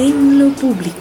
En 0.00 0.38
lo 0.38 0.54
público. 0.54 0.96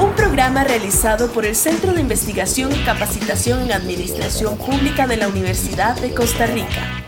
Un 0.00 0.14
programa 0.14 0.62
realizado 0.62 1.32
por 1.32 1.44
el 1.44 1.56
Centro 1.56 1.92
de 1.92 2.00
Investigación 2.00 2.70
y 2.70 2.84
Capacitación 2.84 3.62
en 3.62 3.72
Administración 3.72 4.56
Pública 4.56 5.08
de 5.08 5.16
la 5.16 5.26
Universidad 5.26 6.00
de 6.00 6.14
Costa 6.14 6.46
Rica. 6.46 7.02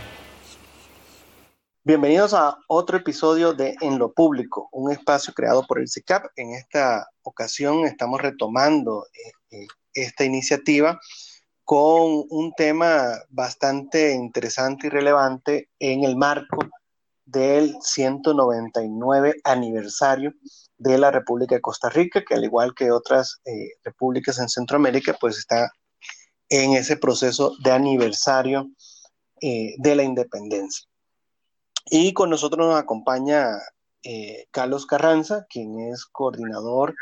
Bienvenidos 1.85 2.33
a 2.33 2.57
otro 2.67 2.97
episodio 2.97 3.53
de 3.53 3.73
En 3.79 3.97
lo 3.97 4.11
Público, 4.11 4.67
un 4.73 4.91
espacio 4.91 5.33
creado 5.33 5.65
por 5.65 5.79
el 5.79 5.87
CICAP. 5.87 6.25
En 6.35 6.53
esta 6.53 7.07
ocasión 7.21 7.85
estamos 7.85 8.21
retomando 8.21 9.05
eh, 9.13 9.59
eh, 9.59 9.67
esta 9.93 10.25
iniciativa 10.25 10.99
con 11.63 12.25
un 12.29 12.51
tema 12.57 13.13
bastante 13.29 14.11
interesante 14.11 14.87
y 14.87 14.89
relevante 14.89 15.69
en 15.79 16.03
el 16.03 16.17
marco 16.17 16.59
del 17.31 17.75
199 17.81 19.35
aniversario 19.43 20.33
de 20.77 20.97
la 20.97 21.11
República 21.11 21.55
de 21.55 21.61
Costa 21.61 21.89
Rica, 21.89 22.23
que 22.27 22.33
al 22.33 22.43
igual 22.43 22.73
que 22.73 22.91
otras 22.91 23.39
eh, 23.45 23.69
repúblicas 23.83 24.39
en 24.39 24.49
Centroamérica, 24.49 25.15
pues 25.19 25.37
está 25.37 25.71
en 26.49 26.73
ese 26.73 26.97
proceso 26.97 27.55
de 27.63 27.71
aniversario 27.71 28.69
eh, 29.41 29.75
de 29.77 29.95
la 29.95 30.03
independencia. 30.03 30.87
Y 31.89 32.13
con 32.13 32.29
nosotros 32.29 32.67
nos 32.67 32.79
acompaña 32.79 33.47
eh, 34.03 34.45
Carlos 34.51 34.85
Carranza, 34.85 35.45
quien 35.49 35.79
es 35.79 36.05
coordinador 36.05 36.95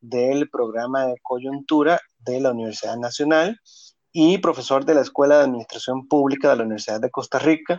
del 0.00 0.50
programa 0.50 1.06
de 1.06 1.16
coyuntura 1.22 2.00
de 2.18 2.40
la 2.40 2.50
Universidad 2.50 2.96
Nacional 2.96 3.60
y 4.12 4.38
profesor 4.38 4.84
de 4.84 4.94
la 4.94 5.00
Escuela 5.00 5.38
de 5.38 5.44
Administración 5.44 6.08
Pública 6.08 6.50
de 6.50 6.56
la 6.56 6.64
Universidad 6.64 7.00
de 7.00 7.10
Costa 7.10 7.38
Rica. 7.38 7.78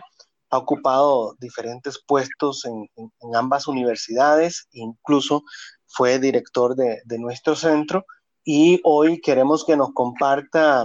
Ha 0.54 0.58
ocupado 0.58 1.34
diferentes 1.40 2.00
puestos 2.06 2.64
en, 2.64 2.88
ambas 3.34 3.66
universidades, 3.66 4.68
incluso 4.70 5.42
fue 5.88 6.20
director 6.20 6.76
de, 6.76 7.18
nuestro 7.18 7.56
centro 7.56 8.06
y 8.44 8.80
hoy 8.84 9.20
queremos 9.20 9.64
que 9.64 9.76
nos 9.76 9.92
comparta 9.92 10.84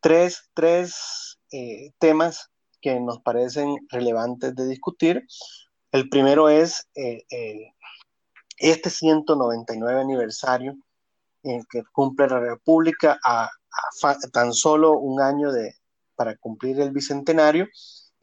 tres, 0.00 0.48
eh, 1.52 1.90
temas 1.98 2.48
que 2.80 2.98
nos 2.98 3.20
parecen 3.20 3.76
relevantes 3.90 4.54
de 4.54 4.66
discutir. 4.66 5.26
El 5.92 6.08
primero 6.08 6.48
es 6.48 6.88
eh, 6.94 7.24
este 8.56 8.88
199 8.88 10.00
aniversario 10.00 10.78
en 11.42 11.62
que 11.70 11.82
cumple 11.92 12.26
la 12.28 12.40
República 12.40 13.18
a 13.22 13.50
tan 14.32 14.54
solo 14.54 14.92
un 14.96 15.20
año 15.20 15.52
de, 15.52 15.74
para 16.16 16.36
cumplir 16.36 16.80
el 16.80 16.90
bicentenario, 16.90 17.68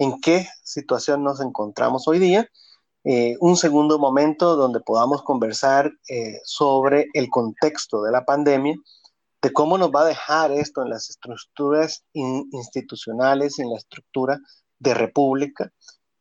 en 0.02 0.20
qué 0.20 0.48
situación 0.64 1.24
nos 1.24 1.42
encontramos 1.42 2.08
hoy 2.08 2.18
día. 2.18 2.50
Eh, 3.04 3.38
un 3.40 3.56
segundo 3.56 4.00
momento 4.00 4.56
donde 4.56 4.80
podamos 4.80 5.22
conversar 5.22 5.92
eh, 6.10 6.40
sobre 6.44 7.08
el 7.14 7.30
contexto 7.30 8.02
de 8.02 8.12
la 8.12 8.26
pandemia, 8.26 8.76
de 9.44 9.54
cómo 9.54 9.78
nos 9.78 9.92
va 9.92 10.02
a 10.02 10.06
dejar 10.06 10.52
esto 10.52 10.82
en 10.82 10.90
las 10.90 11.08
estructuras 11.12 12.04
institucionales, 12.14 13.60
en 13.60 13.70
la 13.70 13.78
estructura 13.78 14.40
de 14.80 14.96
república. 14.96 15.72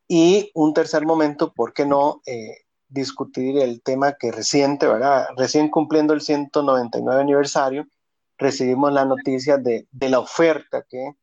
Y 0.06 0.50
un 0.55 0.75
tercer 0.75 1.06
momento, 1.06 1.55
¿por 1.55 1.72
qué 1.72 1.87
no? 1.87 2.20
Eh, 2.27 2.56
discutir 2.87 3.59
el 3.59 3.81
tema 3.83 4.12
que 4.12 4.31
reciente, 4.31 4.87
¿verdad? 4.87 5.28
Recién 5.39 5.70
cumpliendo 5.70 6.12
el 6.12 6.20
199 6.20 7.19
aniversario, 7.19 7.87
recibimos 8.37 8.92
la 8.92 9.06
noticia 9.06 9.56
de, 9.56 9.87
la 10.00 10.19
oferta 10.19 10.84
que 10.87 11.15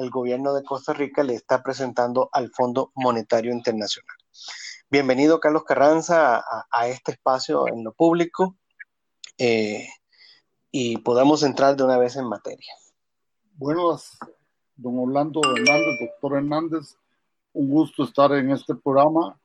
el 0.00 0.08
gobierno 0.08 0.54
de 0.54 0.64
Costa 0.64 0.94
Rica 0.94 1.22
le 1.22 1.34
está 1.34 1.62
presentando 1.62 2.30
al 2.32 2.50
Fondo 2.50 2.90
Monetario 2.94 3.52
Internacional. 3.52 4.16
Bienvenido, 4.88 5.40
Carlos 5.40 5.64
Carranza, 5.64 6.42
a, 6.70 6.88
este 6.88 7.12
espacio 7.12 7.68
en 7.68 7.84
lo 7.84 7.92
público 7.92 8.56
eh, 9.36 9.86
y 10.70 10.96
podamos 10.98 11.42
entrar 11.42 11.76
de 11.76 11.84
una 11.84 11.98
vez 11.98 12.16
en 12.16 12.26
materia. 12.26 12.72
Buenas, 13.56 14.16
don 14.74 14.98
Orlando 14.98 15.42
Hernández, 15.44 16.00
doctor 16.00 16.38
Hernández, 16.38 16.96
un 17.52 17.68
gusto 17.68 18.04
estar 18.04 18.32
en 18.32 18.52
este 18.52 18.74
programa, 18.74 19.38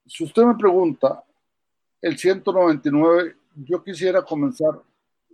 si 0.06 0.24
usted 0.24 0.44
me 0.44 0.56
pregunta, 0.56 1.22
el 2.00 2.16
199 2.16 3.37
yo 3.64 3.82
quisiera 3.82 4.22
comenzar 4.22 4.80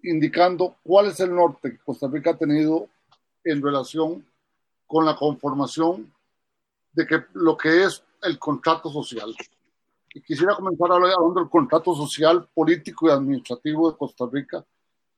indicando 0.03 0.77
cuál 0.83 1.07
es 1.07 1.21
el 1.21 1.35
norte 1.35 1.73
que 1.73 1.79
Costa 1.79 2.09
Rica 2.09 2.31
ha 2.31 2.39
tenido 2.39 2.89
en 3.45 3.63
relación 3.63 4.27
con 4.87 5.05
la 5.05 5.17
conformación 5.17 6.13
de 6.93 7.07
que 7.07 7.25
lo 7.35 7.57
que 7.57 7.85
es 7.85 8.03
el 8.23 8.39
contrato 8.39 8.91
social. 8.91 9.35
Y 10.15 10.23
quisiera 10.23 10.55
comenzar 10.55 10.91
hablando 10.93 11.35
del 11.35 11.51
contrato 11.51 11.95
social, 11.95 12.49
político 12.55 13.09
y 13.09 13.13
administrativo 13.13 13.91
de 13.91 13.97
Costa 13.97 14.25
Rica, 14.31 14.65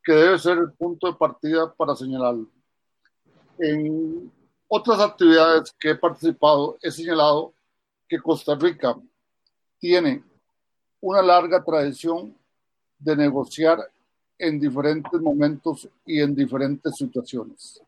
que 0.03 0.13
debe 0.13 0.39
ser 0.39 0.59
el 0.59 0.73
punto 0.73 1.07
de 1.07 1.15
partida 1.15 1.73
para 1.73 1.95
señalarlo. 1.95 2.49
En 3.59 4.33
otras 4.69 5.01
actividades 5.01 5.75
que 5.79 5.91
he 5.91 5.95
participado, 5.95 6.77
he 6.81 6.91
señalado 6.91 7.53
que 8.09 8.21
Costa 8.21 8.55
Rica 8.55 8.97
tiene 9.79 10.25
una 11.01 11.23
larga 11.23 11.63
tradición 11.63 12.36
de 12.99 13.17
negociar 13.17 13.79
en 14.39 14.59
diferentes 14.59 15.21
momentos 15.21 15.89
y 16.05 16.21
en 16.21 16.35
diferentes 16.35 16.95
situaciones. 16.97 17.81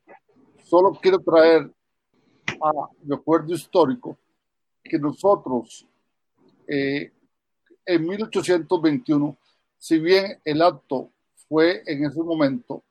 Solo 0.65 0.93
quiero 0.93 1.19
traer 1.19 1.71
a 2.63 2.73
recuerdo 3.07 3.55
histórico 3.55 4.17
que 4.83 4.99
nosotros 4.99 5.87
eh, 6.67 7.13
en 7.85 8.07
1821, 8.07 9.37
si 9.79 9.99
bien 9.99 10.39
el 10.45 10.61
acto 10.63 11.11
fue 11.49 11.83
en 11.87 12.05
ese 12.05 12.23
momento 12.23 12.83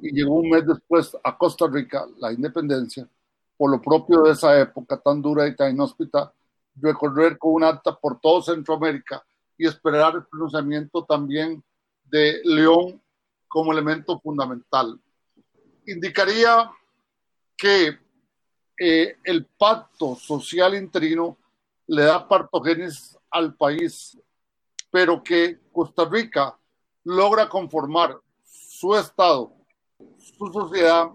y 0.00 0.12
llegó 0.12 0.34
un 0.34 0.48
mes 0.48 0.64
después 0.66 1.16
a 1.24 1.36
Costa 1.36 1.66
Rica, 1.66 2.06
la 2.18 2.32
independencia, 2.32 3.08
por 3.56 3.70
lo 3.70 3.82
propio 3.82 4.22
de 4.22 4.32
esa 4.32 4.60
época 4.60 4.96
tan 5.00 5.20
dura 5.20 5.46
y 5.46 5.56
tan 5.56 5.72
inhóspita, 5.72 6.32
recorrer 6.76 7.36
con 7.38 7.54
un 7.54 7.64
acta 7.64 7.96
por 7.98 8.20
todo 8.20 8.42
Centroamérica 8.42 9.24
y 9.62 9.66
esperar 9.66 10.16
el 10.16 10.24
pronunciamiento 10.24 11.04
también 11.04 11.62
de 12.02 12.40
León 12.42 13.00
como 13.46 13.70
elemento 13.70 14.18
fundamental. 14.18 15.00
Indicaría 15.86 16.68
que 17.56 17.96
eh, 18.76 19.16
el 19.22 19.46
pacto 19.46 20.16
social 20.16 20.74
interino 20.74 21.38
le 21.86 22.02
da 22.02 22.26
partogénesis 22.26 23.16
al 23.30 23.54
país, 23.54 24.18
pero 24.90 25.22
que 25.22 25.60
Costa 25.70 26.06
Rica 26.06 26.58
logra 27.04 27.48
conformar 27.48 28.18
su 28.44 28.96
Estado, 28.96 29.54
su 30.18 30.52
sociedad, 30.52 31.08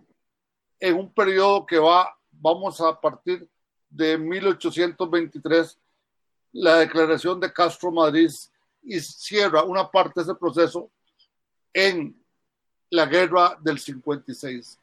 en 0.80 0.96
un 0.96 1.14
periodo 1.14 1.66
que 1.66 1.80
va, 1.80 2.18
vamos 2.32 2.80
a 2.80 2.98
partir 2.98 3.46
de 3.90 4.18
1823 4.18 5.78
la 6.58 6.80
declaración 6.80 7.40
de 7.40 7.54
Castro 7.54 7.92
Madrid 7.92 8.32
y 8.82 9.00
cierra 9.00 9.64
una 9.64 9.90
parte 9.90 10.14
de 10.16 10.24
ese 10.24 10.36
proceso 10.36 10.90
en 11.72 12.20
la 12.90 13.06
guerra 13.06 13.58
del 13.62 13.78
56. 13.78 14.80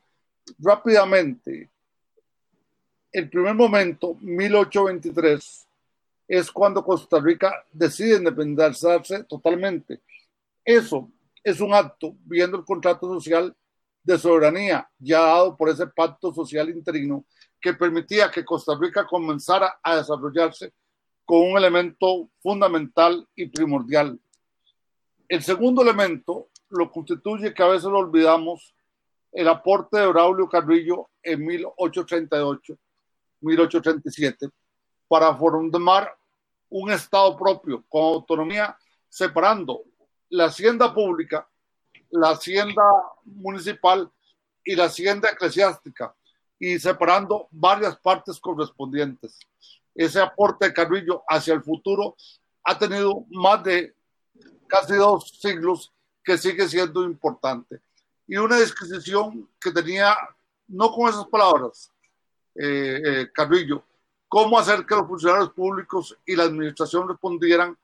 Rápidamente, 0.59 1.69
el 3.11 3.29
primer 3.29 3.55
momento, 3.55 4.15
1823, 4.21 5.67
es 6.29 6.51
cuando 6.53 6.85
Costa 6.85 7.19
Rica 7.19 7.65
decide 7.73 8.19
independizarse 8.19 9.25
totalmente. 9.25 10.01
Eso 10.65 11.11
es 11.43 11.61
un 11.61 11.75
acto, 11.75 12.15
viendo 12.25 12.57
el 12.57 12.65
contrato 12.65 13.13
social 13.15 13.55
de 14.03 14.17
soberanía 14.17 14.89
ya 14.99 15.21
dado 15.21 15.57
por 15.57 15.71
ese 15.71 15.89
pacto 15.89 16.33
social 16.33 16.69
interino 16.69 17.25
que 17.61 17.75
permitía 17.75 18.31
que 18.31 18.45
Costa 18.45 18.79
Rica 18.81 19.05
comenzara 19.07 19.81
a 19.83 19.97
desarrollarse 19.97 20.73
con 21.25 21.51
un 21.51 21.57
elemento 21.57 22.29
fundamental 22.43 23.27
y 23.35 23.47
primordial. 23.47 24.19
El 25.29 25.43
segundo 25.43 25.83
elemento 25.83 26.49
lo 26.69 26.91
constituye, 26.91 27.55
que 27.55 27.63
a 27.63 27.69
veces 27.69 27.85
lo 27.85 27.99
olvidamos, 27.99 28.75
el 29.33 29.49
aporte 29.49 29.99
de 29.99 30.07
Braulio 30.07 30.49
Carrillo 30.49 31.09
en 31.23 31.45
1838, 31.45 32.79
1837, 33.41 34.49
para 35.09 35.35
formar 35.37 36.17
un 36.69 36.91
Estado 36.91 37.37
propio 37.37 37.85
con 37.89 38.03
autonomía, 38.03 38.77
separando 39.09 39.83
la 40.29 40.47
hacienda 40.47 40.93
pública, 40.93 41.49
la 42.11 42.31
hacienda 42.31 42.85
municipal 43.25 44.11
y 44.65 44.75
la 44.75 44.85
hacienda 44.85 45.31
eclesiástica 45.31 46.15
y 46.59 46.79
separando 46.79 47.49
varias 47.51 47.97
partes 47.97 48.39
correspondientes. 48.41 49.39
Ese 49.95 50.21
aporte 50.21 50.67
de 50.67 50.75
Carrillo 50.75 51.23
hacia 51.29 51.55
el 51.55 51.63
futuro 51.63 52.17
ha 52.65 52.79
tenido 52.79 53.27
más 53.31 53.63
de 53.63 53.95
casi 54.67 54.95
dos 54.95 55.39
siglos 55.41 55.93
que 56.23 56.39
sigue 56.39 56.69
siendo 56.69 57.05
importante. 57.05 57.81
Y 58.27 58.37
una 58.37 58.57
disquisición 58.57 59.49
que 59.61 59.71
tenía, 59.71 60.17
no 60.69 60.91
con 60.91 61.09
esas 61.09 61.27
palabras, 61.27 61.93
eh, 62.55 63.03
eh, 63.05 63.31
Carrillo, 63.33 63.85
cómo 64.29 64.59
hacer 64.59 64.87
que 64.87 64.95
los 64.95 65.07
funcionarios 65.07 65.53
públicos 65.53 66.17
y 66.25 66.35
la 66.35 66.45
administración 66.45 67.09
respondieran 67.09 67.77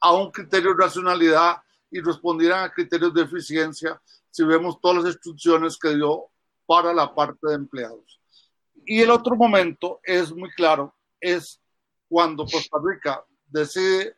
a 0.00 0.12
un 0.12 0.30
criterio 0.30 0.74
de 0.74 0.82
racionalidad 0.82 1.56
y 1.90 2.00
respondieran 2.00 2.64
a 2.64 2.72
criterios 2.72 3.14
de 3.14 3.22
eficiencia 3.22 4.00
si 4.30 4.44
vemos 4.44 4.80
todas 4.80 4.98
las 5.04 5.14
instrucciones 5.14 5.78
que 5.78 5.94
dio 5.94 6.26
para 6.66 6.92
la 6.92 7.14
parte 7.14 7.46
de 7.46 7.54
empleados. 7.54 8.20
Y 8.84 9.00
el 9.00 9.10
otro 9.10 9.36
momento 9.36 10.00
es 10.02 10.32
muy 10.32 10.50
claro, 10.50 10.94
es 11.24 11.58
cuando 12.08 12.44
Costa 12.44 12.78
Rica 12.82 13.24
decide 13.48 14.16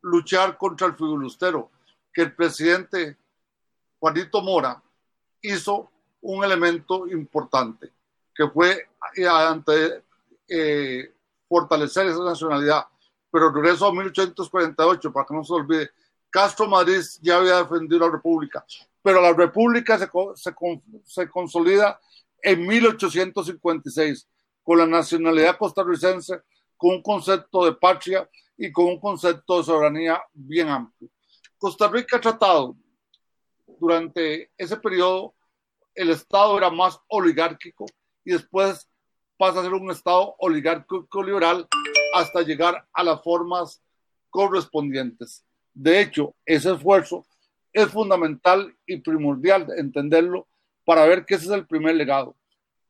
luchar 0.00 0.56
contra 0.56 0.86
el 0.86 0.94
filibustero, 0.94 1.70
que 2.12 2.22
el 2.22 2.34
presidente 2.34 3.18
Juanito 3.98 4.40
Mora 4.40 4.82
hizo 5.42 5.90
un 6.22 6.42
elemento 6.42 7.06
importante, 7.08 7.92
que 8.34 8.48
fue 8.48 8.88
eh, 9.16 9.28
ante 9.28 10.02
eh, 10.48 11.12
fortalecer 11.46 12.06
esa 12.06 12.24
nacionalidad. 12.24 12.86
Pero 13.30 13.52
regreso 13.52 13.86
a 13.86 13.92
1848, 13.92 15.12
para 15.12 15.26
que 15.26 15.34
no 15.34 15.44
se 15.44 15.52
olvide, 15.52 15.90
Castro 16.30 16.66
Madrid 16.66 17.02
ya 17.20 17.36
había 17.36 17.56
defendido 17.56 18.06
la 18.06 18.12
República, 18.12 18.64
pero 19.02 19.20
la 19.20 19.32
República 19.32 19.98
se, 19.98 20.08
se, 20.36 20.54
se 21.04 21.28
consolida 21.28 22.00
en 22.42 22.66
1856 22.66 24.26
con 24.64 24.78
la 24.78 24.86
nacionalidad 24.86 25.58
costarricense, 25.58 26.40
con 26.76 26.96
un 26.96 27.02
concepto 27.02 27.64
de 27.64 27.74
patria 27.74 28.28
y 28.56 28.72
con 28.72 28.86
un 28.86 28.98
concepto 28.98 29.58
de 29.58 29.64
soberanía 29.64 30.22
bien 30.32 30.68
amplio. 30.68 31.10
Costa 31.58 31.86
Rica 31.88 32.16
ha 32.16 32.20
tratado 32.20 32.76
durante 33.78 34.50
ese 34.56 34.76
periodo, 34.76 35.34
el 35.94 36.10
Estado 36.10 36.58
era 36.58 36.70
más 36.70 36.98
oligárquico 37.08 37.86
y 38.24 38.32
después 38.32 38.88
pasa 39.36 39.60
a 39.60 39.62
ser 39.62 39.72
un 39.72 39.90
Estado 39.90 40.34
oligárquico 40.38 41.22
liberal 41.22 41.68
hasta 42.14 42.42
llegar 42.42 42.86
a 42.92 43.02
las 43.02 43.22
formas 43.22 43.82
correspondientes. 44.30 45.44
De 45.72 46.00
hecho, 46.00 46.34
ese 46.46 46.72
esfuerzo 46.72 47.26
es 47.72 47.88
fundamental 47.88 48.74
y 48.86 48.98
primordial 48.98 49.66
entenderlo 49.76 50.46
para 50.84 51.06
ver 51.06 51.24
que 51.24 51.34
ese 51.34 51.46
es 51.46 51.50
el 51.50 51.66
primer 51.66 51.96
legado. 51.96 52.36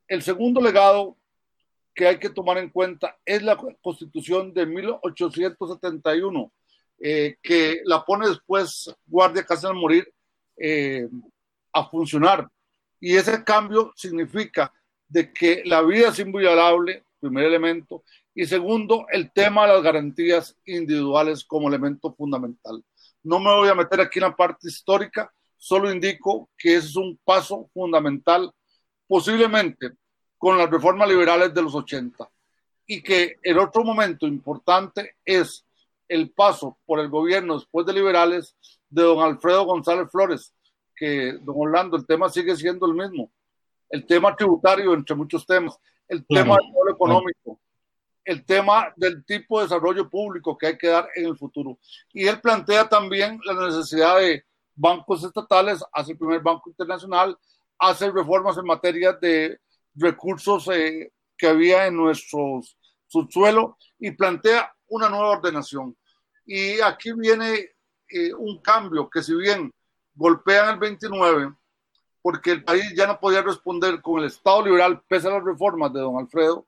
El 0.07 0.23
segundo 0.23 0.61
legado 0.61 1.17
que 1.95 2.07
hay 2.07 2.19
que 2.19 2.31
tomar 2.31 2.59
en 2.59 2.71
cuenta 2.71 3.17
es 3.25 3.43
la 3.43 3.57
constitución 3.57 4.53
de 4.53 4.67
1871, 4.67 6.53
eh, 6.99 7.37
que 7.43 7.81
la 7.85 8.05
pone 8.05 8.29
después 8.29 8.95
Guardia 9.07 9.45
Casa 9.45 9.69
al 9.69 9.75
morir 9.75 10.13
eh, 10.57 11.09
a 11.73 11.89
funcionar. 11.89 12.49
Y 13.01 13.17
ese 13.17 13.45
cambio 13.45 13.93
significa 13.97 14.73
de 15.09 15.33
que 15.33 15.63
la 15.65 15.83
vida 15.83 16.09
es 16.09 16.19
inviolable, 16.19 17.05
primer 17.21 17.45
elemento, 17.45 18.03
y 18.35 18.47
segundo, 18.47 19.07
el 19.11 19.33
tema 19.33 19.67
de 19.67 19.75
las 19.75 19.83
garantías 19.83 20.57
individuales 20.65 21.45
como 21.45 21.69
elemento 21.69 22.13
fundamental. 22.15 22.83
No 23.23 23.39
me 23.39 23.55
voy 23.55 23.69
a 23.69 23.75
meter 23.75 24.01
aquí 24.01 24.19
en 24.19 24.25
la 24.25 24.37
parte 24.37 24.69
histórica, 24.69 25.33
solo 25.57 25.91
indico 25.91 26.51
que 26.59 26.75
es 26.75 26.97
un 26.97 27.19
paso 27.25 27.71
fundamental, 27.73 28.51
posiblemente 29.07 29.93
con 30.45 30.59
las 30.59 30.69
reformas 30.69 31.09
liberales 31.09 31.55
de 31.55 31.63
los 31.63 31.75
80, 31.75 32.31
y 32.87 33.03
que 33.03 33.39
el 33.43 33.59
otro 33.59 33.83
momento 33.83 34.27
importante 34.27 35.17
es 35.25 35.65
el 36.07 36.33
paso 36.33 36.77
por 36.85 37.01
el 37.01 37.09
gobierno 37.09 37.55
después 37.55 37.87
de 37.87 37.95
liberales 37.95 38.55
de 38.91 39.05
don 39.05 39.21
Alfredo 39.21 39.65
González 39.65 40.11
Flores, 40.13 40.53
que 40.95 41.39
don 41.41 41.57
Orlando, 41.59 41.97
el 41.97 42.05
tema 42.05 42.29
sigue 42.29 42.55
siendo 42.57 42.85
el 42.85 42.93
mismo, 42.93 43.31
el 43.89 44.05
tema 44.05 44.37
tributario 44.37 44.93
entre 44.93 45.17
muchos 45.17 45.47
temas, 45.47 45.79
el 46.09 46.27
tema 46.27 46.59
del 46.59 46.95
económico, 46.95 47.59
el 48.23 48.45
tema 48.45 48.93
del 48.97 49.25
tipo 49.25 49.61
de 49.61 49.65
desarrollo 49.65 50.11
público 50.11 50.59
que 50.59 50.67
hay 50.67 50.77
que 50.77 50.89
dar 50.89 51.09
en 51.17 51.25
el 51.25 51.39
futuro. 51.39 51.79
Y 52.13 52.27
él 52.27 52.39
plantea 52.39 52.87
también 52.87 53.41
la 53.47 53.55
necesidad 53.55 54.19
de 54.19 54.45
bancos 54.75 55.25
estatales, 55.25 55.83
hace 55.91 56.13
el 56.13 56.19
primer 56.19 56.43
banco 56.43 56.69
internacional, 56.69 57.35
hace 57.79 58.11
reformas 58.11 58.59
en 58.59 58.67
materia 58.67 59.15
de 59.15 59.59
recursos 59.95 60.69
eh, 60.69 61.13
que 61.37 61.47
había 61.47 61.87
en 61.87 61.97
nuestro 61.97 62.61
subsuelo 63.07 63.77
y 63.99 64.11
plantea 64.13 64.75
una 64.89 65.09
nueva 65.09 65.31
ordenación. 65.31 65.97
Y 66.47 66.81
aquí 66.81 67.13
viene 67.13 67.71
eh, 68.09 68.35
un 68.35 68.61
cambio 68.61 69.09
que 69.09 69.23
si 69.23 69.35
bien 69.35 69.73
golpean 70.15 70.75
el 70.75 70.79
29, 70.79 71.55
porque 72.23 72.53
el 72.53 72.65
país 72.65 72.93
ya 72.97 73.07
no 73.07 73.19
podía 73.19 73.43
responder 73.43 74.01
con 74.01 74.21
el 74.21 74.27
Estado 74.27 74.65
liberal 74.65 75.03
pese 75.09 75.29
a 75.29 75.33
las 75.33 75.45
reformas 75.45 75.93
de 75.93 76.01
don 76.01 76.19
Alfredo, 76.19 76.67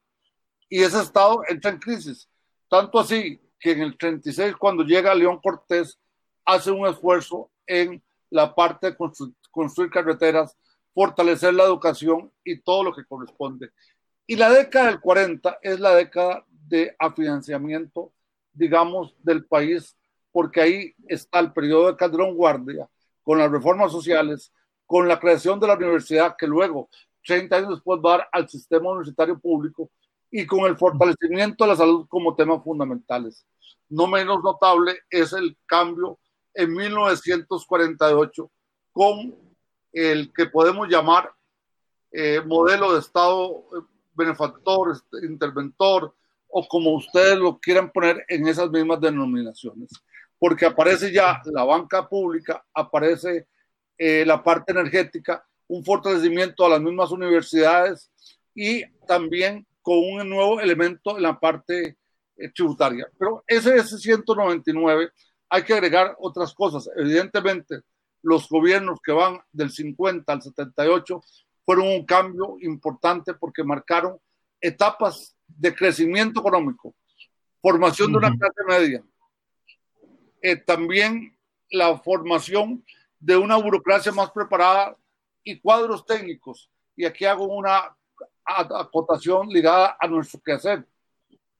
y 0.68 0.82
ese 0.82 1.00
Estado 1.00 1.42
entra 1.48 1.70
en 1.70 1.78
crisis. 1.78 2.28
Tanto 2.68 2.98
así 2.98 3.40
que 3.58 3.72
en 3.72 3.82
el 3.82 3.96
36, 3.96 4.56
cuando 4.56 4.82
llega 4.82 5.14
León 5.14 5.40
Cortés, 5.42 5.98
hace 6.44 6.70
un 6.70 6.86
esfuerzo 6.86 7.50
en 7.66 8.02
la 8.30 8.54
parte 8.54 8.90
de 8.90 8.96
construir 9.50 9.90
carreteras, 9.90 10.56
fortalecer 10.96 11.52
la 11.52 11.64
educación 11.64 12.32
y 12.42 12.58
todo 12.62 12.82
lo 12.84 12.94
que 12.94 13.04
corresponde. 13.04 13.68
Y 14.26 14.34
la 14.34 14.48
década 14.48 14.86
del 14.86 14.98
40 14.98 15.58
es 15.60 15.78
la 15.78 15.94
década 15.94 16.46
de 16.48 16.96
afinanciamiento, 16.98 18.14
digamos, 18.54 19.14
del 19.22 19.44
país, 19.44 19.94
porque 20.32 20.62
ahí 20.62 20.94
está 21.06 21.40
el 21.40 21.52
periodo 21.52 21.88
de 21.88 21.96
Calderón 21.96 22.34
Guardia, 22.34 22.88
con 23.22 23.36
las 23.36 23.50
reformas 23.50 23.92
sociales, 23.92 24.50
con 24.86 25.06
la 25.06 25.20
creación 25.20 25.60
de 25.60 25.66
la 25.66 25.74
universidad, 25.74 26.34
que 26.34 26.46
luego, 26.46 26.88
30 27.26 27.56
años 27.56 27.70
después, 27.72 28.00
va 28.00 28.14
a 28.14 28.16
dar 28.16 28.28
al 28.32 28.48
sistema 28.48 28.88
universitario 28.88 29.38
público, 29.38 29.90
y 30.30 30.46
con 30.46 30.60
el 30.60 30.78
fortalecimiento 30.78 31.64
de 31.64 31.68
la 31.68 31.76
salud 31.76 32.06
como 32.08 32.34
temas 32.34 32.64
fundamentales. 32.64 33.44
No 33.90 34.06
menos 34.06 34.42
notable 34.42 35.00
es 35.10 35.34
el 35.34 35.58
cambio 35.66 36.18
en 36.54 36.72
1948 36.72 38.50
con 38.92 39.45
el 39.96 40.30
que 40.34 40.44
podemos 40.44 40.88
llamar 40.88 41.32
eh, 42.12 42.42
modelo 42.44 42.92
de 42.92 43.00
Estado 43.00 43.64
eh, 43.72 43.80
benefactor, 44.14 44.92
este, 44.92 45.26
interventor, 45.26 46.14
o 46.48 46.68
como 46.68 46.94
ustedes 46.94 47.38
lo 47.38 47.58
quieran 47.58 47.90
poner 47.90 48.22
en 48.28 48.46
esas 48.46 48.70
mismas 48.70 49.00
denominaciones. 49.00 49.90
Porque 50.38 50.66
aparece 50.66 51.10
ya 51.10 51.40
la 51.46 51.64
banca 51.64 52.06
pública, 52.06 52.62
aparece 52.74 53.46
eh, 53.96 54.24
la 54.26 54.44
parte 54.44 54.72
energética, 54.72 55.42
un 55.66 55.82
fortalecimiento 55.82 56.66
a 56.66 56.68
las 56.68 56.80
mismas 56.82 57.10
universidades 57.10 58.10
y 58.54 58.84
también 59.06 59.66
con 59.80 59.96
un 59.96 60.28
nuevo 60.28 60.60
elemento 60.60 61.16
en 61.16 61.22
la 61.22 61.40
parte 61.40 61.96
tributaria. 62.54 63.08
Pero 63.18 63.42
ese 63.46 63.76
es 63.76 63.88
199, 63.88 65.10
hay 65.48 65.62
que 65.62 65.72
agregar 65.72 66.14
otras 66.18 66.52
cosas. 66.52 66.88
Evidentemente, 66.96 67.80
los 68.26 68.48
gobiernos 68.48 68.98
que 69.00 69.12
van 69.12 69.40
del 69.52 69.70
50 69.70 70.32
al 70.32 70.42
78 70.42 71.22
fueron 71.64 71.86
un 71.86 72.04
cambio 72.04 72.56
importante 72.60 73.34
porque 73.34 73.62
marcaron 73.62 74.18
etapas 74.60 75.36
de 75.46 75.72
crecimiento 75.72 76.40
económico, 76.40 76.92
formación 77.62 78.10
de 78.10 78.18
una 78.18 78.36
clase 78.36 78.64
media, 78.66 79.04
eh, 80.42 80.56
también 80.56 81.38
la 81.70 81.96
formación 81.98 82.84
de 83.20 83.36
una 83.36 83.58
burocracia 83.58 84.10
más 84.10 84.32
preparada 84.32 84.96
y 85.44 85.60
cuadros 85.60 86.04
técnicos. 86.04 86.68
Y 86.96 87.04
aquí 87.04 87.26
hago 87.26 87.44
una 87.44 87.96
acotación 88.44 89.50
ligada 89.50 89.96
a 90.00 90.08
nuestro 90.08 90.40
quehacer. 90.40 90.84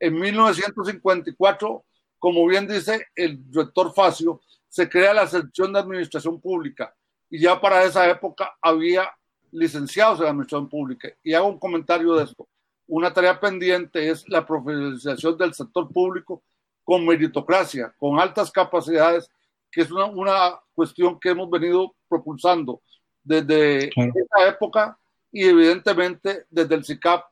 En 0.00 0.18
1954, 0.18 1.84
como 2.18 2.44
bien 2.44 2.66
dice 2.66 3.06
el 3.14 3.40
rector 3.52 3.94
Facio, 3.94 4.40
se 4.76 4.90
crea 4.90 5.14
la 5.14 5.26
sección 5.26 5.72
de 5.72 5.78
administración 5.78 6.38
pública 6.38 6.94
y 7.30 7.40
ya 7.40 7.58
para 7.58 7.82
esa 7.84 8.10
época 8.10 8.54
había 8.60 9.10
licenciados 9.50 10.20
en 10.20 10.26
administración 10.26 10.68
pública. 10.68 11.08
Y 11.24 11.32
hago 11.32 11.48
un 11.48 11.58
comentario 11.58 12.12
de 12.12 12.24
esto. 12.24 12.46
Una 12.86 13.10
tarea 13.10 13.40
pendiente 13.40 14.10
es 14.10 14.28
la 14.28 14.44
profesionalización 14.44 15.38
del 15.38 15.54
sector 15.54 15.90
público 15.90 16.42
con 16.84 17.06
meritocracia, 17.06 17.94
con 17.96 18.20
altas 18.20 18.50
capacidades, 18.50 19.30
que 19.72 19.80
es 19.80 19.90
una, 19.90 20.04
una 20.04 20.60
cuestión 20.74 21.18
que 21.18 21.30
hemos 21.30 21.48
venido 21.48 21.94
propulsando 22.06 22.82
desde 23.24 23.86
esa 23.86 24.46
época 24.46 24.98
y 25.32 25.44
evidentemente 25.44 26.44
desde 26.50 26.74
el 26.74 26.84
CICAP 26.84 27.24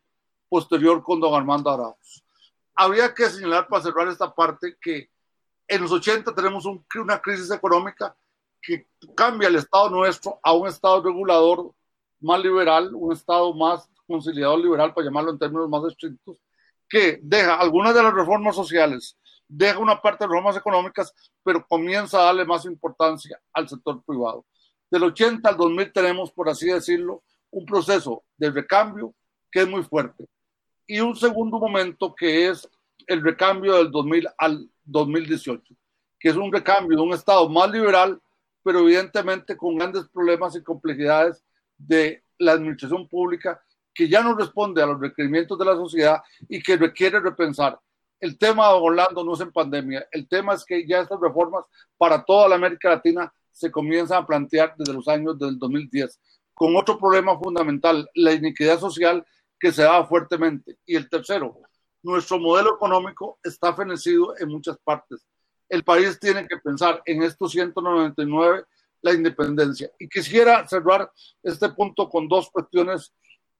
posterior 0.49 1.03
con 1.03 1.21
don 1.21 1.35
Armando 1.35 1.69
Arauz. 1.69 2.25
habría 2.75 3.13
que 3.13 3.29
señalar 3.29 3.69
para 3.69 3.83
cerrar 3.83 4.09
esta 4.09 4.35
parte 4.35 4.79
que 4.81 5.11
en 5.69 5.83
los 5.83 5.93
80 5.93 6.35
tenemos 6.35 6.67
una 6.67 7.21
crisis 7.21 7.51
económica 7.51 8.17
que 8.61 8.87
cambia 9.15 9.49
el 9.49 9.57
Estado 9.57 9.91
nuestro 9.91 10.39
a 10.43 10.53
un 10.53 10.69
Estado 10.69 11.03
regulador 11.03 11.73
más 12.21 12.43
liberal, 12.43 12.95
un 12.95 13.13
Estado 13.13 13.53
más 13.55 13.89
conciliador 14.07 14.59
liberal, 14.59 14.93
para 14.95 15.07
llamarlo 15.07 15.31
en 15.31 15.39
términos 15.39 15.69
más 15.69 15.85
estrictos, 15.85 16.39
que 16.89 17.19
deja 17.23 17.55
algunas 17.57 17.95
de 17.95 18.03
las 18.03 18.15
reformas 18.15 18.55
sociales, 18.55 19.19
deja 19.49 19.79
una 19.79 20.01
parte 20.01 20.25
de 20.25 20.29
reformas 20.29 20.57
económicas, 20.57 21.13
pero 21.43 21.67
comienza 21.67 22.21
a 22.21 22.25
darle 22.25 22.45
más 22.45 22.65
importancia 22.65 23.41
al 23.53 23.69
sector 23.69 24.03
privado. 24.05 24.47
Del 24.91 25.05
80 25.05 25.49
al 25.49 25.57
2000 25.57 25.93
tenemos, 25.93 26.33
por 26.33 26.49
así 26.49 26.67
decirlo, 26.67 27.23
un 27.51 27.65
proceso 27.65 28.25
de 28.37 28.51
recambio 28.51 29.15
que 29.51 29.61
es 29.61 29.69
muy 29.69 29.83
fuerte. 29.83 30.27
Y 30.87 31.01
un 31.01 31.17
segundo 31.17 31.59
momento 31.59 32.15
que 32.15 32.49
es 32.49 32.69
el 33.07 33.23
recambio 33.23 33.75
del 33.75 33.91
2000 33.91 34.29
al 34.39 34.71
2018, 34.85 35.75
que 36.19 36.29
es 36.29 36.37
un 36.37 36.53
recambio 36.53 36.97
de 36.97 37.03
un 37.03 37.13
Estado 37.13 37.49
más 37.49 37.71
liberal, 37.71 38.21
pero 38.63 38.81
evidentemente 38.81 39.57
con 39.57 39.77
grandes 39.77 40.09
problemas 40.09 40.57
y 40.57 40.63
complejidades 40.63 41.45
de 41.77 42.23
la 42.39 42.53
administración 42.53 43.09
pública 43.09 43.61
que 43.93 44.09
ya 44.09 44.23
no 44.23 44.35
responde 44.35 44.83
a 44.83 44.87
los 44.87 45.01
requerimientos 45.01 45.59
de 45.59 45.65
la 45.65 45.77
sociedad 45.77 46.23
y 46.49 46.61
que 46.61 46.77
requiere 46.77 47.21
repensar. 47.21 47.79
El 48.19 48.37
tema 48.39 48.69
de 48.69 48.75
Orlando 48.75 49.23
no 49.23 49.35
es 49.35 49.41
en 49.41 49.53
pandemia, 49.53 50.07
el 50.11 50.27
tema 50.29 50.55
es 50.55 50.65
que 50.65 50.87
ya 50.87 51.01
estas 51.01 51.21
reformas 51.21 51.65
para 51.97 52.25
toda 52.25 52.49
la 52.49 52.57
América 52.57 52.89
Latina 52.89 53.33
se 53.53 53.71
comienzan 53.71 54.23
a 54.23 54.27
plantear 54.27 54.75
desde 54.77 54.93
los 54.93 55.07
años 55.07 55.39
del 55.39 55.59
2010, 55.59 56.19
con 56.55 56.75
otro 56.75 56.99
problema 56.99 57.39
fundamental, 57.39 58.09
la 58.15 58.33
iniquidad 58.33 58.81
social 58.81 59.25
que 59.61 59.71
se 59.73 59.83
da 59.83 60.05
fuertemente. 60.05 60.79
Y 60.85 60.97
el 60.97 61.09
tercero, 61.09 61.61
nuestro 62.05 62.39
modelo 62.39 62.75
económico 62.75 63.39
está 63.43 63.75
fenecido 63.75 64.35
en 64.39 64.49
muchas 64.49 64.79
partes. 64.79 65.27
El 65.69 65.83
país 65.83 66.21
tiene 66.21 66.47
que 66.47 66.59
pensar 66.59 67.03
en 67.07 67.23
estos 67.23 67.53
199 67.53 68.65
la 69.01 69.13
independencia. 69.13 69.91
Y 69.99 70.09
quisiera 70.09 70.69
cerrar 70.69 71.11
este 71.43 71.69
punto 71.71 72.09
con 72.09 72.29
dos 72.29 72.51
cuestiones 72.51 73.13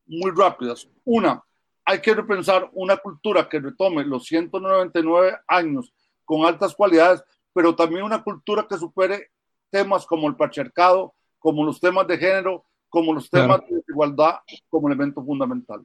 muy 0.07 0.31
rápidas. 0.31 0.87
Una, 1.05 1.43
hay 1.87 2.01
que 2.01 2.15
repensar 2.15 2.69
una 2.75 2.99
cultura 2.99 3.49
que 3.49 3.61
retome 3.61 4.05
los 4.05 4.27
199 4.27 5.39
años 5.49 5.93
con 6.25 6.45
altas 6.45 6.75
cualidades, 6.75 7.23
pero 7.53 7.75
también 7.75 8.05
una 8.05 8.23
cultura 8.23 8.67
que 8.69 8.77
supere 8.77 9.31
temas 9.71 10.05
como 10.07 10.29
el 10.29 10.37
patriarcado, 10.37 11.15
como 11.39 11.65
los 11.65 11.81
temas 11.81 12.07
de 12.07 12.19
género, 12.19 12.65
como 12.91 13.15
los 13.15 13.29
temas 13.29 13.61
de 13.69 13.77
desigualdad 13.77 14.37
como 14.69 14.89
elemento 14.89 15.25
fundamental. 15.25 15.85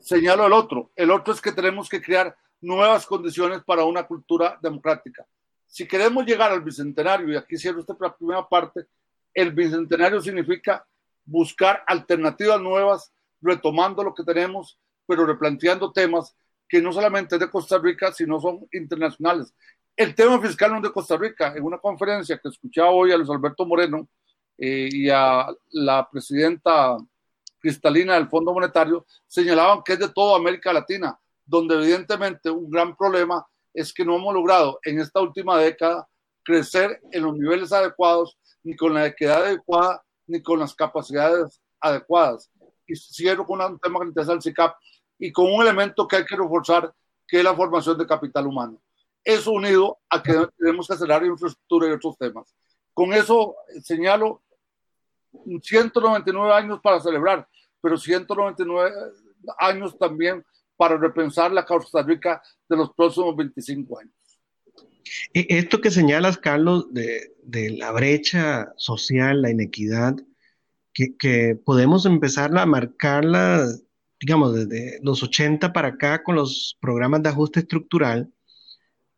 Señalo 0.00 0.46
el 0.46 0.52
otro. 0.52 0.90
El 0.96 1.10
otro 1.10 1.34
es 1.34 1.40
que 1.40 1.52
tenemos 1.52 1.88
que 1.88 2.00
crear 2.00 2.36
nuevas 2.60 3.06
condiciones 3.06 3.62
para 3.64 3.84
una 3.84 4.04
cultura 4.04 4.58
democrática. 4.62 5.26
Si 5.66 5.86
queremos 5.86 6.24
llegar 6.24 6.50
al 6.50 6.62
bicentenario, 6.62 7.30
y 7.32 7.36
aquí 7.36 7.56
cierro 7.56 7.80
esta 7.80 7.94
primera 7.94 8.48
parte, 8.48 8.86
el 9.34 9.52
bicentenario 9.52 10.20
significa 10.20 10.84
buscar 11.24 11.84
alternativas 11.86 12.60
nuevas 12.60 13.12
retomando 13.40 14.02
lo 14.02 14.14
que 14.14 14.24
tenemos, 14.24 14.78
pero 15.06 15.26
replanteando 15.26 15.92
temas 15.92 16.34
que 16.68 16.82
no 16.82 16.92
solamente 16.92 17.36
es 17.36 17.40
de 17.40 17.50
Costa 17.50 17.78
Rica, 17.78 18.12
sino 18.12 18.40
son 18.40 18.66
internacionales. 18.72 19.54
El 19.96 20.14
tema 20.14 20.40
fiscal 20.40 20.70
no 20.70 20.76
es 20.78 20.82
de 20.84 20.92
Costa 20.92 21.16
Rica. 21.16 21.54
En 21.56 21.64
una 21.64 21.78
conferencia 21.78 22.38
que 22.38 22.48
escuchaba 22.48 22.90
hoy 22.90 23.12
a 23.12 23.16
Luis 23.16 23.30
Alberto 23.30 23.66
Moreno 23.66 24.08
eh, 24.56 24.88
y 24.90 25.08
a 25.10 25.46
la 25.70 26.08
presidenta 26.10 26.96
cristalina 27.68 28.14
del 28.14 28.28
Fondo 28.28 28.54
Monetario, 28.54 29.04
señalaban 29.26 29.82
que 29.82 29.92
es 29.92 29.98
de 29.98 30.08
toda 30.08 30.36
América 30.36 30.72
Latina, 30.72 31.18
donde 31.44 31.74
evidentemente 31.74 32.50
un 32.50 32.70
gran 32.70 32.96
problema 32.96 33.46
es 33.74 33.92
que 33.92 34.04
no 34.04 34.16
hemos 34.16 34.34
logrado 34.34 34.80
en 34.82 35.00
esta 35.00 35.20
última 35.20 35.58
década 35.58 36.08
crecer 36.42 37.00
en 37.12 37.24
los 37.24 37.36
niveles 37.36 37.70
adecuados, 37.72 38.38
ni 38.62 38.74
con 38.74 38.94
la 38.94 39.06
equidad 39.06 39.44
adecuada, 39.44 40.02
ni 40.26 40.42
con 40.42 40.58
las 40.58 40.74
capacidades 40.74 41.60
adecuadas 41.78 42.50
y 42.86 42.96
cierro 42.96 43.44
con 43.44 43.60
un 43.60 43.78
tema 43.78 44.00
que 44.00 44.06
interesa 44.06 44.32
al 44.32 44.42
CICAP 44.42 44.74
y 45.18 45.30
con 45.30 45.52
un 45.52 45.60
elemento 45.60 46.08
que 46.08 46.16
hay 46.16 46.24
que 46.24 46.36
reforzar, 46.36 46.92
que 47.26 47.38
es 47.38 47.44
la 47.44 47.54
formación 47.54 47.98
de 47.98 48.06
capital 48.06 48.46
humano. 48.46 48.80
Eso 49.22 49.52
unido 49.52 49.98
a 50.08 50.22
que 50.22 50.32
tenemos 50.56 50.86
que 50.86 50.94
acelerar 50.94 51.24
infraestructura 51.26 51.88
y 51.88 51.92
otros 51.92 52.16
temas. 52.16 52.54
Con 52.94 53.12
eso 53.12 53.56
señalo 53.82 54.40
199 55.62 56.52
años 56.52 56.80
para 56.82 56.98
celebrar, 57.00 57.46
pero 57.80 57.96
199 57.96 58.94
años 59.58 59.96
también 59.98 60.44
para 60.76 60.96
repensar 60.96 61.50
la 61.52 61.64
Costa 61.64 62.02
Rica 62.02 62.42
de 62.68 62.76
los 62.76 62.92
próximos 62.94 63.36
25 63.36 63.98
años. 63.98 64.14
Esto 65.32 65.80
que 65.80 65.90
señalas, 65.90 66.38
Carlos, 66.38 66.92
de, 66.92 67.34
de 67.42 67.70
la 67.70 67.92
brecha 67.92 68.72
social, 68.76 69.42
la 69.42 69.50
inequidad, 69.50 70.16
que, 71.18 71.56
podemos 71.64 72.06
empezar 72.06 72.56
a 72.56 72.66
marcarla, 72.66 73.66
digamos, 74.20 74.54
desde 74.54 74.98
los 75.02 75.22
80 75.22 75.72
para 75.72 75.88
acá 75.88 76.22
con 76.22 76.36
los 76.36 76.76
programas 76.80 77.22
de 77.22 77.28
ajuste 77.28 77.60
estructural 77.60 78.32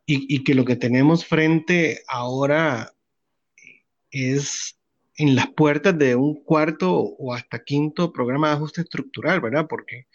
y, 0.07 0.43
que 0.43 0.55
lo 0.55 0.65
que 0.65 0.75
tenemos 0.75 1.25
frente 1.25 2.03
ahora 2.09 2.93
es 4.11 4.77
en 5.21 5.37
las 5.37 5.49
puertas 5.49 5.99
de 5.99 6.17
un 6.17 6.43
cuarto 6.43 6.95
o 6.95 7.35
hasta 7.35 7.63
quinto 7.63 8.11
programa 8.11 8.49
de 8.49 8.55
ajuste 8.55 8.81
estructural, 8.81 9.43
¿verdad? 9.43 9.67
Porque 9.69 10.07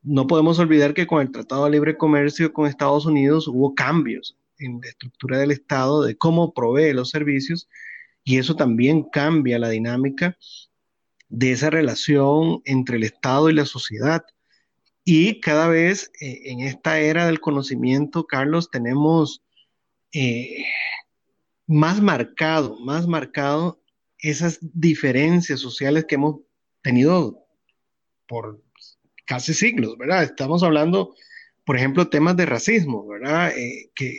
no 0.00 0.28
podemos 0.28 0.60
olvidar 0.60 0.94
que 0.94 1.08
con 1.08 1.20
el 1.20 1.32
Tratado 1.32 1.64
de 1.64 1.72
Libre 1.72 1.96
Comercio 1.96 2.52
con 2.52 2.68
Estados 2.68 3.04
Unidos 3.04 3.48
hubo 3.48 3.74
cambios 3.74 4.36
en 4.58 4.80
la 4.80 4.90
estructura 4.90 5.38
del 5.38 5.50
Estado 5.50 6.04
de 6.04 6.16
cómo 6.16 6.54
provee 6.54 6.92
los 6.92 7.10
servicios 7.10 7.68
y 8.22 8.38
eso 8.38 8.54
también 8.54 9.02
cambia 9.10 9.58
la 9.58 9.70
dinámica 9.70 10.38
de 11.28 11.50
esa 11.50 11.70
relación 11.70 12.62
entre 12.64 12.98
el 12.98 13.02
Estado 13.02 13.50
y 13.50 13.54
la 13.54 13.66
sociedad. 13.66 14.24
Y 15.02 15.40
cada 15.40 15.66
vez 15.66 16.12
eh, 16.20 16.42
en 16.44 16.60
esta 16.60 17.00
era 17.00 17.26
del 17.26 17.40
conocimiento, 17.40 18.24
Carlos, 18.24 18.70
tenemos 18.70 19.42
eh, 20.12 20.64
más 21.66 22.00
marcado, 22.00 22.78
más 22.78 23.08
marcado 23.08 23.80
esas 24.18 24.58
diferencias 24.60 25.60
sociales 25.60 26.04
que 26.06 26.16
hemos 26.16 26.40
tenido 26.82 27.46
por 28.26 28.62
casi 29.26 29.54
siglos, 29.54 29.96
¿verdad? 29.98 30.22
Estamos 30.22 30.62
hablando, 30.62 31.14
por 31.64 31.76
ejemplo, 31.76 32.08
temas 32.08 32.36
de 32.36 32.46
racismo, 32.46 33.06
¿verdad? 33.06 33.56
Eh, 33.56 33.90
que, 33.94 34.18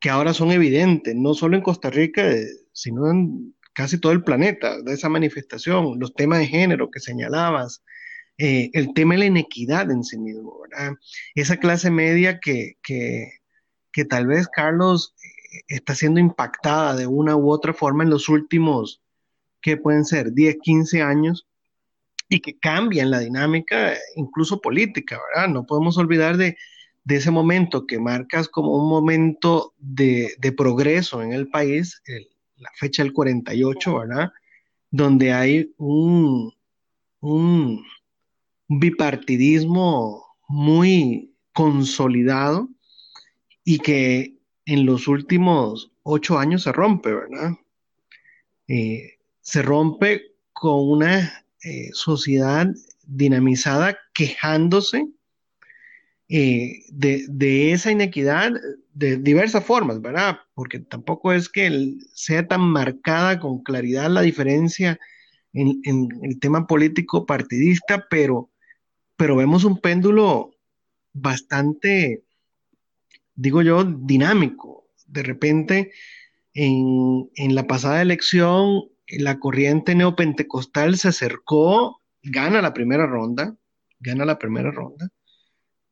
que, 0.00 0.10
ahora 0.10 0.32
son 0.34 0.50
evidentes, 0.50 1.14
no 1.14 1.34
solo 1.34 1.56
en 1.56 1.62
Costa 1.62 1.90
Rica, 1.90 2.28
sino 2.72 3.10
en 3.10 3.54
casi 3.72 3.98
todo 3.98 4.12
el 4.12 4.24
planeta, 4.24 4.80
de 4.82 4.94
esa 4.94 5.10
manifestación, 5.10 5.98
los 5.98 6.14
temas 6.14 6.38
de 6.38 6.46
género 6.46 6.90
que 6.90 6.98
señalabas, 6.98 7.82
eh, 8.38 8.70
el 8.72 8.94
tema 8.94 9.14
de 9.14 9.20
la 9.20 9.26
inequidad 9.26 9.90
en 9.90 10.02
sí 10.02 10.18
mismo, 10.18 10.60
¿verdad? 10.62 10.94
Esa 11.34 11.58
clase 11.58 11.90
media 11.90 12.40
que, 12.40 12.78
que, 12.82 13.30
que 13.92 14.04
tal 14.04 14.26
vez, 14.26 14.48
Carlos, 14.48 15.14
eh, 15.22 15.60
está 15.68 15.94
siendo 15.94 16.20
impactada 16.20 16.96
de 16.96 17.06
una 17.06 17.36
u 17.36 17.50
otra 17.50 17.74
forma 17.74 18.02
en 18.02 18.10
los 18.10 18.28
últimos, 18.28 19.02
que 19.66 19.76
pueden 19.76 20.04
ser 20.04 20.32
10, 20.32 20.58
15 20.62 21.02
años, 21.02 21.44
y 22.28 22.38
que 22.38 22.56
cambian 22.56 23.10
la 23.10 23.18
dinámica, 23.18 23.94
incluso 24.14 24.60
política, 24.60 25.18
¿verdad? 25.34 25.48
No 25.48 25.66
podemos 25.66 25.98
olvidar 25.98 26.36
de, 26.36 26.56
ese 27.08 27.32
momento 27.32 27.84
que 27.84 27.98
marcas 27.98 28.48
como 28.48 28.76
un 28.76 28.88
momento 28.88 29.74
de, 29.78 30.36
progreso 30.56 31.20
en 31.20 31.32
el 31.32 31.48
país, 31.48 32.00
la 32.58 32.70
fecha 32.76 33.02
del 33.02 33.12
48, 33.12 33.98
¿verdad? 33.98 34.32
Donde 34.92 35.32
hay 35.32 35.74
un, 35.78 36.54
un 37.18 37.84
bipartidismo 38.68 40.26
muy 40.46 41.32
consolidado 41.52 42.68
y 43.64 43.80
que 43.80 44.36
en 44.64 44.86
los 44.86 45.08
últimos 45.08 45.90
ocho 46.04 46.38
años 46.38 46.62
se 46.62 46.70
rompe, 46.70 47.12
¿verdad? 47.12 47.50
Eh, 48.68 49.15
se 49.46 49.62
rompe 49.62 50.34
con 50.52 50.90
una 50.90 51.44
eh, 51.62 51.90
sociedad 51.92 52.66
dinamizada 53.06 53.96
quejándose 54.12 55.06
eh, 56.28 56.82
de, 56.88 57.72
esa 57.72 57.92
inequidad 57.92 58.50
de 58.92 59.18
diversas 59.18 59.64
formas, 59.64 60.02
¿verdad? 60.02 60.38
Porque 60.52 60.80
tampoco 60.80 61.32
es 61.32 61.48
que 61.48 61.94
sea 62.12 62.48
tan 62.48 62.62
marcada 62.62 63.38
con 63.38 63.62
claridad 63.62 64.10
la 64.10 64.22
diferencia 64.22 64.98
en, 65.52 65.80
el 66.22 66.40
tema 66.40 66.66
político 66.66 67.24
partidista, 67.24 68.04
pero, 68.10 68.50
pero 69.16 69.36
vemos 69.36 69.62
un 69.62 69.80
péndulo 69.80 70.56
bastante, 71.12 72.24
digo 73.36 73.62
yo, 73.62 73.84
dinámico. 73.84 74.88
De 75.06 75.22
repente, 75.22 75.92
en, 76.52 77.30
en 77.36 77.54
la 77.54 77.68
pasada 77.68 78.02
elección, 78.02 78.88
la 79.08 79.38
corriente 79.38 79.94
neopentecostal 79.94 80.96
se 80.96 81.08
acercó, 81.08 82.00
gana 82.22 82.62
la 82.62 82.74
primera 82.74 83.06
ronda, 83.06 83.56
gana 84.00 84.24
la 84.24 84.38
primera 84.38 84.70
ronda, 84.70 85.08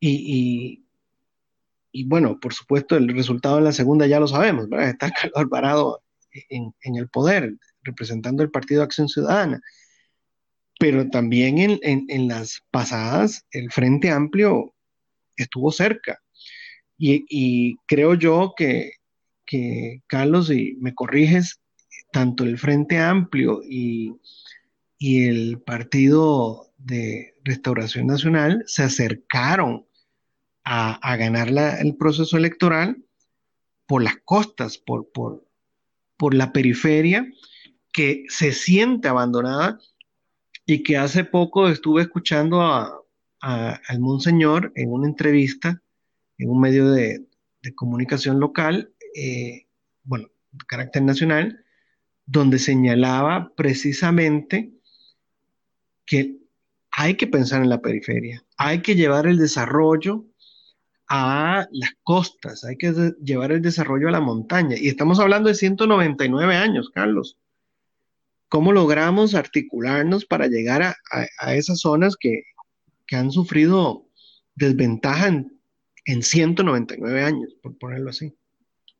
y, 0.00 0.84
y 1.96 2.02
bueno, 2.02 2.40
por 2.40 2.52
supuesto, 2.52 2.96
el 2.96 3.08
resultado 3.08 3.58
en 3.58 3.64
la 3.64 3.72
segunda 3.72 4.08
ya 4.08 4.18
lo 4.18 4.26
sabemos, 4.26 4.68
¿verdad? 4.68 4.90
Está 4.90 5.10
Carlos 5.16 5.36
Alvarado 5.36 6.02
en, 6.48 6.74
en 6.82 6.96
el 6.96 7.08
poder, 7.08 7.54
representando 7.84 8.42
el 8.42 8.50
Partido 8.50 8.82
Acción 8.82 9.08
Ciudadana. 9.08 9.60
Pero 10.80 11.08
también 11.08 11.58
en, 11.58 11.78
en, 11.82 12.04
en, 12.08 12.26
las 12.26 12.62
pasadas, 12.72 13.46
el 13.52 13.70
Frente 13.70 14.10
Amplio 14.10 14.74
estuvo 15.36 15.70
cerca. 15.70 16.18
Y, 16.98 17.24
y 17.28 17.76
creo 17.86 18.14
yo 18.14 18.54
que, 18.56 18.94
que, 19.46 20.02
Carlos, 20.08 20.50
y 20.50 20.76
me 20.80 20.94
corriges, 20.96 21.60
tanto 22.14 22.44
el 22.44 22.58
Frente 22.58 23.00
Amplio 23.00 23.60
y, 23.68 24.14
y 24.98 25.26
el 25.26 25.60
Partido 25.60 26.70
de 26.78 27.34
Restauración 27.42 28.06
Nacional 28.06 28.62
se 28.68 28.84
acercaron 28.84 29.84
a, 30.62 31.16
ganar 31.16 31.48
el 31.80 31.96
proceso 31.96 32.36
electoral 32.36 33.04
por 33.86 34.04
las 34.04 34.16
costas, 34.24 34.78
por, 34.78 35.10
por, 35.10 35.44
por 36.16 36.34
la 36.34 36.52
periferia, 36.52 37.28
que 37.92 38.26
se 38.28 38.52
siente 38.52 39.08
abandonada 39.08 39.80
y 40.64 40.84
que 40.84 40.96
hace 40.96 41.24
poco 41.24 41.68
estuve 41.68 42.02
escuchando 42.02 42.62
a, 42.62 42.96
al 43.40 43.98
Monseñor 43.98 44.72
en 44.76 44.92
una 44.92 45.08
entrevista 45.08 45.82
en 46.38 46.48
un 46.48 46.60
medio 46.60 46.92
de, 46.92 47.26
comunicación 47.74 48.38
local, 48.38 48.92
eh, 49.16 49.66
bueno, 50.04 50.28
de 50.52 50.64
carácter 50.66 51.02
nacional, 51.02 51.63
donde 52.26 52.58
señalaba 52.58 53.52
precisamente 53.56 54.72
que 56.06 56.38
hay 56.90 57.16
que 57.16 57.26
pensar 57.26 57.62
en 57.62 57.68
la 57.68 57.80
periferia, 57.80 58.44
hay 58.56 58.80
que 58.82 58.94
llevar 58.94 59.26
el 59.26 59.38
desarrollo 59.38 60.26
a 61.08 61.66
las 61.70 61.90
costas, 62.02 62.64
hay 62.64 62.76
que 62.76 62.92
llevar 63.22 63.52
el 63.52 63.62
desarrollo 63.62 64.08
a 64.08 64.12
la 64.12 64.20
montaña. 64.20 64.76
Y 64.78 64.88
estamos 64.88 65.20
hablando 65.20 65.48
de 65.48 65.54
199 65.54 66.56
años, 66.56 66.90
Carlos. 66.90 67.38
¿Cómo 68.48 68.72
logramos 68.72 69.34
articularnos 69.34 70.24
para 70.24 70.46
llegar 70.46 70.82
a, 70.82 71.54
esas 71.54 71.80
zonas 71.80 72.16
que, 72.16 72.42
han 73.12 73.30
sufrido 73.30 74.08
desventaja 74.54 75.28
en, 75.28 76.22
199 76.22 77.22
años, 77.22 77.54
por 77.62 77.76
ponerlo 77.78 78.10
así? 78.10 78.34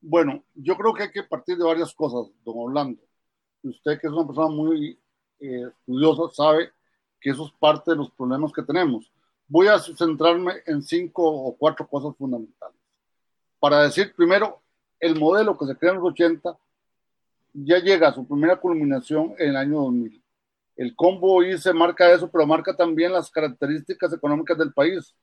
Bueno, 0.01 0.45
yo 0.55 0.77
creo 0.77 0.95
que 0.95 1.05
hay 1.05 1.11
que 1.11 1.23
partir 1.23 1.57
de 1.57 1.65
varias 1.65 1.95
cosas, 1.95 2.33
don 2.45 2.55
Orlando. 2.57 3.01
Usted 3.65 4.01
que 4.01 4.07
es 4.07 4.13
una 4.13 4.27
persona 4.27 4.49
muy 4.49 4.99
eh, 5.41 5.67
estudiosa 5.69 6.35
sabe 6.35 6.71
que 7.21 7.31
eso 7.31 7.47
es 7.47 7.53
parte 7.59 7.91
de 7.91 7.97
los 7.97 8.11
problemas 8.13 8.53
que 8.53 8.63
tenemos 8.63 9.11
voy 9.47 9.69
a 9.69 9.79
centrarme 9.79 10.63
en 10.67 10.83
cinco 10.83 11.23
o 11.25 11.57
cuatro 11.57 11.87
cosas 11.87 12.17
fundamentales. 12.17 12.77
Para 13.59 13.83
decir, 13.83 14.15
primero, 14.15 14.61
el 15.01 15.19
modelo 15.19 15.57
que 15.57 15.67
se 15.67 15.77
crea 15.77 15.93
en 15.93 15.99
los 15.99 16.13
80 16.13 16.57
ya 17.53 17.79
llega 17.79 18.09
a 18.09 18.15
su 18.15 18.27
primera 18.27 18.57
culminación 18.57 19.35
en 19.39 19.51
el 19.51 19.57
año 19.57 19.83
2000. 19.83 20.23
El 20.77 20.97
combo 20.97 21.43
I 21.43 21.57
se 21.57 21.73
marca 21.73 22.13
eso, 22.13 22.29
pero 22.31 22.47
marca 22.47 22.75
también 22.75 23.13
las 23.13 23.31
características 23.31 24.13
económicas 24.13 24.59
del 24.59 24.73
país. 24.73 25.15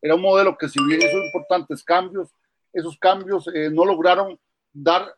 Era 0.00 0.14
un 0.14 0.22
modelo 0.22 0.56
que 0.56 0.68
si 0.68 0.82
bien 0.84 1.00
hizo 1.02 1.18
importantes 1.18 1.82
cambios, 1.82 2.30
esos 2.72 2.96
cambios 2.98 3.48
eh, 3.52 3.68
no 3.70 3.84
lograron 3.84 4.38
dar 4.72 5.12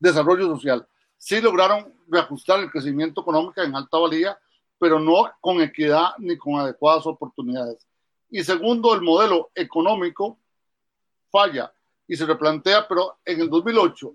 desarrollo 0.00 0.46
social. 0.46 0.86
Sí 1.18 1.40
lograron 1.40 1.92
reajustar 2.08 2.60
el 2.60 2.70
crecimiento 2.70 3.20
económico 3.20 3.60
en 3.60 3.74
alta 3.74 3.98
valía, 3.98 4.38
pero 4.78 4.98
no 4.98 5.30
con 5.40 5.60
equidad 5.60 6.10
ni 6.18 6.38
con 6.38 6.54
adecuadas 6.54 7.06
oportunidades. 7.06 7.86
Y 8.30 8.42
segundo, 8.44 8.94
el 8.94 9.02
modelo 9.02 9.50
económico 9.54 10.38
falla 11.30 11.72
y 12.06 12.16
se 12.16 12.24
replantea, 12.24 12.88
pero 12.88 13.18
en 13.24 13.40
el 13.40 13.50
2008 13.50 14.14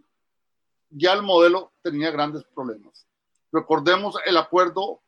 ya 0.89 1.13
el 1.13 1.21
modelo 1.21 1.73
tenía 1.81 2.11
grandes 2.11 2.43
problemas. 2.55 3.05
Recordemos 3.51 4.15
el 4.25 4.37
acuerdo 4.37 5.01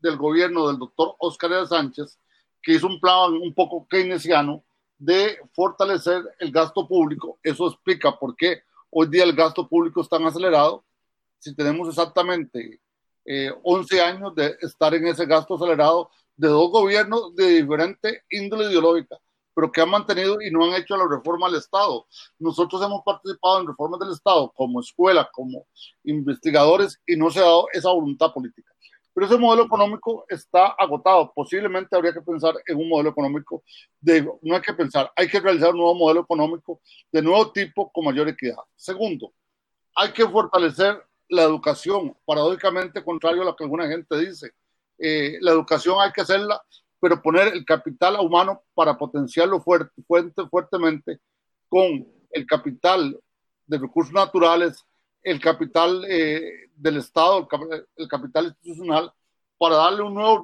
del 0.00 0.16
gobierno 0.16 0.68
del 0.68 0.78
doctor 0.78 1.14
Oscar 1.18 1.66
Sánchez, 1.66 2.18
que 2.62 2.74
hizo 2.74 2.86
un 2.86 3.00
plan 3.00 3.32
un 3.32 3.52
poco 3.54 3.86
keynesiano 3.88 4.64
de 4.98 5.38
fortalecer 5.52 6.22
el 6.38 6.50
gasto 6.50 6.86
público. 6.86 7.38
Eso 7.42 7.66
explica 7.68 8.16
por 8.18 8.34
qué 8.36 8.62
hoy 8.90 9.08
día 9.08 9.24
el 9.24 9.34
gasto 9.34 9.68
público 9.68 10.00
es 10.00 10.08
tan 10.08 10.24
acelerado. 10.24 10.84
Si 11.44 11.54
tenemos 11.54 11.86
exactamente 11.90 12.80
11 13.26 13.96
eh, 13.96 14.00
años 14.00 14.34
de 14.34 14.56
estar 14.62 14.94
en 14.94 15.06
ese 15.06 15.26
gasto 15.26 15.56
acelerado 15.56 16.08
de 16.36 16.48
dos 16.48 16.70
gobiernos 16.70 17.34
de 17.36 17.60
diferente 17.60 18.22
índole 18.30 18.70
ideológica, 18.70 19.18
pero 19.52 19.70
que 19.70 19.82
han 19.82 19.90
mantenido 19.90 20.40
y 20.40 20.50
no 20.50 20.64
han 20.64 20.72
hecho 20.80 20.96
la 20.96 21.06
reforma 21.06 21.46
al 21.46 21.56
Estado. 21.56 22.06
Nosotros 22.38 22.82
hemos 22.82 23.02
participado 23.04 23.60
en 23.60 23.66
reformas 23.66 24.00
del 24.00 24.12
Estado 24.12 24.50
como 24.56 24.80
escuela, 24.80 25.28
como 25.30 25.66
investigadores, 26.04 26.98
y 27.06 27.14
no 27.14 27.30
se 27.30 27.40
ha 27.40 27.42
dado 27.42 27.66
esa 27.74 27.90
voluntad 27.90 28.32
política. 28.32 28.72
Pero 29.12 29.26
ese 29.26 29.36
modelo 29.36 29.64
económico 29.64 30.24
está 30.30 30.68
agotado. 30.68 31.30
Posiblemente 31.34 31.94
habría 31.94 32.14
que 32.14 32.22
pensar 32.22 32.54
en 32.66 32.78
un 32.78 32.88
modelo 32.88 33.10
económico 33.10 33.62
de, 34.00 34.22
no 34.40 34.54
hay 34.54 34.62
que 34.62 34.72
pensar, 34.72 35.12
hay 35.14 35.28
que 35.28 35.40
realizar 35.40 35.72
un 35.72 35.76
nuevo 35.76 35.94
modelo 35.94 36.22
económico 36.22 36.80
de 37.12 37.20
nuevo 37.20 37.52
tipo 37.52 37.92
con 37.92 38.06
mayor 38.06 38.28
equidad. 38.28 38.56
Segundo, 38.74 39.34
hay 39.94 40.10
que 40.10 40.26
fortalecer 40.26 41.04
la 41.28 41.42
educación, 41.42 42.16
paradójicamente 42.24 43.04
contrario 43.04 43.42
a 43.42 43.46
lo 43.46 43.56
que 43.56 43.64
alguna 43.64 43.88
gente 43.88 44.18
dice. 44.18 44.52
Eh, 44.98 45.38
la 45.40 45.52
educación 45.52 45.96
hay 46.00 46.12
que 46.12 46.20
hacerla, 46.20 46.62
pero 47.00 47.20
poner 47.20 47.48
el 47.48 47.64
capital 47.64 48.16
humano 48.20 48.62
para 48.74 48.96
potenciarlo 48.96 49.60
fuerte, 49.60 50.02
fuerte, 50.06 50.46
fuertemente 50.48 51.20
con 51.68 52.06
el 52.30 52.46
capital 52.46 53.18
de 53.66 53.78
recursos 53.78 54.12
naturales, 54.12 54.84
el 55.22 55.40
capital 55.40 56.04
eh, 56.08 56.70
del 56.76 56.98
Estado, 56.98 57.48
el, 57.96 58.08
capital 58.08 58.46
institucional, 58.46 59.12
para 59.56 59.76
darle 59.76 60.02
un 60.02 60.14
nuevo 60.14 60.42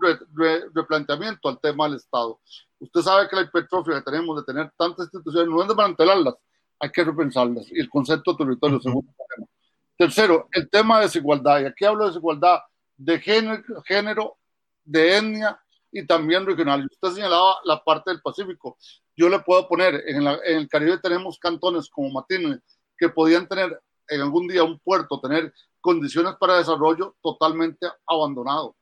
replanteamiento 0.74 1.48
al 1.48 1.60
tema 1.60 1.86
del 1.86 1.96
Estado. 1.96 2.40
Usted 2.78 3.00
sabe 3.02 3.28
que 3.28 3.36
la 3.36 3.42
hipertrofia 3.42 3.96
que 3.96 4.10
tenemos 4.10 4.36
de 4.36 4.44
tener 4.44 4.72
tantas 4.76 5.06
instituciones 5.06 5.48
no 5.48 5.60
es 5.60 5.68
de 5.68 5.74
desmantelarlas, 5.74 6.34
hay 6.78 6.90
que 6.90 7.04
repensarlas. 7.04 7.70
Y 7.70 7.80
el 7.80 7.90
concepto 7.90 8.32
de 8.32 8.38
territorio, 8.38 8.80
segundo 8.80 9.12
tema. 9.36 9.46
Tercero, 10.00 10.48
el 10.52 10.70
tema 10.70 10.96
de 10.96 11.04
desigualdad. 11.04 11.60
Y 11.60 11.66
aquí 11.66 11.84
hablo 11.84 12.04
de 12.04 12.10
desigualdad 12.12 12.60
de 12.96 13.20
género, 13.20 14.38
de 14.82 15.18
etnia 15.18 15.60
y 15.92 16.06
también 16.06 16.46
regional. 16.46 16.88
Usted 16.90 17.16
señalaba 17.16 17.56
la 17.64 17.84
parte 17.84 18.10
del 18.10 18.22
Pacífico. 18.22 18.78
Yo 19.14 19.28
le 19.28 19.40
puedo 19.40 19.68
poner, 19.68 20.02
en, 20.06 20.26
el 20.26 20.66
Caribe 20.70 20.96
tenemos 21.02 21.38
cantones 21.38 21.90
como 21.90 22.08
Matine 22.12 22.60
que 22.96 23.10
podían 23.10 23.46
tener 23.46 23.78
en 24.08 24.22
algún 24.22 24.48
día 24.48 24.64
un 24.64 24.78
puerto, 24.78 25.20
tener 25.20 25.52
condiciones 25.82 26.34
para 26.40 26.56
desarrollo 26.56 27.14
totalmente 27.22 27.86
abandonado, 28.06 28.74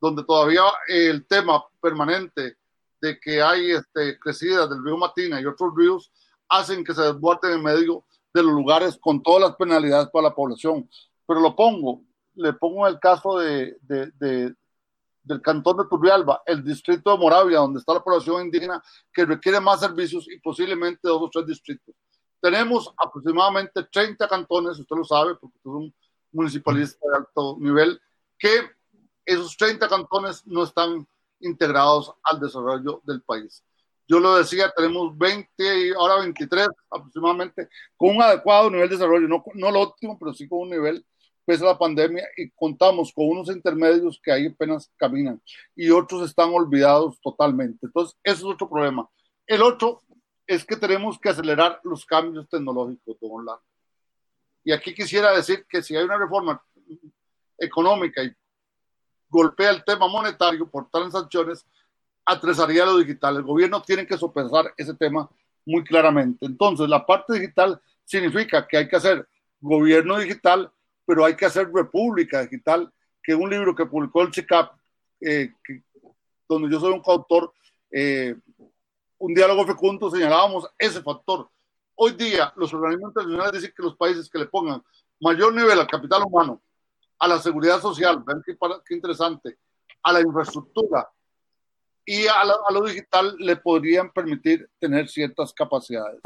donde 0.00 0.24
todavía 0.24 0.64
el 0.88 1.24
tema 1.28 1.64
permanente 1.80 2.56
de 3.00 3.20
que 3.20 3.40
hay 3.40 3.70
este, 3.70 4.18
crecidas 4.18 4.68
del 4.68 4.84
río 4.84 4.96
Matina 4.96 5.40
y 5.40 5.46
otros 5.46 5.72
ríos 5.76 6.10
hacen 6.48 6.82
que 6.82 6.94
se 6.94 7.02
desborden 7.02 7.52
en 7.52 7.62
medio 7.62 8.04
de 8.34 8.42
los 8.42 8.52
lugares 8.52 8.98
con 9.00 9.22
todas 9.22 9.40
las 9.40 9.56
penalidades 9.56 10.08
para 10.10 10.28
la 10.28 10.34
población. 10.34 10.90
Pero 11.26 11.40
lo 11.40 11.54
pongo, 11.54 12.02
le 12.34 12.52
pongo 12.52 12.86
el 12.86 12.98
caso 12.98 13.38
de, 13.38 13.76
del 13.80 15.40
cantón 15.40 15.78
de 15.78 15.84
Turrialba, 15.88 16.42
el 16.44 16.62
distrito 16.64 17.12
de 17.12 17.18
Moravia, 17.18 17.58
donde 17.58 17.78
está 17.78 17.94
la 17.94 18.02
población 18.02 18.46
indígena, 18.46 18.82
que 19.12 19.24
requiere 19.24 19.60
más 19.60 19.80
servicios 19.80 20.28
y 20.28 20.38
posiblemente 20.40 21.00
dos 21.02 21.22
o 21.22 21.30
tres 21.30 21.46
distritos. 21.46 21.94
Tenemos 22.40 22.92
aproximadamente 22.98 23.84
30 23.84 24.28
cantones, 24.28 24.78
usted 24.78 24.96
lo 24.96 25.04
sabe, 25.04 25.36
porque 25.36 25.56
es 25.58 25.66
un 25.66 25.94
municipalista 26.32 26.98
de 27.08 27.16
alto 27.16 27.56
nivel, 27.58 27.98
que 28.38 28.68
esos 29.24 29.56
30 29.56 29.88
cantones 29.88 30.46
no 30.46 30.64
están 30.64 31.06
integrados 31.40 32.12
al 32.24 32.40
desarrollo 32.40 33.00
del 33.04 33.22
país. 33.22 33.62
Yo 34.06 34.20
lo 34.20 34.36
decía, 34.36 34.72
tenemos 34.76 35.16
20 35.16 35.48
y 35.58 35.92
ahora 35.92 36.20
23 36.20 36.68
aproximadamente, 36.90 37.68
con 37.96 38.16
un 38.16 38.22
adecuado 38.22 38.70
nivel 38.70 38.88
de 38.88 38.96
desarrollo, 38.96 39.26
no, 39.26 39.42
no 39.54 39.70
lo 39.70 39.80
óptimo, 39.80 40.18
pero 40.18 40.34
sí 40.34 40.46
con 40.48 40.60
un 40.60 40.70
nivel 40.70 41.04
pese 41.44 41.64
a 41.64 41.68
la 41.68 41.78
pandemia 41.78 42.26
y 42.36 42.50
contamos 42.50 43.12
con 43.12 43.28
unos 43.28 43.48
intermedios 43.48 44.18
que 44.22 44.32
ahí 44.32 44.46
apenas 44.46 44.90
caminan 44.96 45.40
y 45.76 45.90
otros 45.90 46.28
están 46.28 46.50
olvidados 46.52 47.20
totalmente. 47.20 47.86
Entonces, 47.86 48.16
ese 48.22 48.38
es 48.38 48.44
otro 48.44 48.68
problema. 48.68 49.08
El 49.46 49.62
otro 49.62 50.02
es 50.46 50.64
que 50.64 50.76
tenemos 50.76 51.18
que 51.18 51.28
acelerar 51.28 51.80
los 51.84 52.04
cambios 52.04 52.48
tecnológicos, 52.48 53.16
don 53.20 53.30
Orlando. 53.32 53.62
Y 54.62 54.72
aquí 54.72 54.94
quisiera 54.94 55.32
decir 55.32 55.66
que 55.68 55.82
si 55.82 55.94
hay 55.96 56.04
una 56.04 56.18
reforma 56.18 56.62
económica 57.58 58.22
y 58.22 58.34
golpea 59.28 59.70
el 59.70 59.84
tema 59.84 60.08
monetario 60.08 60.68
por 60.70 60.88
transacciones, 60.90 61.66
atresaría 62.24 62.84
lo 62.84 62.98
digital. 62.98 63.36
El 63.36 63.42
gobierno 63.42 63.82
tiene 63.82 64.06
que 64.06 64.16
sopesar 64.16 64.72
ese 64.76 64.94
tema 64.94 65.28
muy 65.66 65.84
claramente. 65.84 66.46
Entonces, 66.46 66.88
la 66.88 67.04
parte 67.04 67.34
digital 67.34 67.80
significa 68.04 68.66
que 68.66 68.78
hay 68.78 68.88
que 68.88 68.96
hacer 68.96 69.28
gobierno 69.60 70.18
digital, 70.18 70.70
pero 71.06 71.24
hay 71.24 71.36
que 71.36 71.46
hacer 71.46 71.70
república 71.72 72.42
digital, 72.42 72.92
que 73.22 73.34
un 73.34 73.50
libro 73.50 73.74
que 73.74 73.86
publicó 73.86 74.22
el 74.22 74.32
CICAP, 74.32 74.72
eh, 75.20 75.50
donde 76.48 76.70
yo 76.70 76.80
soy 76.80 76.92
un 76.92 77.00
coautor, 77.00 77.52
eh, 77.90 78.36
un 79.18 79.34
diálogo 79.34 79.66
fecundo 79.66 80.10
señalábamos 80.10 80.68
ese 80.78 81.02
factor. 81.02 81.48
Hoy 81.94 82.12
día 82.12 82.52
los 82.56 82.74
organismos 82.74 83.10
internacionales 83.10 83.52
dicen 83.52 83.74
que 83.74 83.82
los 83.82 83.96
países 83.96 84.28
que 84.28 84.38
le 84.38 84.46
pongan 84.46 84.82
mayor 85.20 85.54
nivel 85.54 85.78
al 85.78 85.86
capital 85.86 86.24
humano, 86.24 86.60
a 87.18 87.28
la 87.28 87.38
seguridad 87.38 87.80
social, 87.80 88.22
ven 88.26 88.42
qué, 88.44 88.56
qué 88.84 88.94
interesante, 88.94 89.58
a 90.02 90.12
la 90.12 90.20
infraestructura 90.20 91.08
y 92.06 92.26
a, 92.26 92.44
lo 92.70 92.82
digital 92.84 93.34
le 93.38 93.56
podrían 93.56 94.10
permitir 94.10 94.68
tener 94.78 95.08
ciertas 95.08 95.52
capacidades. 95.52 96.20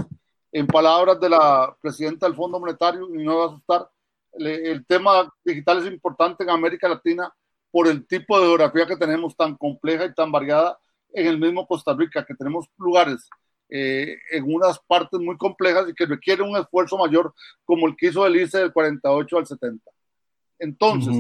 En 0.51 0.67
palabras 0.67 1.21
de 1.21 1.29
la 1.29 1.77
presidenta 1.81 2.27
del 2.27 2.35
Fondo 2.35 2.59
Monetario, 2.59 3.09
y 3.15 3.25
no 3.25 3.37
va 3.37 3.45
a 3.45 3.49
asustar, 3.49 3.91
el 4.33 4.85
tema 4.87 5.33
digital 5.45 5.79
es 5.79 5.93
importante 5.93 6.43
en 6.43 6.51
América 6.51 6.89
Latina 6.89 7.33
por 7.71 7.87
el 7.89 8.07
tipo 8.07 8.39
de 8.39 8.47
geografía 8.47 8.87
que 8.87 8.97
tenemos 8.97 9.37
tan 9.37 9.57
compleja 9.57 10.07
y 10.07 10.15
tan 10.15 10.33
variada 10.33 10.79
en 11.13 11.27
el 11.27 11.39
mismo 11.39 11.67
Costa 11.67 11.95
Rica, 11.95 12.25
que 12.25 12.35
tenemos 12.35 12.67
lugares 12.79 13.29
eh, 13.71 14.17
en 14.31 14.45
unas 14.45 14.79
partes 14.81 15.21
muy 15.21 15.37
complejas 15.37 15.89
y 15.89 15.95
que 15.95 16.07
requiere 16.07 16.43
un 16.43 16.57
esfuerzo 16.57 16.97
mayor, 16.97 17.35
como 17.65 17.87
el 17.87 17.97
que 17.97 18.09
hizo 18.09 18.27
el 18.27 18.37
ICE 18.37 18.59
del 18.59 18.73
48 18.73 19.39
al 19.39 19.47
70. 19.47 19.91
Entonces, 20.59 21.17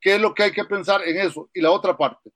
¿qué 0.00 0.14
es 0.14 0.20
lo 0.20 0.34
que 0.34 0.44
hay 0.44 0.52
que 0.52 0.64
pensar 0.64 1.02
en 1.06 1.18
eso? 1.18 1.48
Y 1.54 1.60
la 1.60 1.70
otra 1.70 1.96
parte, 1.96 2.30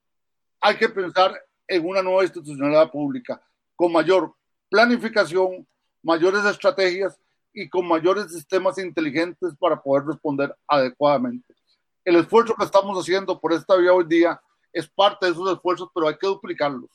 hay 0.59 0.75
que 0.77 0.89
pensar 0.89 1.39
en 1.67 1.85
una 1.85 2.01
nueva 2.01 2.23
institucionalidad 2.23 2.91
pública 2.91 3.41
con 3.75 3.91
mayor 3.91 4.33
planificación, 4.69 5.67
mayores 6.01 6.45
estrategias 6.45 7.19
y 7.53 7.69
con 7.69 7.87
mayores 7.87 8.31
sistemas 8.31 8.77
inteligentes 8.77 9.53
para 9.59 9.81
poder 9.81 10.05
responder 10.05 10.55
adecuadamente. 10.67 11.53
El 12.03 12.17
esfuerzo 12.17 12.55
que 12.55 12.65
estamos 12.65 12.97
haciendo 12.99 13.39
por 13.39 13.53
esta 13.53 13.75
vía 13.75 13.93
hoy 13.93 14.05
día 14.07 14.39
es 14.71 14.87
parte 14.87 15.25
de 15.25 15.31
esos 15.31 15.51
esfuerzos, 15.51 15.89
pero 15.93 16.07
hay 16.07 16.17
que 16.17 16.27
duplicarlos 16.27 16.89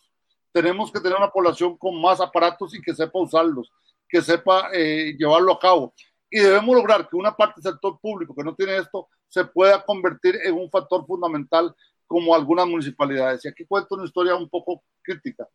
tenemos 0.53 0.91
que 0.91 1.01
tener 1.01 1.17
una 1.17 1.31
población 1.31 1.77
con 1.77 2.01
más 2.01 2.21
aparatos 2.21 2.75
y 2.75 2.83
que 2.83 2.95
sepa 2.95 3.21
usarlos, 3.21 3.71
que 4.09 4.21
sepa 4.21 4.69
eh, 4.73 5.15
llevarlo 5.19 5.53
a 5.53 5.59
cabo. 5.59 5.95
Y 6.31 6.41
debemos 6.41 6.77
lograr 6.77 7.09
que 7.09 7.17
una 7.17 7.35
parte 7.35 7.61
del 7.61 7.73
sector 7.73 7.99
público 8.01 8.35
que 8.35 8.45
no 8.45 8.55
tiene 8.55 8.77
esto 8.77 9.09
se 9.29 9.45
pueda 9.45 9.85
convertir 9.85 10.39
en 10.45 10.55
un 10.55 10.71
factor 10.71 11.07
fundamental 11.07 11.75
como 12.11 12.35
algunas 12.35 12.67
municipalidades. 12.67 13.45
Y 13.45 13.49
aquí 13.49 13.65
cuento 13.65 13.95
una 13.95 14.05
historia 14.05 14.35
un 14.35 14.49
poco 14.49 14.83
crítica. 15.01 15.49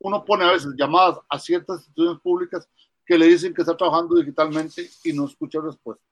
Uno 0.00 0.24
pone 0.24 0.44
a 0.44 0.50
veces 0.50 0.74
llamadas 0.76 1.20
a 1.28 1.38
ciertas 1.38 1.82
instituciones 1.82 2.20
públicas 2.20 2.68
que 3.06 3.16
le 3.16 3.28
dicen 3.28 3.54
que 3.54 3.62
está 3.62 3.76
trabajando 3.76 4.16
digitalmente 4.16 4.90
y 5.04 5.12
no 5.12 5.26
escucha 5.26 5.60
respuesta. 5.60 6.02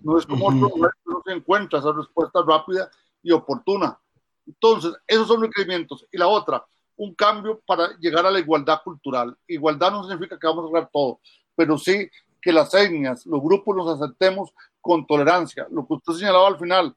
No 0.00 0.16
es 0.16 0.24
como 0.24 0.46
otro 0.46 0.68
lugar 0.68 0.92
que 0.92 1.10
no 1.10 1.20
se 1.24 1.32
encuentra 1.32 1.80
esa 1.80 1.92
respuesta 1.92 2.38
rápida 2.46 2.88
y 3.20 3.32
oportuna. 3.32 3.98
Entonces, 4.46 4.94
esos 5.08 5.26
son 5.26 5.42
requerimientos. 5.42 6.06
Y 6.12 6.16
la 6.16 6.28
otra, 6.28 6.64
un 6.94 7.16
cambio 7.16 7.60
para 7.66 7.98
llegar 7.98 8.24
a 8.26 8.30
la 8.30 8.38
igualdad 8.38 8.78
cultural. 8.84 9.36
Igualdad 9.48 9.90
no 9.90 10.04
significa 10.04 10.38
que 10.38 10.46
vamos 10.46 10.62
a 10.62 10.66
lograr 10.66 10.88
todo, 10.92 11.18
pero 11.56 11.76
sí 11.78 12.08
que 12.40 12.52
las 12.52 12.72
etnias, 12.74 13.26
los 13.26 13.42
grupos 13.42 13.74
nos 13.74 14.00
aceptemos 14.00 14.52
con 14.84 15.06
tolerancia. 15.06 15.66
Lo 15.70 15.86
que 15.86 15.94
usted 15.94 16.12
señalaba 16.12 16.46
al 16.46 16.58
final, 16.58 16.94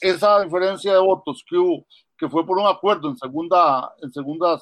esa 0.00 0.42
diferencia 0.42 0.94
de 0.94 0.98
votos 0.98 1.44
que 1.46 1.58
hubo, 1.58 1.86
que 2.16 2.30
fue 2.30 2.46
por 2.46 2.58
un 2.58 2.66
acuerdo 2.66 3.10
en 3.10 3.16
segunda, 3.18 3.92
en 4.00 4.10
segunda 4.10 4.58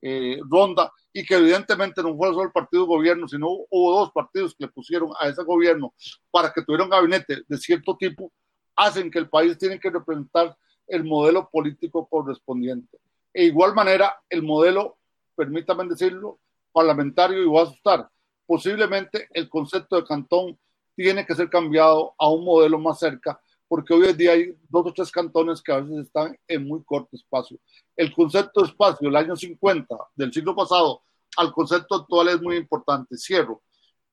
eh, 0.00 0.38
ronda 0.48 0.92
y 1.12 1.24
que 1.26 1.34
evidentemente 1.34 2.04
no 2.04 2.16
fue 2.16 2.28
solo 2.28 2.44
el 2.44 2.52
partido 2.52 2.86
gobierno, 2.86 3.26
sino 3.26 3.48
hubo 3.68 3.98
dos 3.98 4.12
partidos 4.12 4.54
que 4.54 4.66
le 4.66 4.70
pusieron 4.70 5.10
a 5.18 5.26
ese 5.26 5.42
gobierno 5.42 5.92
para 6.30 6.52
que 6.52 6.62
tuviera 6.62 6.84
un 6.84 6.90
gabinete 6.90 7.42
de 7.48 7.58
cierto 7.58 7.96
tipo, 7.96 8.30
hacen 8.76 9.10
que 9.10 9.18
el 9.18 9.28
país 9.28 9.58
tiene 9.58 9.80
que 9.80 9.90
representar 9.90 10.56
el 10.86 11.02
modelo 11.02 11.50
político 11.50 12.06
correspondiente. 12.08 12.96
E 13.32 13.46
igual 13.46 13.74
manera, 13.74 14.14
el 14.28 14.44
modelo, 14.44 14.98
permítame 15.34 15.84
decirlo, 15.86 16.38
parlamentario, 16.70 17.42
y 17.42 17.48
va 17.48 17.62
a 17.62 17.64
asustar, 17.64 18.08
posiblemente 18.46 19.26
el 19.32 19.48
concepto 19.48 19.96
de 19.96 20.04
cantón 20.04 20.56
tiene 20.94 21.26
que 21.26 21.34
ser 21.34 21.48
cambiado 21.48 22.14
a 22.18 22.28
un 22.28 22.44
modelo 22.44 22.78
más 22.78 22.98
cerca, 22.98 23.40
porque 23.68 23.94
hoy 23.94 24.08
en 24.08 24.16
día 24.16 24.32
hay 24.32 24.56
dos 24.68 24.86
o 24.86 24.92
tres 24.92 25.10
cantones 25.10 25.62
que 25.62 25.72
a 25.72 25.80
veces 25.80 26.06
están 26.06 26.38
en 26.46 26.66
muy 26.66 26.82
corto 26.84 27.16
espacio. 27.16 27.58
El 27.96 28.12
concepto 28.14 28.60
de 28.60 28.68
espacio 28.68 29.08
del 29.08 29.16
año 29.16 29.36
50 29.36 29.96
del 30.14 30.32
siglo 30.32 30.54
pasado 30.54 31.02
al 31.36 31.52
concepto 31.52 31.96
actual 31.96 32.28
es 32.28 32.40
muy 32.40 32.56
importante. 32.56 33.16
Cierro. 33.16 33.62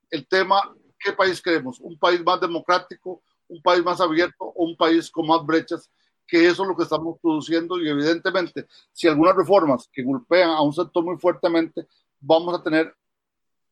El 0.10 0.28
tema, 0.28 0.62
¿qué 1.00 1.14
país 1.14 1.42
queremos? 1.42 1.80
¿Un 1.80 1.98
país 1.98 2.24
más 2.24 2.42
democrático? 2.42 3.22
¿Un 3.48 3.62
país 3.62 3.84
más 3.84 4.02
abierto? 4.02 4.46
¿O 4.46 4.66
un 4.66 4.76
país 4.76 5.10
con 5.12 5.28
más 5.28 5.46
brechas 5.46 5.90
que 6.32 6.48
eso 6.48 6.64
es 6.64 6.70
lo 6.70 6.78
que 6.78 6.84
estamos 6.84 7.20
produciendo 7.22 7.78
y 7.78 7.90
evidentemente 7.90 8.66
si 8.94 9.06
algunas 9.06 9.36
reformas 9.36 9.90
que 9.92 10.02
golpean 10.02 10.52
a 10.52 10.62
un 10.62 10.72
sector 10.74 11.04
muy 11.04 11.18
fuertemente, 11.18 11.86
vamos 12.22 12.58
a 12.58 12.64
tener 12.64 12.96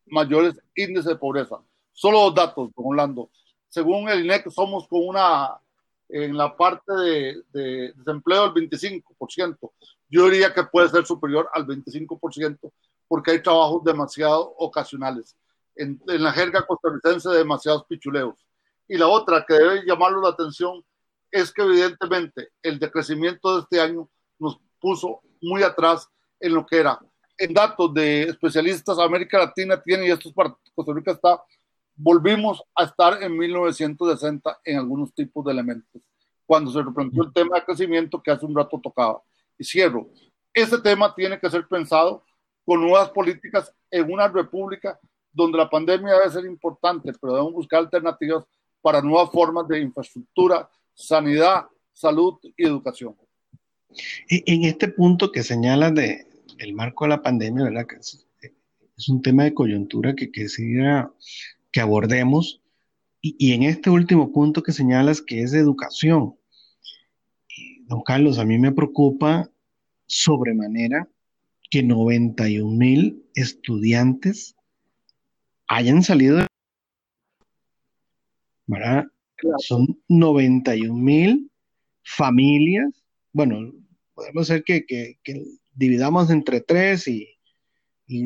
mayores 0.05 0.59
índices 0.75 1.05
de 1.05 1.15
pobreza. 1.15 1.55
Solo 1.99 2.21
dos 2.21 2.33
datos, 2.33 2.69
don 2.77 2.85
Orlando. 2.85 3.29
Según 3.67 4.07
el 4.07 4.23
INEC, 4.23 4.49
somos 4.51 4.87
con 4.87 5.05
una, 5.05 5.59
en 6.07 6.37
la 6.37 6.55
parte 6.55 6.93
de, 6.93 7.43
de 7.51 7.93
desempleo 7.93 8.49
del 8.49 8.69
25%. 8.69 9.71
Yo 10.07 10.29
diría 10.29 10.53
que 10.53 10.63
puede 10.63 10.87
ser 10.87 11.05
superior 11.05 11.49
al 11.53 11.67
25% 11.67 12.71
porque 13.05 13.31
hay 13.31 13.43
trabajos 13.43 13.83
demasiado 13.83 14.55
ocasionales. 14.59 15.35
En, 15.75 16.01
en 16.07 16.23
la 16.23 16.31
jerga 16.31 16.65
costarricense, 16.65 17.31
demasiados 17.31 17.83
pichuleos. 17.83 18.45
Y 18.87 18.97
la 18.97 19.09
otra 19.09 19.43
que 19.45 19.55
debe 19.55 19.85
llamarlo 19.85 20.21
la 20.21 20.29
atención 20.29 20.81
es 21.29 21.51
que 21.51 21.63
evidentemente 21.63 22.47
el 22.63 22.79
decrecimiento 22.79 23.55
de 23.55 23.61
este 23.63 23.81
año 23.81 24.07
nos 24.39 24.57
puso 24.79 25.19
muy 25.41 25.63
atrás 25.63 26.07
en 26.39 26.53
lo 26.53 26.65
que 26.65 26.77
era. 26.77 26.97
En 27.37 27.53
datos 27.53 27.93
de 27.93 28.23
especialistas, 28.23 28.97
América 28.99 29.37
Latina 29.39 29.81
tiene, 29.81 30.07
y 30.07 30.11
esto 30.11 30.29
es 30.29 30.33
para 30.33 30.55
Costa 30.73 30.93
Rica 30.93 31.11
está, 31.11 31.43
volvimos 32.01 32.63
a 32.75 32.85
estar 32.85 33.21
en 33.21 33.37
1960 33.37 34.59
en 34.63 34.77
algunos 34.77 35.13
tipos 35.13 35.45
de 35.45 35.51
elementos, 35.51 36.01
cuando 36.45 36.71
se 36.71 36.81
replanteó 36.81 37.23
el 37.23 37.33
tema 37.33 37.57
de 37.57 37.65
crecimiento 37.65 38.21
que 38.21 38.31
hace 38.31 38.45
un 38.45 38.55
rato 38.55 38.79
tocaba. 38.81 39.21
Y 39.57 39.63
cierro, 39.63 40.09
este 40.53 40.79
tema 40.79 41.13
tiene 41.13 41.39
que 41.39 41.49
ser 41.49 41.67
pensado 41.67 42.23
con 42.65 42.81
nuevas 42.81 43.09
políticas 43.09 43.73
en 43.91 44.11
una 44.11 44.27
república 44.27 44.99
donde 45.31 45.57
la 45.57 45.69
pandemia 45.69 46.13
debe 46.13 46.31
ser 46.31 46.45
importante, 46.45 47.11
pero 47.19 47.33
debemos 47.33 47.53
buscar 47.53 47.79
alternativas 47.79 48.45
para 48.81 49.01
nuevas 49.01 49.29
formas 49.31 49.67
de 49.67 49.79
infraestructura, 49.79 50.69
sanidad, 50.93 51.65
salud 51.93 52.35
y 52.55 52.65
educación. 52.65 53.15
En 54.29 54.63
este 54.63 54.87
punto 54.87 55.31
que 55.31 55.43
señalas 55.43 55.93
de 55.95 56.27
el 56.59 56.73
marco 56.73 57.05
de 57.05 57.09
la 57.09 57.21
pandemia, 57.21 57.65
¿verdad? 57.65 57.87
Que 57.87 57.95
es, 57.97 58.25
un 59.07 59.21
tema 59.21 59.45
de 59.45 59.53
coyuntura 59.53 60.13
que 60.13 60.29
quisiera 60.29 61.09
que 61.71 61.81
abordemos. 61.81 62.61
Y, 63.21 63.53
en 63.53 63.63
este 63.63 63.89
último 63.89 64.31
punto 64.31 64.63
que 64.63 64.71
señalas, 64.71 65.21
que 65.21 65.41
es 65.41 65.51
de 65.51 65.59
educación, 65.59 66.35
don 67.85 68.01
Carlos, 68.03 68.39
a 68.39 68.45
mí 68.45 68.57
me 68.57 68.71
preocupa 68.71 69.49
sobremanera 70.05 71.09
que 71.69 71.83
91 71.83 72.71
mil 72.77 73.25
estudiantes 73.35 74.55
hayan 75.67 76.01
salido 76.01 76.37
de... 76.37 76.47
¿verdad? 78.67 79.05
Son 79.57 79.99
91 80.07 80.95
mil 80.95 81.51
familias. 82.03 83.03
Bueno, 83.33 83.73
podemos 84.13 84.47
ser 84.47 84.63
que, 84.63 85.17
dividamos 85.75 86.29
entre 86.29 86.61
tres 86.61 87.07
y, 87.07 87.27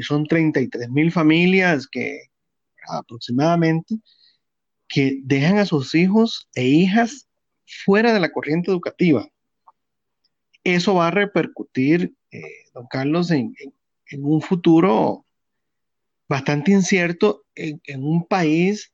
son 0.02 0.26
33 0.26 0.90
mil 0.90 1.12
familias 1.12 1.88
que 1.88 2.30
aproximadamente 2.88 3.96
que 4.88 5.20
dejan 5.24 5.58
a 5.58 5.66
sus 5.66 5.96
hijos 5.96 6.50
e 6.56 6.66
hijas 6.66 7.28
fuera 7.86 8.14
de 8.14 8.20
la 8.20 8.32
corriente 8.32 8.72
educativa. 8.72 9.28
Eso 10.64 10.96
va 10.96 11.08
a 11.08 11.12
repercutir, 11.12 12.14
eh, 12.32 12.42
don 12.74 12.88
Carlos, 12.88 13.32
en, 13.32 13.54
un 14.20 14.42
futuro 14.42 15.26
bastante 16.30 16.72
incierto 16.72 17.46
en, 17.56 17.82
en 17.86 18.04
un 18.04 18.28
país 18.28 18.94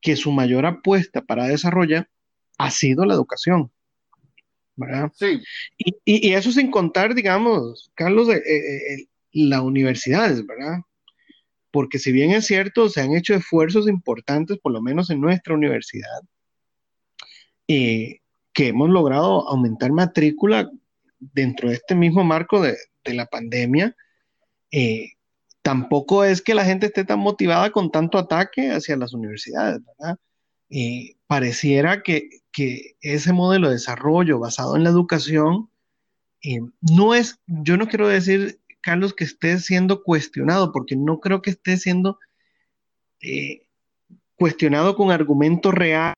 que 0.00 0.16
su 0.16 0.32
mayor 0.32 0.64
apuesta 0.64 1.22
para 1.22 1.46
desarrollar 1.46 2.08
ha 2.58 2.70
sido 2.70 3.04
la 3.04 3.14
educación. 3.14 3.70
¿verdad? 4.76 5.10
Sí. 5.14 5.42
Y, 6.04 6.32
eso 6.32 6.52
sin 6.52 6.70
contar, 6.70 7.14
digamos, 7.14 7.90
Carlos, 7.94 8.28
eh, 8.28 8.42
eh, 8.46 8.94
eh, 8.94 9.08
las 9.32 9.60
universidades, 9.62 10.46
¿verdad? 10.46 10.80
Porque 11.76 11.98
si 11.98 12.10
bien 12.10 12.30
es 12.30 12.46
cierto, 12.46 12.88
se 12.88 13.02
han 13.02 13.14
hecho 13.14 13.34
esfuerzos 13.34 13.86
importantes, 13.86 14.56
por 14.56 14.72
lo 14.72 14.80
menos 14.80 15.10
en 15.10 15.20
nuestra 15.20 15.52
universidad, 15.52 16.22
que 17.66 18.22
hemos 18.56 18.88
logrado 18.88 19.46
aumentar 19.46 19.92
matrícula 19.92 20.70
dentro 21.18 21.68
de 21.68 21.74
este 21.74 21.94
mismo 21.94 22.24
marco 22.24 22.62
de, 22.62 22.78
la 23.04 23.26
pandemia, 23.26 23.94
tampoco 25.60 26.24
es 26.24 26.40
que 26.40 26.54
la 26.54 26.64
gente 26.64 26.86
esté 26.86 27.04
tan 27.04 27.18
motivada 27.18 27.70
con 27.70 27.90
tanto 27.90 28.16
ataque 28.16 28.70
hacia 28.70 28.96
las 28.96 29.12
universidades, 29.12 29.82
¿verdad? 29.84 30.16
pareciera 31.26 32.02
que, 32.02 32.30
ese 33.02 33.34
modelo 33.34 33.68
de 33.68 33.74
desarrollo 33.74 34.38
basado 34.38 34.76
en 34.76 34.84
la 34.84 34.88
educación 34.88 35.68
eh, 36.42 36.60
no 36.80 37.14
es, 37.14 37.38
yo 37.46 37.76
no 37.76 37.86
quiero 37.86 38.08
decir, 38.08 38.60
Carlos, 38.86 39.14
que 39.14 39.24
esté 39.24 39.58
siendo 39.58 40.04
cuestionado, 40.04 40.70
porque 40.70 40.94
no 40.94 41.18
creo 41.18 41.42
que 41.42 41.50
esté 41.50 41.76
siendo 41.76 42.20
eh, 43.20 43.66
cuestionado 44.36 44.94
con 44.94 45.10
argumentos 45.10 45.74
reales, 45.74 46.14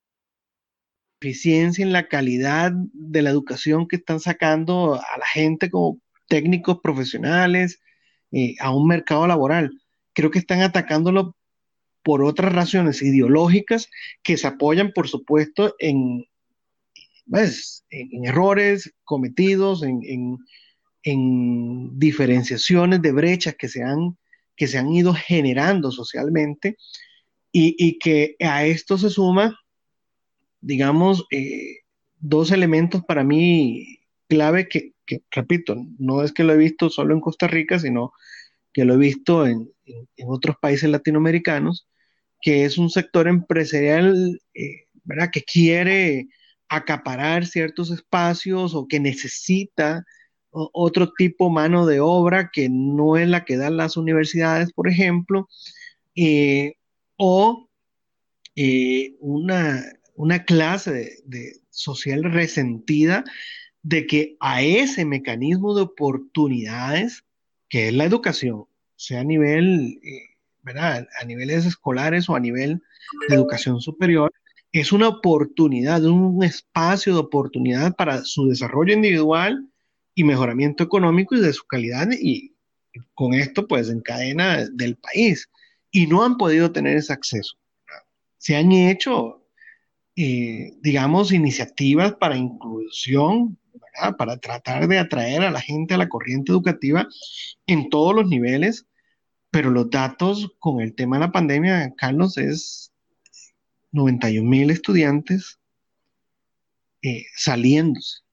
eficiencia 1.18 1.83
en 1.83 1.94
la 1.94 2.09
calidad 2.09 2.72
de 2.74 3.22
la 3.22 3.31
educación 3.31 3.88
que 3.88 3.96
están 3.96 4.20
sacando 4.20 4.96
a 4.96 5.18
la 5.18 5.26
gente 5.26 5.70
como 5.70 5.98
técnicos 6.28 6.81
profesionales 6.83 7.81
eh, 8.33 8.54
a 8.61 8.70
un 8.70 8.87
mercado 8.87 9.26
laboral. 9.26 9.70
Creo 10.12 10.31
que 10.31 10.38
están 10.38 10.61
atacándolo 10.61 11.35
por 12.02 12.22
otras 12.22 12.52
razones 12.52 13.00
ideológicas 13.00 13.88
que 14.22 14.37
se 14.37 14.46
apoyan, 14.46 14.92
por 14.92 15.09
supuesto, 15.09 15.74
en, 15.78 16.26
pues, 17.31 17.87
en, 17.88 18.26
errores 18.26 18.92
cometidos, 19.04 19.83
en, 19.83 20.37
diferenciaciones 21.04 23.00
de 23.02 23.12
brechas 23.12 23.54
que 23.58 23.68
se 23.68 23.82
han, 23.82 24.16
que 24.56 24.66
se 24.66 24.78
han 24.78 24.92
ido 24.92 25.14
generando 25.14 25.90
socialmente 25.90 26.76
y, 27.52 27.98
que 27.98 28.37
a 28.40 28.66
esto 28.66 28.98
se 28.98 29.11
suma, 29.11 29.58
digamos, 30.61 31.24
eh, 31.30 31.78
dos 32.18 32.50
elementos 32.50 33.02
para 33.04 33.24
mí 33.24 34.00
clave 34.28 34.68
que, 34.68 34.92
repito, 35.30 35.76
no 35.98 36.22
es 36.22 36.32
que 36.32 36.44
lo 36.44 36.52
he 36.52 36.58
visto 36.58 36.90
solo 36.90 37.14
en 37.14 37.20
Costa 37.20 37.46
Rica, 37.46 37.78
sino 37.78 38.12
que 38.72 38.84
lo 38.84 38.94
he 38.94 38.98
visto 38.98 39.46
en, 39.46 39.70
otros 40.26 40.56
países 40.61 40.90
latinoamericanos, 40.90 41.88
que 42.40 42.64
es 42.64 42.76
un 42.76 42.90
sector 42.90 43.26
empresarial 43.26 44.40
eh, 44.54 44.87
¿verdad? 45.04 45.30
que 45.32 45.42
quiere 45.42 46.28
acaparar 46.68 47.46
ciertos 47.46 47.90
espacios 47.90 48.74
o 48.74 48.87
que 48.87 49.00
necesita 49.00 50.04
otro 50.50 51.12
tipo 51.12 51.50
mano 51.50 51.87
de 51.87 52.00
obra 52.00 52.50
que 52.52 52.68
no 52.68 53.16
es 53.16 53.28
la 53.28 53.44
que 53.44 53.56
dan 53.56 53.76
las 53.76 53.96
universidades, 53.96 54.72
por 54.72 54.88
ejemplo, 54.88 55.48
eh, 56.14 56.74
o 57.16 57.68
eh, 58.56 59.14
una, 59.20 59.84
clase 60.46 61.22
de, 61.24 61.61
social 61.70 62.24
resentida 62.24 63.24
de 63.82 64.06
que 64.06 64.37
a 64.40 64.62
ese 64.62 65.04
mecanismo 65.04 65.76
de 65.76 65.82
oportunidades, 65.82 67.24
que 67.68 67.88
es 67.88 67.94
la 67.94 68.04
educación, 68.04 68.64
sea 68.96 69.20
a 69.20 69.24
nivel, 69.24 70.00
eh, 70.02 70.37
a 70.74 71.24
niveles 71.24 71.66
escolares 71.66 72.28
o 72.28 72.34
a 72.34 72.40
nivel 72.40 72.82
de 73.28 73.37
educación 73.37 73.80
superior, 73.80 74.32
es 74.72 74.92
una 74.92 75.08
oportunidad, 75.08 76.04
un 76.04 76.42
espacio 76.42 77.14
de 77.14 77.20
oportunidad 77.20 77.94
para 77.94 78.24
su 78.24 78.48
desarrollo 78.48 78.92
individual 78.92 79.68
y 80.18 80.24
mejoramiento 80.24 80.83
económico 80.83 81.37
y 81.37 81.40
de 81.40 81.52
su 81.52 81.64
calidad 81.64 82.09
y 82.11 82.52
con 83.14 83.35
esto 83.35 83.68
pues 83.68 83.88
encadena 83.88 84.66
del 84.72 84.96
país. 84.96 85.48
Y 85.92 86.09
no 86.09 86.24
han 86.24 86.37
podido 86.37 86.72
tener 86.72 86.96
ese 86.96 87.12
acceso. 87.12 87.57
Se 88.37 88.57
han 88.57 88.72
hecho, 88.72 89.46
eh, 90.16 90.72
digamos, 90.81 91.31
iniciativas 91.31 92.14
para 92.14 92.37
inclusión, 92.37 93.57
para 94.18 94.37
tratar 94.38 94.88
de 94.88 94.98
atraer 94.98 95.42
a 95.42 95.52
la 95.52 95.61
gente 95.61 95.94
a 95.94 95.98
la 95.98 96.09
corriente 96.09 96.50
educativa 96.50 97.07
en 97.68 97.88
todos 97.88 98.12
los 98.12 98.26
niveles, 98.26 98.87
pero 99.52 99.70
los 99.70 99.88
datos 99.88 100.50
con 100.59 100.81
el 100.81 100.96
tema 100.96 101.16
de 101.16 101.26
la 101.26 101.33
pandemia, 101.33 101.94
Carlos, 101.96 102.37
es 102.38 102.90
91 103.92 104.50
mil 104.50 104.70
estudiantes 104.70 105.61
eh, 107.02 107.24
saliéndose 107.37 108.28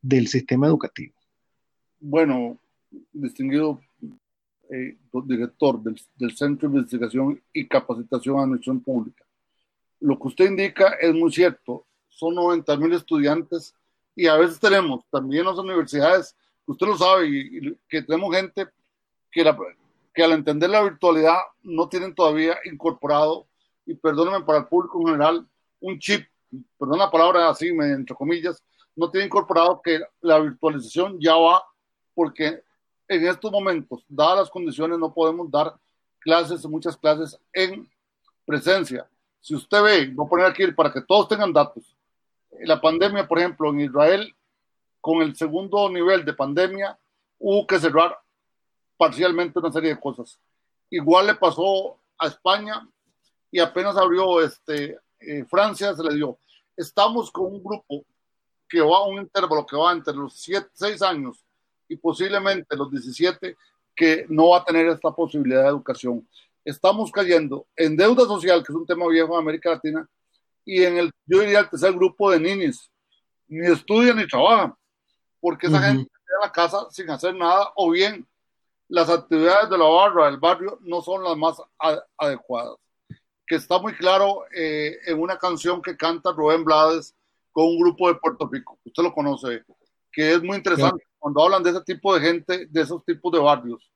del 0.00 0.28
sistema 0.28 0.66
educativo. 0.66 1.14
Bueno, 2.00 2.58
distinguido 3.12 3.80
eh, 4.70 4.96
director 5.24 5.82
del, 5.82 6.36
Centro 6.36 6.68
de 6.68 6.76
Investigación 6.76 7.42
y 7.52 7.66
Capacitación 7.66 8.38
a 8.38 8.42
Administración 8.42 8.80
Pública, 8.80 9.24
lo 10.00 10.18
que 10.18 10.28
usted 10.28 10.46
indica 10.46 10.90
es 11.00 11.14
muy 11.14 11.32
cierto. 11.32 11.86
Son 12.08 12.34
90 12.34 12.76
mil 12.76 12.92
estudiantes 12.92 13.74
y 14.14 14.26
a 14.26 14.36
veces 14.36 14.60
tenemos 14.60 15.04
también 15.10 15.44
las 15.44 15.58
universidades, 15.58 16.36
usted 16.66 16.86
lo 16.86 16.96
sabe, 16.96 17.76
que 17.88 18.02
tenemos 18.02 18.34
gente 18.34 18.66
que, 19.30 19.44
que 20.14 20.22
al 20.22 20.32
entender 20.32 20.70
la 20.70 20.82
virtualidad 20.82 21.38
no 21.62 21.88
tienen 21.88 22.14
todavía 22.14 22.56
incorporado 22.64 23.46
y 23.86 23.94
perdónenme 23.94 24.44
para 24.44 24.58
el 24.58 24.66
público 24.66 25.00
en 25.00 25.06
general, 25.06 25.48
un 25.80 25.98
chip, 25.98 26.26
perdón 26.78 26.98
la 26.98 27.10
palabra 27.10 27.48
así, 27.48 27.68
entre 27.68 28.14
comillas, 28.14 28.62
no 28.98 29.10
tiene 29.10 29.26
incorporado 29.26 29.80
que 29.80 30.00
la 30.20 30.40
virtualización 30.40 31.20
ya 31.20 31.36
va, 31.36 31.62
porque 32.14 32.64
en 33.06 33.26
estos 33.26 33.52
momentos, 33.52 34.04
dadas 34.08 34.38
las 34.38 34.50
condiciones, 34.50 34.98
no 34.98 35.14
podemos 35.14 35.48
dar 35.50 35.74
clases, 36.18 36.66
muchas 36.66 36.96
clases 36.96 37.38
en 37.52 37.88
presencia. 38.44 39.08
Si 39.40 39.54
usted 39.54 39.82
ve, 39.82 40.10
voy 40.12 40.26
a 40.26 40.28
poner 40.28 40.46
aquí 40.46 40.66
para 40.72 40.92
que 40.92 41.00
todos 41.02 41.28
tengan 41.28 41.52
datos, 41.52 41.96
la 42.62 42.80
pandemia, 42.80 43.28
por 43.28 43.38
ejemplo, 43.38 43.70
en 43.70 43.80
Israel, 43.82 44.34
con 45.00 45.22
el 45.22 45.36
segundo 45.36 45.88
nivel 45.88 46.24
de 46.24 46.32
pandemia, 46.32 46.98
hubo 47.38 47.66
que 47.68 47.78
cerrar 47.78 48.18
parcialmente 48.96 49.60
una 49.60 49.70
serie 49.70 49.90
de 49.90 50.00
cosas. 50.00 50.40
Igual 50.90 51.28
le 51.28 51.34
pasó 51.36 52.00
a 52.18 52.26
España 52.26 52.84
y 53.52 53.60
apenas 53.60 53.96
abrió 53.96 54.40
este, 54.40 54.98
eh, 55.20 55.44
Francia, 55.48 55.94
se 55.94 56.02
le 56.02 56.16
dio. 56.16 56.36
Estamos 56.76 57.30
con 57.30 57.46
un 57.46 57.62
grupo 57.62 58.04
que 58.68 58.80
va 58.80 58.98
a 58.98 59.06
un 59.06 59.18
intervalo 59.18 59.66
que 59.66 59.76
va 59.76 59.92
entre 59.92 60.14
los 60.14 60.34
6 60.34 61.02
años 61.02 61.44
y 61.88 61.96
posiblemente 61.96 62.76
los 62.76 62.90
17 62.90 63.56
que 63.96 64.26
no 64.28 64.50
va 64.50 64.58
a 64.58 64.64
tener 64.64 64.86
esta 64.86 65.10
posibilidad 65.10 65.62
de 65.62 65.68
educación. 65.68 66.26
Estamos 66.64 67.10
cayendo 67.10 67.66
en 67.74 67.96
deuda 67.96 68.24
social, 68.26 68.62
que 68.62 68.72
es 68.72 68.76
un 68.76 68.86
tema 68.86 69.08
viejo 69.08 69.34
en 69.34 69.40
América 69.40 69.70
Latina, 69.70 70.08
y 70.64 70.84
en 70.84 70.98
el, 70.98 71.10
yo 71.26 71.40
diría, 71.40 71.60
el 71.60 71.70
tercer 71.70 71.92
grupo 71.94 72.30
de 72.30 72.38
niños, 72.38 72.92
ni 73.48 73.66
estudian 73.66 74.18
ni 74.18 74.26
trabajan, 74.26 74.74
porque 75.40 75.66
esa 75.66 75.80
gente 75.80 76.02
está 76.02 76.34
en 76.34 76.40
la 76.42 76.52
casa 76.52 76.86
sin 76.90 77.10
hacer 77.10 77.34
nada, 77.34 77.72
o 77.74 77.90
bien 77.90 78.26
las 78.88 79.08
actividades 79.08 79.70
de 79.70 79.78
la 79.78 79.86
barra, 79.86 80.26
del 80.26 80.38
barrio, 80.38 80.78
no 80.82 81.00
son 81.02 81.24
las 81.24 81.36
más 81.36 81.56
adecuadas. 82.16 82.76
Que 83.46 83.56
está 83.56 83.78
muy 83.78 83.94
claro 83.94 84.44
eh, 84.54 84.98
en 85.06 85.20
una 85.20 85.38
canción 85.38 85.80
que 85.80 85.96
canta 85.96 86.32
Rubén 86.32 86.64
Blades 86.64 87.14
con 87.58 87.66
un 87.66 87.80
grupo 87.80 88.06
de 88.06 88.14
Puerto 88.20 88.48
Rico, 88.52 88.78
usted 88.84 89.02
lo 89.02 89.12
conoce, 89.12 89.64
que 90.12 90.34
es 90.34 90.40
muy 90.40 90.58
interesante 90.58 91.02
cuando 91.18 91.42
hablan 91.42 91.60
de 91.60 91.70
ese 91.70 91.80
tipo 91.80 92.14
de 92.14 92.20
gente, 92.20 92.66
de 92.66 92.80
esos 92.80 93.04
tipos 93.04 93.32
de 93.32 93.40
barrios, 93.40 93.90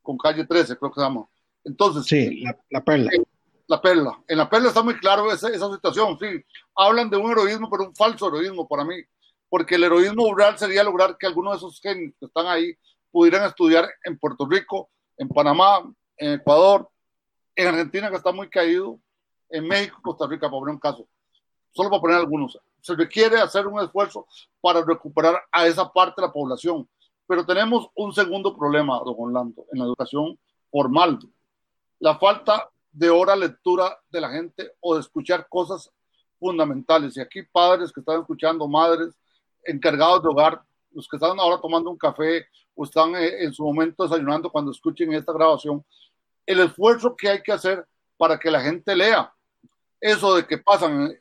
con 0.00 0.16
calle 0.16 0.46
13, 0.46 0.78
creo 0.78 0.90
que 0.90 1.00
se 1.02 1.06
llama. 1.06 1.28
Entonces, 1.64 2.06
sí, 2.06 2.42
la, 2.70 2.82
perla. 2.82 3.10
la 3.66 3.82
perla. 3.82 4.24
En 4.26 4.38
la 4.38 4.48
perla 4.48 4.68
está 4.68 4.82
muy 4.82 4.98
claro 4.98 5.30
esa, 5.30 5.50
esa 5.50 5.70
situación, 5.70 6.18
sí. 6.18 6.42
Hablan 6.74 7.10
de 7.10 7.18
un 7.18 7.30
heroísmo, 7.30 7.68
pero 7.68 7.90
un 7.90 7.94
falso 7.94 8.28
heroísmo 8.28 8.66
para 8.66 8.86
mí, 8.86 8.96
porque 9.50 9.74
el 9.74 9.84
heroísmo 9.84 10.32
rural 10.32 10.56
sería 10.56 10.82
lograr 10.82 11.18
que 11.18 11.26
algunos 11.26 11.52
de 11.52 11.56
esos 11.58 11.82
genios 11.82 12.14
que 12.18 12.24
están 12.24 12.46
ahí 12.46 12.74
pudieran 13.10 13.46
estudiar 13.46 13.86
en 14.04 14.18
Puerto 14.18 14.48
Rico, 14.48 14.88
en 15.18 15.28
Panamá, 15.28 15.92
en 16.16 16.40
Ecuador, 16.40 16.88
en 17.54 17.68
Argentina 17.68 18.08
que 18.08 18.16
está 18.16 18.32
muy 18.32 18.48
caído, 18.48 18.98
en 19.50 19.68
México, 19.68 20.00
Costa 20.02 20.26
Rica, 20.26 20.48
para 20.48 20.58
poner 20.58 20.74
un 20.76 20.80
caso. 20.80 21.06
Solo 21.70 21.90
para 21.90 22.00
poner 22.00 22.16
algunos. 22.16 22.58
Se 22.84 22.94
requiere 22.94 23.38
hacer 23.38 23.66
un 23.66 23.80
esfuerzo 23.80 24.26
para 24.60 24.84
recuperar 24.84 25.42
a 25.50 25.66
esa 25.66 25.90
parte 25.90 26.20
de 26.20 26.26
la 26.26 26.32
población. 26.34 26.86
Pero 27.26 27.46
tenemos 27.46 27.88
un 27.94 28.12
segundo 28.12 28.54
problema, 28.54 29.00
don 29.02 29.14
Orlando, 29.16 29.64
en 29.72 29.78
la 29.78 29.86
educación 29.86 30.38
formal. 30.70 31.18
La 31.98 32.18
falta 32.18 32.68
de 32.92 33.08
hora 33.08 33.34
lectura 33.36 33.98
de 34.10 34.20
la 34.20 34.28
gente 34.28 34.72
o 34.80 34.96
de 34.96 35.00
escuchar 35.00 35.48
cosas 35.48 35.90
fundamentales. 36.38 37.16
Y 37.16 37.22
aquí 37.22 37.42
padres 37.42 37.90
que 37.90 38.00
están 38.00 38.20
escuchando, 38.20 38.68
madres 38.68 39.16
encargados 39.64 40.22
de 40.22 40.28
hogar, 40.28 40.62
los 40.90 41.08
que 41.08 41.16
están 41.16 41.40
ahora 41.40 41.58
tomando 41.62 41.88
un 41.88 41.96
café 41.96 42.46
o 42.74 42.84
están 42.84 43.16
eh, 43.16 43.44
en 43.44 43.54
su 43.54 43.64
momento 43.64 44.02
desayunando 44.02 44.52
cuando 44.52 44.70
escuchen 44.70 45.10
esta 45.14 45.32
grabación, 45.32 45.82
el 46.44 46.60
esfuerzo 46.60 47.16
que 47.16 47.30
hay 47.30 47.42
que 47.42 47.52
hacer 47.52 47.86
para 48.18 48.38
que 48.38 48.50
la 48.50 48.60
gente 48.60 48.94
lea. 48.94 49.33
Eso 50.04 50.34
de 50.34 50.46
que 50.46 50.58
pasan 50.58 51.16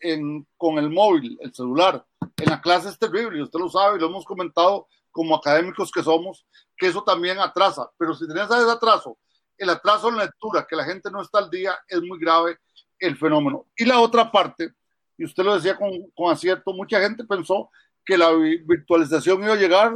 con 0.57 0.77
el 0.77 0.89
móvil, 0.89 1.37
el 1.39 1.53
celular, 1.53 2.05
en 2.35 2.49
la 2.49 2.59
clase 2.59 2.89
es 2.89 2.99
terrible, 2.99 3.41
usted 3.41 3.57
lo 3.57 3.69
sabe, 3.69 3.97
lo 3.97 4.07
hemos 4.07 4.25
comentado 4.25 4.89
como 5.09 5.37
académicos 5.37 5.89
que 5.89 6.03
somos, 6.03 6.45
que 6.75 6.87
eso 6.87 7.01
también 7.01 7.39
atrasa. 7.39 7.89
Pero 7.97 8.13
si 8.13 8.27
tenés 8.27 8.43
ese 8.43 8.69
atraso, 8.69 9.17
el 9.57 9.69
atraso 9.69 10.09
en 10.09 10.17
lectura, 10.17 10.67
que 10.69 10.75
la 10.75 10.83
gente 10.83 11.09
no 11.09 11.21
está 11.21 11.39
al 11.39 11.49
día, 11.49 11.79
es 11.87 12.01
muy 12.01 12.19
grave 12.19 12.57
el 12.99 13.15
fenómeno. 13.15 13.67
Y 13.77 13.85
la 13.85 14.01
otra 14.01 14.29
parte, 14.29 14.73
y 15.17 15.23
usted 15.23 15.45
lo 15.45 15.55
decía 15.55 15.77
con, 15.77 15.89
con 16.13 16.33
acierto, 16.33 16.73
mucha 16.73 16.99
gente 16.99 17.23
pensó 17.23 17.69
que 18.03 18.17
la 18.17 18.33
virtualización 18.33 19.45
iba 19.45 19.53
a 19.53 19.55
llegar 19.55 19.93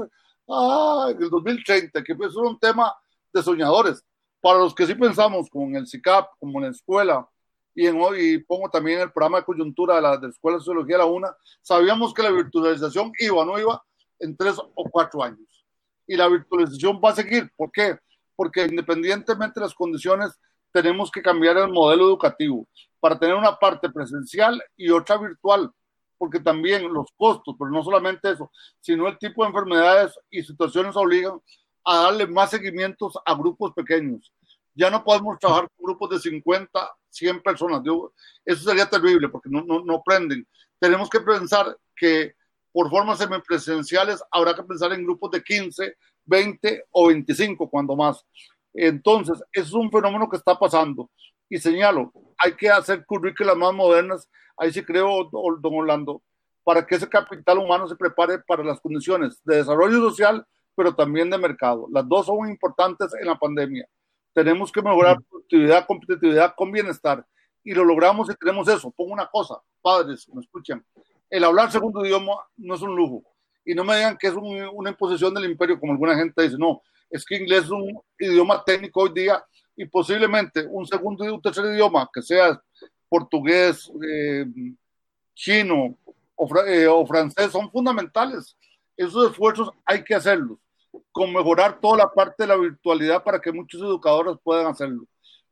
ah, 0.47 1.08
en 1.12 1.23
el 1.23 1.30
2030, 1.30 2.06
que 2.06 2.13
eso 2.13 2.39
era 2.39 2.50
un 2.52 2.58
tema 2.58 2.95
de 3.34 3.43
soñadores. 3.43 4.02
Para 4.39 4.60
los 4.60 4.73
que 4.73 4.86
sí 4.86 4.95
pensamos, 4.95 5.50
como 5.50 5.65
en 5.65 5.76
el 5.76 5.88
CICAP, 5.88 6.30
como 6.39 6.60
en 6.60 6.65
la 6.67 6.71
escuela, 6.71 7.28
y, 7.77 7.85
en, 7.85 8.43
pongo 8.47 8.69
también 8.71 9.01
el 9.01 9.11
programa 9.11 9.37
de 9.37 9.45
coyuntura 9.45 9.97
de 9.97 10.01
la, 10.01 10.17
de 10.17 10.23
la 10.23 10.29
Escuela 10.29 10.57
de 10.57 10.61
Sociología 10.61 10.97
la 10.97 11.05
UNA, 11.05 11.37
sabíamos 11.61 12.11
que 12.11 12.23
la 12.23 12.31
virtualización 12.31 13.11
iba 13.19 13.35
o 13.35 13.45
no 13.45 13.59
iba 13.59 13.79
en 14.17 14.35
tres 14.35 14.57
o 14.57 14.89
cuatro 14.89 15.21
años. 15.21 15.47
y 16.07 16.15
la 16.15 16.27
virtualización 16.27 16.99
va 17.03 17.11
a 17.11 17.15
seguir. 17.15 17.51
¿Por 17.55 17.71
qué? 17.71 17.99
Porque 18.35 18.63
independientemente 18.63 19.59
de 19.59 19.65
las 19.67 19.75
condiciones, 19.75 20.31
tenemos 20.71 21.11
que 21.11 21.21
cambiar 21.21 21.57
el 21.57 21.71
modelo 21.71 22.05
educativo 22.05 22.67
para 22.99 23.19
tener 23.19 23.35
una 23.35 23.55
parte 23.55 23.89
presencial 23.91 24.59
y 24.75 24.89
otra 24.89 25.17
virtual, 25.17 25.69
porque 26.17 26.39
también 26.39 26.91
los 26.91 27.11
costos, 27.15 27.55
pero 27.59 27.69
no 27.69 27.83
solamente 27.83 28.31
eso, 28.31 28.51
sino 28.79 29.07
el 29.07 29.19
tipo 29.19 29.43
de 29.43 29.49
enfermedades 29.49 30.17
y 30.31 30.41
situaciones 30.41 30.95
obligan 30.95 31.39
a 31.85 32.03
darle 32.03 32.25
más 32.25 32.49
seguimientos 32.49 33.13
a 33.23 33.35
grupos 33.35 33.73
pequeños. 33.75 34.33
Ya 34.73 34.89
no 34.89 35.03
podemos 35.03 35.37
trabajar 35.37 35.69
con 35.75 35.85
grupos 35.85 36.09
de 36.09 36.19
50, 36.19 36.91
100 37.17 37.41
personas. 37.41 37.82
Eso 38.45 38.69
sería 38.69 38.89
terrible 38.89 39.30
porque 39.30 39.49
no, 39.49 39.62
no, 39.62 39.84
no 39.84 40.01
prenden. 40.06 40.47
Tenemos 40.80 41.10
que 41.10 41.19
pensar 41.19 41.75
que 41.95 42.36
por 42.71 42.89
formas 42.89 43.17
semipresenciales 43.17 44.23
habrá 44.32 44.56
que 44.56 44.63
pensar 44.63 44.93
en 44.93 45.03
grupos 45.03 45.32
de 45.32 45.43
15, 45.43 45.95
20 46.25 46.86
o 46.91 47.08
25, 47.08 47.69
cuando 47.69 47.95
más. 47.95 48.23
Entonces, 48.73 49.41
es 49.51 49.73
un 49.73 49.89
fenómeno 49.91 50.30
que 50.30 50.38
está 50.38 50.58
pasando. 50.58 51.10
Y 51.49 51.58
señalo, 51.58 52.12
hay 52.38 52.53
que 52.53 52.69
hacer 52.69 53.06
currículas 53.06 53.58
más 53.58 53.73
modernas, 53.73 54.30
ahí 54.58 54.71
sí 54.71 54.84
creo, 54.84 55.30
don 55.32 55.73
Orlando, 55.73 56.21
para 56.63 56.86
que 56.86 56.95
ese 56.95 57.08
capital 57.08 57.58
humano 57.58 57.88
se 57.88 57.95
prepare 57.95 58.39
para 58.39 58.63
las 58.63 58.80
condiciones 58.80 59.41
de 59.43 59.58
desarrollo 59.58 59.99
social, 60.10 60.45
pero 60.75 60.93
también 60.93 61.30
de 61.30 61.38
mercado. 61.38 61.88
Las 61.91 62.08
dos 62.08 62.27
son 62.27 62.49
importantes 62.49 63.12
en 63.19 63.25
la 63.25 63.39
pandemia. 63.39 63.88
Tenemos 64.38 64.71
que 64.71 64.84
mejorar 64.84 65.17
productividad, 65.28 65.88
competitividad 65.88 66.54
con 66.56 66.71
bienestar. 66.71 67.26
Y 67.63 67.73
lo 67.73 67.84
logramos 67.84 68.30
y 68.30 68.36
tenemos 68.36 68.67
eso. 68.67 68.91
Pongo 68.91 69.12
una 69.12 69.26
cosa, 69.26 69.56
padres, 69.82 70.30
me 70.32 70.41
escuchan. 70.41 70.86
El 71.28 71.43
hablar 71.43 71.71
segundo 71.71 72.06
idioma 72.06 72.34
no 72.56 72.76
es 72.76 72.82
un 72.84 72.95
lujo. 72.95 73.23
Y 73.65 73.73
no 73.73 73.84
me 73.84 73.95
digan 73.95 74.15
que 74.15 74.28
es 74.28 74.36
una 74.36 74.91
imposición 74.91 75.34
del 75.34 75.50
imperio, 75.50 75.80
como 75.80 75.93
alguna 75.93 76.15
gente 76.15 76.39
dice. 76.43 76.56
No, 76.56 76.84
es 77.10 77.26
que 77.26 77.38
inglés 77.38 77.63
es 77.63 77.71
un 77.71 78.00
idioma 78.19 78.63
técnico 78.63 79.02
hoy 79.02 79.12
día 79.12 79.43
y 79.76 79.86
posiblemente 79.86 80.67
un 80.69 80.86
segundo 80.86 81.26
y 81.26 81.30
un 81.30 81.41
tercer 81.41 81.65
idioma, 81.73 82.08
que 82.13 82.21
sea 82.21 82.62
portugués, 83.10 83.91
eh, 84.08 84.45
chino 85.34 85.97
eh, 86.67 86.86
o, 86.86 87.08
francés, 87.08 87.52
son 87.52 87.71
fundamentales. 87.71 88.56
Esos 88.95 89.32
esfuerzos 89.32 89.71
hay 89.84 90.04
que 90.04 90.13
hacerlos, 90.13 90.60
con 91.12 91.34
mejorar 91.34 91.80
toda 91.80 91.97
la 91.97 92.12
parte 92.12 92.43
de 92.43 92.47
la 92.47 92.56
virtualidad 92.56 93.23
para 93.23 93.39
que 93.39 93.52
muchos 93.52 93.82
educadores 93.82 94.36
puedan 94.43 94.67
hacerlo. 94.67 95.06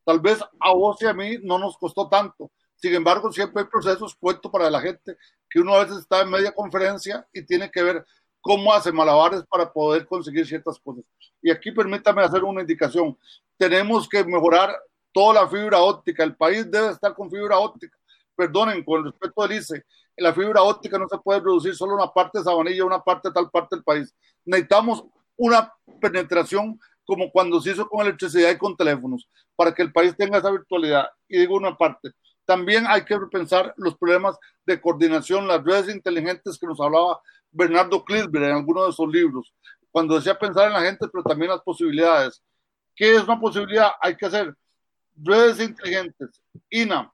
Tal 0.04 0.20
vez 0.20 0.40
a 0.60 0.72
vos 0.72 1.00
y 1.02 1.06
a 1.06 1.12
mí 1.12 1.38
no 1.42 1.58
nos 1.58 1.76
costó 1.76 2.08
tanto. 2.08 2.50
Sin 2.76 2.94
embargo, 2.94 3.32
siempre 3.32 3.62
hay 3.62 3.68
procesos 3.68 4.14
puestos 4.14 4.50
para 4.52 4.70
la 4.70 4.80
gente 4.80 5.16
que 5.50 5.60
uno 5.60 5.74
a 5.74 5.84
veces 5.84 5.98
está 5.98 6.22
en 6.22 6.30
media 6.30 6.52
conferencia 6.52 7.26
y 7.32 7.42
tiene 7.42 7.70
que 7.70 7.82
ver 7.82 8.04
cómo 8.40 8.72
hace 8.72 8.92
malabares 8.92 9.42
para 9.50 9.72
poder 9.72 10.06
conseguir 10.06 10.46
ciertas 10.46 10.78
cosas. 10.78 11.04
Y 11.42 11.50
aquí 11.50 11.72
permítame 11.72 12.22
hacer 12.22 12.44
una 12.44 12.60
indicación. 12.60 13.16
Tenemos 13.58 14.08
que 14.08 14.22
mejorar 14.24 14.76
toda 15.12 15.42
la 15.42 15.48
fibra 15.48 15.80
óptica. 15.80 16.22
El 16.22 16.36
país 16.36 16.70
debe 16.70 16.90
estar 16.90 17.14
con 17.14 17.30
fibra 17.30 17.58
óptica. 17.58 17.96
Perdonen, 18.36 18.84
con 18.84 19.04
respecto 19.04 19.42
al 19.42 19.52
ICE, 19.52 19.82
la 20.18 20.32
fibra 20.32 20.62
óptica 20.62 20.98
no 20.98 21.08
se 21.08 21.18
puede 21.18 21.40
producir 21.40 21.74
solo 21.74 21.94
una 21.94 22.12
parte 22.12 22.38
de 22.38 22.44
Sabanilla, 22.44 22.84
una 22.84 23.02
parte 23.02 23.28
de 23.28 23.34
tal 23.34 23.50
parte 23.50 23.76
del 23.76 23.82
país. 23.82 24.14
Necesitamos 24.44 25.04
una 25.36 25.72
penetración 26.00 26.78
como 27.04 27.30
cuando 27.30 27.60
se 27.60 27.70
hizo 27.70 27.88
con 27.88 28.04
electricidad 28.04 28.50
y 28.50 28.58
con 28.58 28.76
teléfonos, 28.76 29.28
para 29.54 29.72
que 29.72 29.82
el 29.82 29.92
país 29.92 30.16
tenga 30.16 30.38
esa 30.38 30.50
virtualidad. 30.50 31.06
Y 31.28 31.38
digo 31.38 31.56
una 31.56 31.76
parte, 31.76 32.10
también 32.44 32.84
hay 32.86 33.04
que 33.04 33.18
repensar 33.18 33.72
los 33.76 33.96
problemas 33.96 34.36
de 34.64 34.80
coordinación, 34.80 35.46
las 35.46 35.62
redes 35.64 35.94
inteligentes 35.94 36.58
que 36.58 36.66
nos 36.66 36.80
hablaba 36.80 37.20
Bernardo 37.50 38.04
Clisber 38.04 38.42
en 38.42 38.52
alguno 38.52 38.86
de 38.86 38.92
sus 38.92 39.08
libros, 39.08 39.54
cuando 39.90 40.16
decía 40.16 40.38
pensar 40.38 40.66
en 40.66 40.74
la 40.74 40.82
gente, 40.82 41.06
pero 41.10 41.24
también 41.24 41.50
las 41.50 41.62
posibilidades. 41.62 42.42
¿Qué 42.94 43.14
es 43.14 43.22
una 43.22 43.38
posibilidad? 43.38 43.92
Hay 44.00 44.16
que 44.16 44.26
hacer 44.26 44.54
redes 45.16 45.60
inteligentes, 45.60 46.42
INA, 46.70 47.10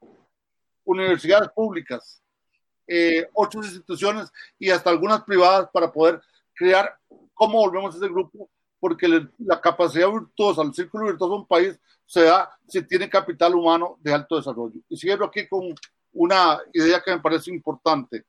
universidades 0.84 1.48
públicas, 1.50 2.22
eh, 2.86 3.28
otras 3.32 3.66
instituciones 3.66 4.30
y 4.58 4.70
hasta 4.70 4.90
algunas 4.90 5.22
privadas 5.22 5.68
para 5.72 5.92
poder 5.92 6.20
crear 6.54 6.98
cómo 7.42 7.58
volvemos 7.58 7.92
a 7.92 7.98
ese 7.98 8.06
grupo, 8.06 8.48
porque 8.78 9.08
la 9.38 9.60
capacidad 9.60 10.08
virtuosa, 10.08 10.62
el 10.62 10.72
círculo 10.72 11.06
virtuoso 11.06 11.34
de 11.34 11.40
un 11.40 11.46
país 11.48 11.80
se 12.06 12.22
da 12.22 12.56
si 12.68 12.86
tiene 12.86 13.10
capital 13.10 13.56
humano 13.56 13.98
de 14.00 14.14
alto 14.14 14.36
desarrollo. 14.36 14.80
Y 14.88 14.96
cierro 14.96 15.26
aquí 15.26 15.48
con 15.48 15.74
una 16.12 16.60
idea 16.72 17.02
que 17.04 17.10
me 17.10 17.18
parece 17.18 17.50
importante. 17.50 18.24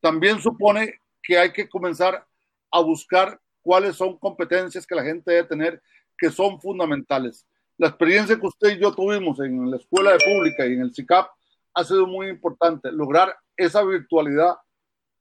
También 0.00 0.40
supone 0.40 1.00
que 1.22 1.38
hay 1.38 1.52
que 1.52 1.68
comenzar 1.68 2.26
a 2.72 2.80
buscar 2.80 3.40
cuáles 3.62 3.94
son 3.94 4.18
competencias 4.18 4.84
que 4.84 4.96
la 4.96 5.04
gente 5.04 5.30
debe 5.30 5.46
tener 5.46 5.82
que 6.18 6.28
son 6.28 6.60
fundamentales. 6.60 7.46
La 7.78 7.86
experiencia 7.86 8.34
que 8.34 8.48
usted 8.48 8.76
y 8.76 8.80
yo 8.80 8.92
tuvimos 8.92 9.38
en 9.38 9.70
la 9.70 9.76
escuela 9.76 10.10
de 10.10 10.24
pública 10.24 10.66
y 10.66 10.72
en 10.72 10.80
el 10.80 10.92
CICAP 10.92 11.30
ha 11.72 11.84
sido 11.84 12.04
muy 12.08 12.26
importante, 12.30 12.90
lograr 12.90 13.36
esa 13.56 13.84
virtualidad 13.84 14.56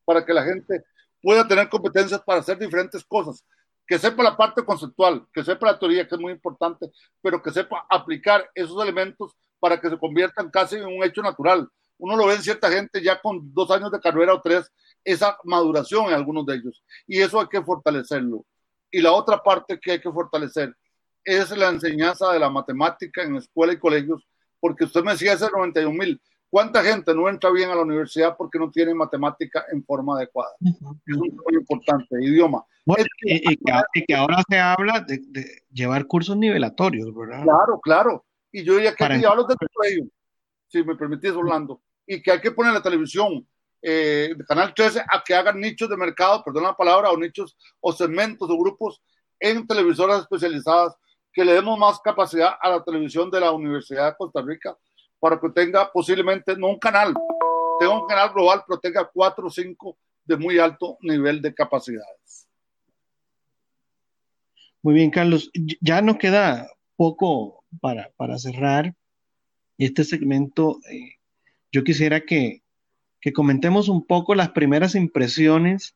para 0.04 0.26
que 0.26 0.34
la 0.34 0.44
gente 0.44 0.84
pueda 1.26 1.48
tener 1.48 1.68
competencias 1.70 2.22
para 2.22 2.40
hacer 2.40 2.56
diferentes 2.60 3.04
cosas, 3.04 3.44
que 3.88 3.98
sepa 3.98 4.22
la 4.22 4.38
parte 4.38 4.64
conceptual, 4.64 5.26
que 5.34 5.44
sepa 5.44 5.72
la 5.72 5.80
teoría, 5.80 6.08
que 6.08 6.14
es 6.14 6.22
muy 6.22 6.32
importante, 6.32 6.92
pero 7.20 7.42
que 7.42 7.50
sepa 7.50 7.84
aplicar 7.90 8.48
esos 8.54 8.80
elementos 8.84 9.32
para 9.60 9.82
que 9.82 9.90
se 9.90 9.98
conviertan 9.98 10.52
casi 10.52 10.76
en 10.76 10.86
un 10.86 11.04
hecho 11.04 11.24
natural. 11.24 11.68
Uno 11.98 12.16
lo 12.16 12.28
ve 12.28 12.36
en 12.36 12.44
cierta 12.44 12.70
gente 12.70 13.02
ya 13.02 13.20
con 13.20 13.52
dos 13.56 13.72
años 13.72 13.92
de 13.92 14.00
carrera 14.00 14.36
o 14.36 14.42
tres 14.42 14.72
esa 15.04 15.36
maduración 15.46 16.06
en 16.10 16.14
algunos 16.14 16.46
de 16.46 16.58
ellos. 16.58 16.84
Y 17.08 17.20
eso 17.20 17.42
hay 17.42 17.48
que 17.48 17.64
fortalecerlo. 17.64 18.46
Y 18.92 19.02
la 19.02 19.12
otra 19.12 19.42
parte 19.42 19.80
que 19.80 19.94
hay 19.94 20.00
que 20.00 20.12
fortalecer 20.12 20.76
es 21.24 21.50
la 21.58 21.70
enseñanza 21.70 22.32
de 22.34 22.38
la 22.38 22.52
matemática 22.52 23.24
en 23.24 23.38
escuela 23.38 23.74
y 23.74 23.80
colegios, 23.80 24.28
porque 24.60 24.84
usted 24.84 25.02
me 25.02 25.14
decía 25.14 25.34
ese 25.34 25.50
91 25.50 25.92
mil. 25.92 26.22
¿Cuánta 26.50 26.84
gente 26.84 27.14
no 27.14 27.28
entra 27.28 27.52
bien 27.52 27.70
a 27.70 27.76
la 27.76 27.82
universidad 27.82 28.36
porque 28.38 28.60
no 28.60 28.72
tiene 28.72 28.94
matemática 28.94 29.66
en 29.72 29.84
forma 29.84 30.16
adecuada? 30.16 30.52
Es 30.62 31.16
un 31.16 31.36
muy 31.36 31.56
importante, 31.56 32.16
idioma. 32.22 32.64
y, 33.24 33.58
que, 34.06 34.16
ahora 34.16 34.42
se 34.48 34.58
habla 34.58 35.02
de, 35.02 35.20
llevar 35.72 36.06
cursos 36.06 36.38
nivelatorios, 36.38 37.14
¿verdad? 37.14 37.44
Claro, 37.44 37.80
claro. 37.82 38.26
Y 38.52 38.64
yo 38.64 38.76
diría 38.76 38.96
que 38.96 39.04
hay 39.04 39.10
que 39.12 39.18
llevarlos 39.18 39.48
desde 39.48 39.98
el 40.00 40.12
si 40.68 40.84
me 40.84 40.96
permitís, 40.96 41.32
Orlando, 41.32 41.82
y 42.06 42.22
que 42.22 42.32
hay 42.32 42.42
que 42.42 42.52
poner 42.52 42.74
la 42.74 42.82
televisión 42.82 43.48
eh, 43.82 44.36
Canal 44.48 44.74
13 44.74 45.02
a 45.02 45.24
que 45.24 45.36
hagan 45.36 45.60
nichos 45.60 45.90
de 45.90 45.96
mercado, 45.96 46.44
perdón 46.44 46.64
la 46.64 46.76
palabra, 46.76 47.12
o 47.12 47.18
nichos 47.18 47.56
o 47.80 47.94
segmentos 47.94 48.50
o 48.50 48.58
grupos 48.58 49.02
en 49.40 49.68
televisoras 49.68 50.22
especializadas, 50.22 50.96
que 51.32 51.46
le 51.46 51.54
demos 51.54 51.78
más 51.78 52.00
capacidad 52.00 52.54
a 52.60 52.70
la 52.70 52.84
televisión 52.84 53.30
de 53.30 53.42
la 53.42 53.52
Universidad 53.52 54.12
de 54.12 54.18
Costa 54.18 54.42
Rica 54.42 54.76
para 55.20 55.40
que 55.40 55.50
tenga 55.50 55.92
posiblemente, 55.92 56.56
no 56.58 56.70
un 56.70 56.80
canal, 56.80 57.14
tenga 57.80 58.00
un 58.00 58.08
canal 58.08 58.32
global, 58.34 58.64
pero 58.68 58.80
tenga 58.80 59.10
cuatro 59.12 59.48
o 59.48 59.50
cinco 59.50 59.98
de 60.26 60.38
muy 60.38 60.60
alto 60.60 60.98
nivel 61.02 61.42
de 61.42 61.54
capacidades. 61.54 62.48
Muy 64.82 64.94
bien, 64.94 65.10
Carlos. 65.10 65.52
Ya 65.82 66.02
nos 66.02 66.18
queda 66.18 66.68
poco 66.96 67.64
para, 67.82 68.12
para 68.18 68.38
cerrar 68.38 68.94
este 69.78 70.04
segmento. 70.04 70.80
Eh, 70.92 71.16
yo 71.72 71.84
quisiera 71.84 72.22
que, 72.22 72.62
que 73.20 73.34
comentemos 73.34 73.90
un 73.90 74.06
poco 74.06 74.36
las 74.36 74.50
primeras 74.52 74.96
impresiones 74.96 75.96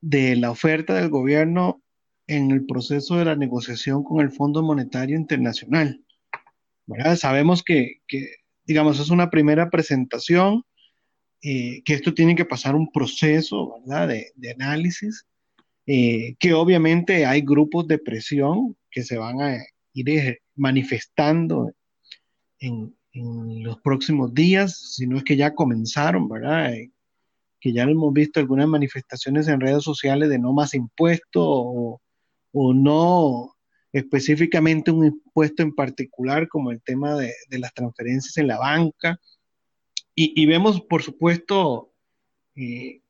de 0.00 0.36
la 0.36 0.50
oferta 0.50 0.94
del 0.94 1.08
gobierno 1.08 1.80
en 2.26 2.50
el 2.50 2.66
proceso 2.66 3.16
de 3.16 3.24
la 3.24 3.34
negociación 3.34 4.04
con 4.04 4.20
el 4.20 4.30
Fondo 4.30 4.62
Monetario 4.62 5.16
Internacional. 5.16 6.04
Sabemos 7.16 7.62
que, 7.62 8.00
digamos, 8.68 9.00
es 9.00 9.10
una 9.10 9.30
primera 9.30 9.70
presentación, 9.70 10.62
eh, 11.42 11.82
que 11.84 11.94
esto 11.94 12.14
tiene 12.14 12.36
que 12.36 12.44
pasar 12.44 12.76
un 12.76 12.92
proceso 12.92 13.82
De, 13.86 14.50
análisis, 14.52 15.26
eh, 15.86 16.36
que 16.38 16.54
obviamente 16.54 17.26
hay 17.26 17.40
grupos 17.40 17.88
de 17.88 17.98
presión 17.98 18.76
que 18.90 19.02
se 19.02 19.18
van 19.18 19.40
a 19.40 19.56
ir 19.94 20.40
manifestando 20.54 21.72
en, 22.60 22.94
en 23.12 23.64
los 23.64 23.80
próximos 23.80 24.34
días, 24.34 24.94
si 24.94 25.06
no 25.06 25.16
es 25.16 25.24
que 25.24 25.36
ya 25.36 25.54
comenzaron, 25.54 26.28
¿verdad? 26.28 26.74
Eh, 26.74 26.92
que 27.60 27.72
ya 27.72 27.84
hemos 27.84 28.12
visto 28.12 28.38
algunas 28.38 28.68
manifestaciones 28.68 29.48
en 29.48 29.60
redes 29.60 29.82
sociales 29.82 30.28
de 30.28 30.38
no 30.38 30.52
más 30.52 30.74
impuestos 30.74 31.42
o, 31.44 32.00
no 32.52 33.54
específicamente 33.92 34.90
un 34.90 35.06
impuesto 35.06 35.62
en 35.62 35.74
particular 35.74 36.48
como 36.48 36.70
el 36.70 36.82
tema 36.82 37.14
de, 37.14 37.32
las 37.50 37.72
transferencias 37.74 38.36
en 38.36 38.48
la 38.48 38.58
banca. 38.58 39.20
Y, 40.20 40.46
vemos, 40.46 40.80
por 40.80 41.04
supuesto, 41.04 41.92
eh, 42.56 43.02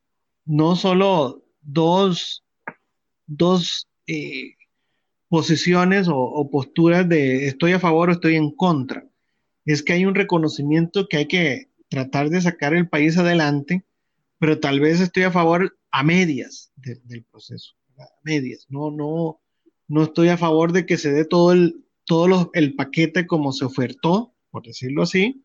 no 0.45 0.77
solo 0.77 1.43
dos, 1.63 2.45
dos 3.27 3.89
eh, 4.07 4.57
posiciones 5.31 6.07
o, 6.09 6.19
o, 6.19 6.51
posturas 6.51 7.09
de 7.09 7.47
estoy 7.47 7.73
a 7.73 7.81
favor 7.81 8.11
o 8.11 8.13
estoy 8.13 8.37
en 8.37 8.51
contra, 8.51 9.07
es 9.65 9.83
que 9.83 9.95
hay 9.95 10.05
un 10.05 10.15
reconocimiento 10.15 11.09
que 11.09 11.17
hay 11.17 11.29
que 11.29 11.71
tratar 11.89 12.29
de 12.29 12.43
sacar 12.43 12.75
el 12.75 12.91
país 12.91 13.17
adelante, 13.17 13.87
pero 14.39 14.61
tal 14.61 14.79
vez 14.79 15.01
estoy 15.01 15.23
a 15.23 15.31
favor 15.31 15.79
a 15.91 16.03
medias 16.03 16.71
del 16.77 17.25
proceso, 17.25 17.75
a 17.99 18.07
medias, 18.23 18.67
no, 18.69 18.91
no, 18.91 19.41
no 19.89 20.05
estoy 20.05 20.29
a 20.29 20.37
favor 20.37 20.73
de 20.73 20.87
que 20.87 20.99
se 20.99 21.11
dé 21.11 21.25
todo 21.25 21.53
el, 21.53 21.85
todo 22.05 22.51
el 22.55 22.75
paquete 22.75 23.27
como 23.27 23.53
se 23.53 23.65
ofertó, 23.65 24.33
por 24.51 24.63
decirlo 24.63 25.03
así, 25.03 25.43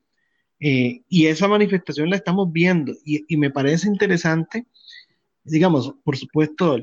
eh, 0.59 1.01
y 1.09 1.25
esa 1.27 1.47
manifestación 1.47 2.09
la 2.09 2.17
estamos 2.17 2.51
viendo 2.51 2.93
y, 3.03 3.37
me 3.37 3.49
parece 3.49 3.87
interesante, 3.87 4.65
digamos, 5.43 5.93
por 6.03 6.17
supuesto, 6.17 6.77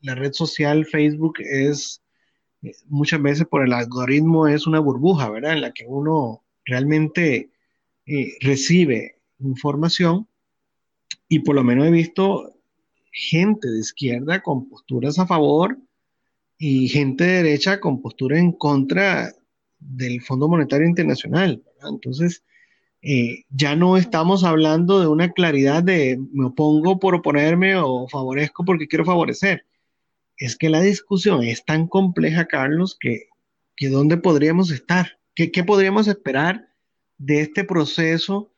la 0.00 0.14
red 0.14 0.32
social 0.32 0.84
Facebook 0.86 1.34
es 1.38 2.02
eh, 2.62 2.72
muchas 2.88 3.22
veces 3.22 3.46
por 3.46 3.64
el 3.64 3.72
algoritmo 3.72 4.46
es 4.46 4.66
una 4.66 4.80
burbuja, 4.80 5.30
¿verdad? 5.30 5.54
En 5.54 5.62
la 5.62 5.72
que 5.72 5.86
uno 5.86 6.42
realmente 6.64 7.50
eh, 8.06 8.34
recibe 8.40 9.16
información 9.38 10.26
y 11.28 11.40
por 11.40 11.54
lo 11.54 11.64
menos 11.64 11.86
he 11.86 11.90
visto 11.90 12.54
gente 13.10 13.70
de 13.70 13.80
izquierda 13.80 14.42
con 14.42 14.68
posturas 14.68 15.18
a 15.18 15.26
favor 15.26 15.78
y 16.64 16.86
gente 16.86 17.24
de 17.24 17.42
derecha 17.42 17.80
con 17.80 18.00
postura 18.00 18.38
en 18.38 18.52
contra 18.52 19.34
del 19.80 20.22
Fondo 20.22 20.46
Monetario 20.46 20.86
Internacional. 20.86 21.60
Entonces, 21.82 22.44
eh, 23.02 23.42
ya 23.50 23.74
no 23.74 23.96
estamos 23.96 24.44
hablando 24.44 25.00
de 25.00 25.08
una 25.08 25.32
claridad 25.32 25.82
de 25.82 26.20
me 26.32 26.46
opongo 26.46 27.00
por 27.00 27.16
oponerme 27.16 27.74
o 27.74 28.06
favorezco 28.06 28.64
porque 28.64 28.86
quiero 28.86 29.04
favorecer. 29.04 29.66
Es 30.36 30.56
que 30.56 30.70
la 30.70 30.80
discusión 30.80 31.42
es 31.42 31.64
tan 31.64 31.88
compleja, 31.88 32.46
Carlos, 32.46 32.96
que, 33.00 33.24
que 33.74 33.88
¿dónde 33.88 34.18
podríamos 34.18 34.70
estar? 34.70 35.18
¿Qué, 35.34 35.50
¿Qué 35.50 35.64
podríamos 35.64 36.06
esperar 36.06 36.68
de 37.18 37.40
este 37.40 37.64
proceso 37.64 38.52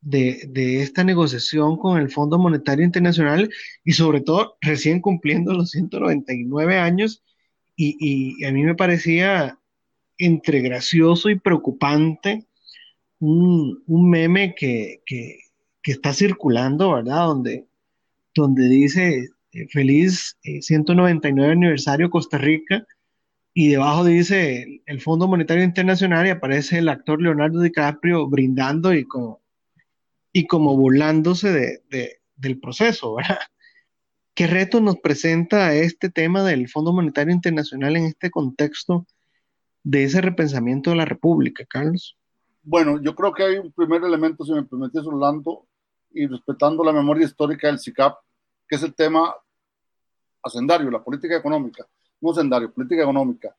de, 0.00 0.80
esta 0.82 1.04
negociación 1.04 1.76
con 1.76 2.00
el 2.00 2.10
Fondo 2.10 2.38
Monetario 2.38 2.86
Internacional 2.86 3.50
y 3.84 3.92
sobre 3.92 4.22
todo 4.22 4.56
recién 4.62 5.02
cumpliendo 5.02 5.52
los 5.52 5.68
199 5.72 6.78
años 6.78 7.22
y, 7.82 8.44
a 8.44 8.52
mí 8.52 8.62
me 8.62 8.74
parecía 8.74 9.58
entre 10.18 10.60
gracioso 10.60 11.30
y 11.30 11.38
preocupante 11.38 12.46
un, 13.18 13.82
meme 13.86 14.54
que, 14.54 15.02
está 15.82 16.12
circulando, 16.12 16.92
¿verdad? 16.92 17.26
Donde, 18.34 18.68
dice 18.68 19.28
eh, 19.52 19.66
feliz 19.68 20.38
199 20.42 21.48
eh, 21.48 21.52
aniversario 21.52 22.10
Costa 22.10 22.38
Rica 22.38 22.86
y 23.54 23.68
debajo 23.68 24.04
dice 24.04 24.82
el 24.86 25.00
Fondo 25.00 25.28
Monetario 25.28 25.64
Internacional 25.64 26.26
y 26.26 26.30
aparece 26.30 26.78
el 26.78 26.88
actor 26.88 27.20
Leonardo 27.20 27.60
DiCaprio 27.60 28.26
brindando 28.28 28.94
y 28.94 29.04
como 29.04 29.42
y 30.32 30.46
como 30.46 30.76
burlándose 30.76 31.52
de, 31.90 32.20
del 32.36 32.58
proceso, 32.58 33.14
¿verdad? 33.16 33.38
¿Qué 34.34 34.46
reto 34.46 34.80
nos 34.80 34.98
presenta 34.98 35.74
este 35.74 36.08
tema 36.10 36.42
del 36.42 36.68
Fondo 36.68 36.92
Monetario 36.92 37.34
Internacional 37.34 37.96
en 37.96 38.04
este 38.04 38.30
contexto 38.30 39.06
de 39.82 40.04
ese 40.04 40.20
repensamiento 40.20 40.90
de 40.90 40.96
la 40.96 41.04
República, 41.04 41.64
Carlos? 41.66 42.16
Bueno, 42.62 43.00
yo 43.02 43.14
creo 43.14 43.32
que 43.32 43.42
hay 43.42 43.58
un 43.58 43.72
primer 43.72 44.02
elemento, 44.02 44.44
si 44.44 44.52
me 44.52 44.62
permites, 44.62 45.04
Orlando, 45.04 45.66
y 46.10 46.26
respetando 46.26 46.82
la 46.84 46.92
memoria 46.92 47.26
histórica 47.26 47.66
del 47.66 47.78
CICAP, 47.78 48.16
que 48.68 48.76
es 48.76 48.82
el 48.82 48.94
tema 48.94 49.34
hacendario, 50.42 50.90
la 50.90 51.02
política 51.02 51.36
económica, 51.36 51.86
no 52.20 52.30
hacendario, 52.30 52.72
política 52.72 53.02
económica. 53.02 53.54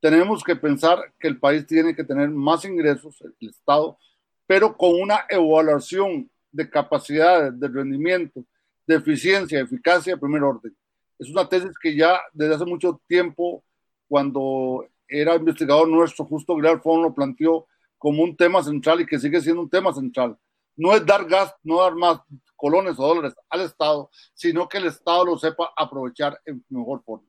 Tenemos 0.00 0.42
que 0.42 0.56
pensar 0.56 1.12
que 1.18 1.28
el 1.28 1.38
país 1.38 1.66
tiene 1.66 1.94
que 1.94 2.04
tener 2.04 2.30
más 2.30 2.64
ingresos, 2.64 3.22
el 3.22 3.48
Estado 3.48 3.98
pero 4.46 4.76
con 4.76 5.00
una 5.00 5.26
evaluación 5.28 6.30
de 6.52 6.70
capacidades, 6.70 7.58
de 7.58 7.68
rendimiento, 7.68 8.44
de 8.86 8.96
eficiencia, 8.96 9.60
eficacia 9.60 10.14
de 10.14 10.20
primer 10.20 10.42
orden. 10.42 10.76
Es 11.18 11.30
una 11.30 11.48
tesis 11.48 11.72
que 11.80 11.96
ya 11.96 12.20
desde 12.32 12.54
hace 12.54 12.64
mucho 12.64 13.00
tiempo, 13.06 13.64
cuando 14.08 14.86
era 15.08 15.34
investigador 15.34 15.88
nuestro, 15.88 16.24
Justo 16.24 16.52
Aguilar 16.52 16.80
Fon 16.82 17.02
lo 17.02 17.14
planteó 17.14 17.66
como 17.98 18.22
un 18.22 18.36
tema 18.36 18.62
central 18.62 19.00
y 19.00 19.06
que 19.06 19.18
sigue 19.18 19.40
siendo 19.40 19.62
un 19.62 19.70
tema 19.70 19.92
central. 19.92 20.38
No 20.76 20.92
es 20.94 21.04
dar 21.06 21.26
gas, 21.26 21.54
no 21.62 21.80
dar 21.80 21.94
más 21.94 22.20
colones 22.54 22.98
o 22.98 23.06
dólares 23.06 23.34
al 23.48 23.62
Estado, 23.62 24.10
sino 24.34 24.68
que 24.68 24.78
el 24.78 24.86
Estado 24.86 25.24
lo 25.24 25.38
sepa 25.38 25.72
aprovechar 25.76 26.38
en 26.44 26.64
mejor 26.68 27.02
forma. 27.02 27.26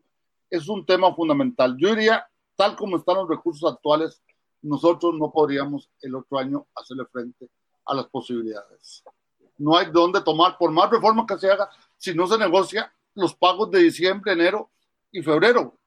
Es 0.50 0.68
un 0.68 0.86
tema 0.86 1.14
fundamental. 1.16 1.76
Yo 1.78 1.90
diría, 1.90 2.28
tal 2.56 2.76
como 2.76 2.98
están 2.98 3.16
los 3.16 3.30
recursos 3.30 3.72
actuales, 3.72 4.22
nosotros 4.62 5.16
no 5.18 5.32
podríamos 5.32 5.90
el 6.02 6.16
otro 6.16 6.38
año 6.40 6.68
hacerle 6.76 7.06
frente 7.06 7.50
a 7.86 7.94
las 7.94 8.08
posibilidades. 8.08 9.04
No 9.58 9.78
hay 9.78 9.88
dónde 9.92 10.22
tomar, 10.22 10.58
por 10.58 10.72
más 10.72 10.90
reforma 10.90 11.26
que 11.26 11.38
se 11.38 11.50
haga, 11.50 11.70
si 11.98 12.14
no 12.14 12.28
se 12.28 12.38
negocia 12.38 12.92
los 13.16 13.36
pagos 13.36 13.72
de 13.72 13.80
diciembre, 13.80 14.34
enero 14.34 14.70
y 15.12 15.22
febrero. 15.22 15.78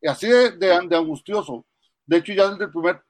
Y 0.00 0.08
así 0.08 0.28
de, 0.28 0.50
de, 0.52 0.96
angustioso. 0.96 1.64
De 2.06 2.16
hecho, 2.16 2.32
ya 2.32 2.50
desde 2.50 2.64
el 2.64 2.70
primer 2.70 3.02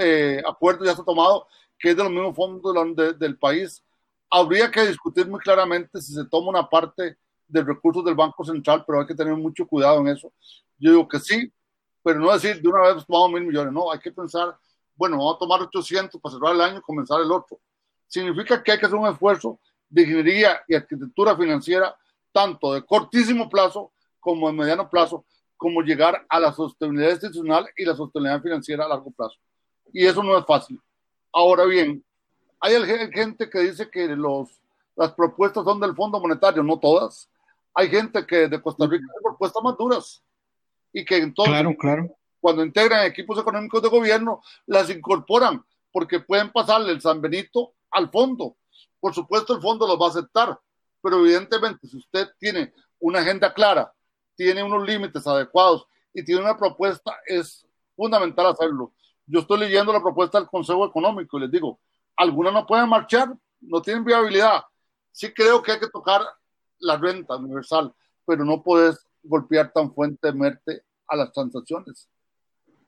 eh, 0.00 0.42
acuerdo 0.46 0.84
ya 0.84 0.94
se 0.94 1.02
ha 1.02 1.04
tomado, 1.04 1.46
que 1.78 1.90
es 1.90 1.96
de 1.96 2.02
los 2.02 2.12
mismos 2.12 2.34
fondos 2.34 3.18
del 3.18 3.38
país. 3.38 3.84
Habría 4.30 4.70
que 4.70 4.86
discutir 4.86 5.28
muy 5.28 5.38
claramente 5.40 6.00
si 6.00 6.12
se 6.12 6.24
toma 6.24 6.48
una 6.48 6.68
parte 6.68 7.16
del 7.46 7.66
recurso 7.66 8.02
del 8.02 8.14
Banco 8.14 8.44
Central, 8.44 8.84
pero 8.86 9.00
hay 9.00 9.06
que 9.06 9.14
tener 9.14 9.34
mucho 9.34 9.66
cuidado 9.66 10.00
en 10.00 10.08
eso. 10.08 10.32
Yo 10.78 10.90
digo 10.90 11.08
que 11.08 11.20
sí, 11.20 11.52
pero 12.02 12.18
no 12.18 12.32
decir 12.32 12.60
de 12.60 12.68
una 12.68 12.82
vez 12.82 13.06
tomamos 13.06 13.32
mil 13.32 13.46
millones, 13.46 13.72
no, 13.72 13.90
hay 13.90 13.98
que 13.98 14.10
pensar, 14.10 14.56
bueno, 14.94 15.18
vamos 15.18 15.36
a 15.36 15.38
tomar 15.38 15.62
800 15.62 16.20
para 16.20 16.34
cerrar 16.34 16.54
el 16.54 16.60
año 16.60 16.78
y 16.78 16.82
comenzar 16.82 17.20
el 17.20 17.30
otro. 17.30 17.60
Significa 18.06 18.62
que 18.62 18.72
hay 18.72 18.78
que 18.78 18.86
hacer 18.86 18.98
un 18.98 19.08
esfuerzo 19.08 19.60
de 19.88 20.02
ingeniería 20.02 20.60
y 20.68 20.74
arquitectura 20.74 21.36
financiera, 21.36 21.96
tanto 22.32 22.74
de 22.74 22.84
cortísimo 22.84 23.48
plazo 23.48 23.92
como 24.20 24.48
de 24.48 24.54
mediano 24.54 24.88
plazo, 24.88 25.24
como 25.56 25.80
llegar 25.82 26.26
a 26.28 26.40
la 26.40 26.52
sostenibilidad 26.52 27.12
institucional 27.12 27.68
y 27.76 27.84
la 27.84 27.96
sostenibilidad 27.96 28.42
financiera 28.42 28.84
a 28.84 28.88
largo 28.88 29.10
plazo. 29.10 29.36
Y 29.92 30.04
eso 30.04 30.22
no 30.22 30.36
es 30.36 30.44
fácil. 30.44 30.80
Ahora 31.32 31.64
bien, 31.64 32.04
hay 32.60 32.74
gente 33.12 33.48
que 33.48 33.60
dice 33.60 33.88
que 33.90 34.08
los, 34.08 34.50
las 34.96 35.12
propuestas 35.12 35.64
son 35.64 35.80
del 35.80 35.94
Fondo 35.94 36.20
Monetario, 36.20 36.62
no 36.62 36.78
todas. 36.78 37.30
Hay 37.74 37.88
gente 37.88 38.26
que 38.26 38.48
de 38.48 38.60
Costa 38.60 38.86
Rica 38.86 39.04
hay 39.04 39.22
propuestas 39.22 39.62
más 39.62 39.76
duras 39.76 40.22
y 40.92 41.04
que 41.04 41.18
entonces, 41.18 41.52
claro, 41.52 41.76
claro. 41.78 42.16
cuando 42.40 42.64
integran 42.64 43.04
equipos 43.04 43.38
económicos 43.38 43.82
de 43.82 43.88
gobierno, 43.88 44.40
las 44.66 44.88
incorporan 44.88 45.62
porque 45.92 46.20
pueden 46.20 46.50
pasarle 46.50 46.92
el 46.92 47.00
San 47.00 47.20
Benito 47.20 47.74
al 47.96 48.10
fondo. 48.10 48.56
Por 49.00 49.14
supuesto, 49.14 49.54
el 49.54 49.62
fondo 49.62 49.86
los 49.86 49.98
va 49.98 50.06
a 50.06 50.10
aceptar, 50.10 50.60
pero 51.00 51.20
evidentemente, 51.20 51.88
si 51.88 51.96
usted 51.96 52.28
tiene 52.38 52.74
una 53.00 53.20
agenda 53.20 53.54
clara, 53.54 53.90
tiene 54.34 54.62
unos 54.62 54.86
límites 54.86 55.26
adecuados 55.26 55.86
y 56.12 56.22
tiene 56.22 56.42
una 56.42 56.58
propuesta, 56.58 57.16
es 57.26 57.66
fundamental 57.96 58.48
hacerlo. 58.48 58.92
Yo 59.24 59.40
estoy 59.40 59.60
leyendo 59.60 59.94
la 59.94 60.02
propuesta 60.02 60.38
del 60.38 60.48
Consejo 60.48 60.84
Económico 60.86 61.38
y 61.38 61.40
les 61.40 61.50
digo, 61.50 61.80
algunas 62.16 62.52
no 62.52 62.66
pueden 62.66 62.86
marchar, 62.88 63.34
no 63.60 63.80
tienen 63.80 64.04
viabilidad. 64.04 64.62
Sí 65.10 65.32
creo 65.32 65.62
que 65.62 65.72
hay 65.72 65.80
que 65.80 65.88
tocar 65.88 66.20
la 66.78 66.98
renta 66.98 67.36
universal, 67.36 67.94
pero 68.26 68.44
no 68.44 68.62
puedes 68.62 69.08
golpear 69.22 69.72
tan 69.72 69.94
fuertemente 69.94 70.82
a 71.08 71.16
las 71.16 71.32
transacciones. 71.32 72.10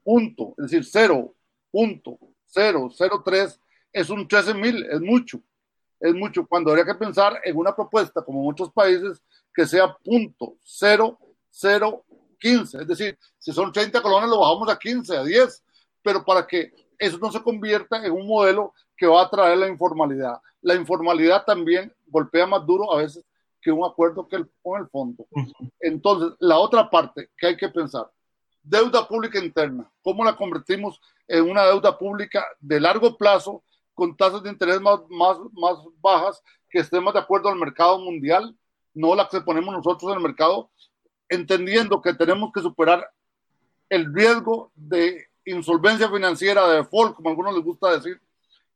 Punto, 0.05 0.53
es 0.59 0.71
decir, 0.71 0.85
0.003 0.85 3.61
es 3.99 4.11
un 4.11 4.29
13 4.29 4.55
mil, 4.55 4.85
es 4.85 5.01
mucho, 5.01 5.41
es 5.99 6.15
mucho. 6.15 6.47
Cuando 6.47 6.71
habría 6.71 6.85
que 6.85 6.95
pensar 6.95 7.41
en 7.43 7.57
una 7.57 7.75
propuesta, 7.75 8.23
como 8.23 8.43
muchos 8.43 8.71
países, 8.71 9.21
que 9.53 9.67
sea 9.67 9.93
punto 10.05 10.57
0.015, 10.65 12.83
es 12.83 12.87
decir, 12.87 13.19
si 13.39 13.53
son 13.53 13.73
30 13.73 14.01
colones 14.01 14.31
lo 14.31 14.39
bajamos 14.39 14.71
a 14.71 14.79
15, 14.79 15.17
a 15.17 15.25
10, 15.25 15.65
pero 16.01 16.25
para 16.25 16.47
que 16.47 16.73
eso 16.97 17.19
no 17.19 17.33
se 17.33 17.43
convierta 17.43 18.07
en 18.07 18.13
un 18.13 18.29
modelo 18.29 18.73
que 18.97 19.07
va 19.07 19.23
a 19.23 19.31
traer 19.31 19.59
la 19.59 19.67
informalidad. 19.67 20.41
La 20.63 20.77
informalidad 20.77 21.45
también 21.45 21.93
golpea 22.07 22.47
más 22.47 22.65
duro 22.65 22.93
a 22.93 22.99
veces 22.99 23.25
que 23.61 23.73
un 23.73 23.85
acuerdo 23.85 24.29
que 24.29 24.37
el, 24.37 24.49
con 24.63 24.81
el 24.81 24.89
fondo. 24.89 25.27
Entonces, 25.81 26.37
la 26.39 26.59
otra 26.59 26.89
parte 26.89 27.31
que 27.37 27.49
hay 27.49 27.57
que 27.57 27.69
pensar, 27.69 28.09
deuda 28.63 29.09
pública 29.09 29.41
interna, 29.41 29.91
¿cómo 30.03 30.25
la 30.25 30.37
convertimos 30.37 31.01
en 31.27 31.51
una 31.51 31.65
deuda 31.65 31.99
pública 31.99 32.47
de 32.61 32.79
largo 32.79 33.17
plazo 33.17 33.65
con 33.99 34.17
tasas 34.17 34.45
de 34.45 34.51
interés 34.51 34.81
más, 34.81 35.01
más, 35.11 35.37
más 35.55 35.77
bajas 36.01 36.41
que 36.71 36.79
estemos 36.79 37.13
de 37.13 37.19
acuerdo 37.19 37.49
al 37.49 37.59
mercado 37.59 37.99
mundial, 37.99 38.57
no 38.95 39.13
la 39.17 39.29
que 39.29 39.41
ponemos 39.41 39.75
nosotros 39.75 40.13
en 40.13 40.19
el 40.19 40.23
mercado, 40.23 40.71
entendiendo 41.29 42.01
que 42.01 42.15
tenemos 42.15 42.53
que 42.53 42.61
superar 42.61 43.11
el 43.89 44.15
riesgo 44.15 44.71
de 44.77 45.27
insolvencia 45.45 46.09
financiera, 46.09 46.69
de 46.69 46.77
default, 46.77 47.17
como 47.17 47.29
a 47.29 47.33
algunos 47.33 47.57
les 47.57 47.65
gusta 47.65 47.91
decir, 47.91 48.21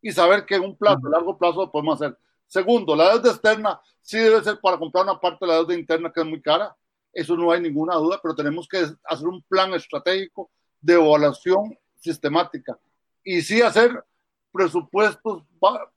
y 0.01 0.11
saber 0.11 0.45
que 0.45 0.57
en 0.57 0.65
un 0.65 0.77
plazo, 0.77 1.09
largo 1.09 1.39
plazo, 1.39 1.61
lo 1.61 1.71
podemos 1.71 2.03
hacer. 2.03 2.19
Segundo, 2.49 2.97
la 2.97 3.11
deuda 3.11 3.31
externa 3.31 3.81
sí 4.01 4.19
debe 4.19 4.43
ser 4.43 4.59
para 4.61 4.77
comprar 4.77 5.05
una 5.05 5.21
parte 5.21 5.47
de 5.47 5.53
la 5.53 5.59
deuda 5.59 5.75
interna 5.75 6.13
que 6.13 6.21
es 6.21 6.27
muy 6.27 6.43
cara. 6.43 6.77
Eso 7.13 7.37
no 7.37 7.53
hay 7.53 7.61
ninguna 7.61 7.95
duda, 7.95 8.19
pero 8.21 8.35
tenemos 8.35 8.67
que 8.67 8.87
hacer 9.05 9.29
un 9.29 9.41
plan 9.43 9.73
estratégico 9.75 10.51
de 10.81 10.95
evaluación 10.95 11.79
sistemática 12.01 12.77
y 13.23 13.41
sí 13.43 13.63
hacer 13.63 14.05
presupuestos 14.53 15.45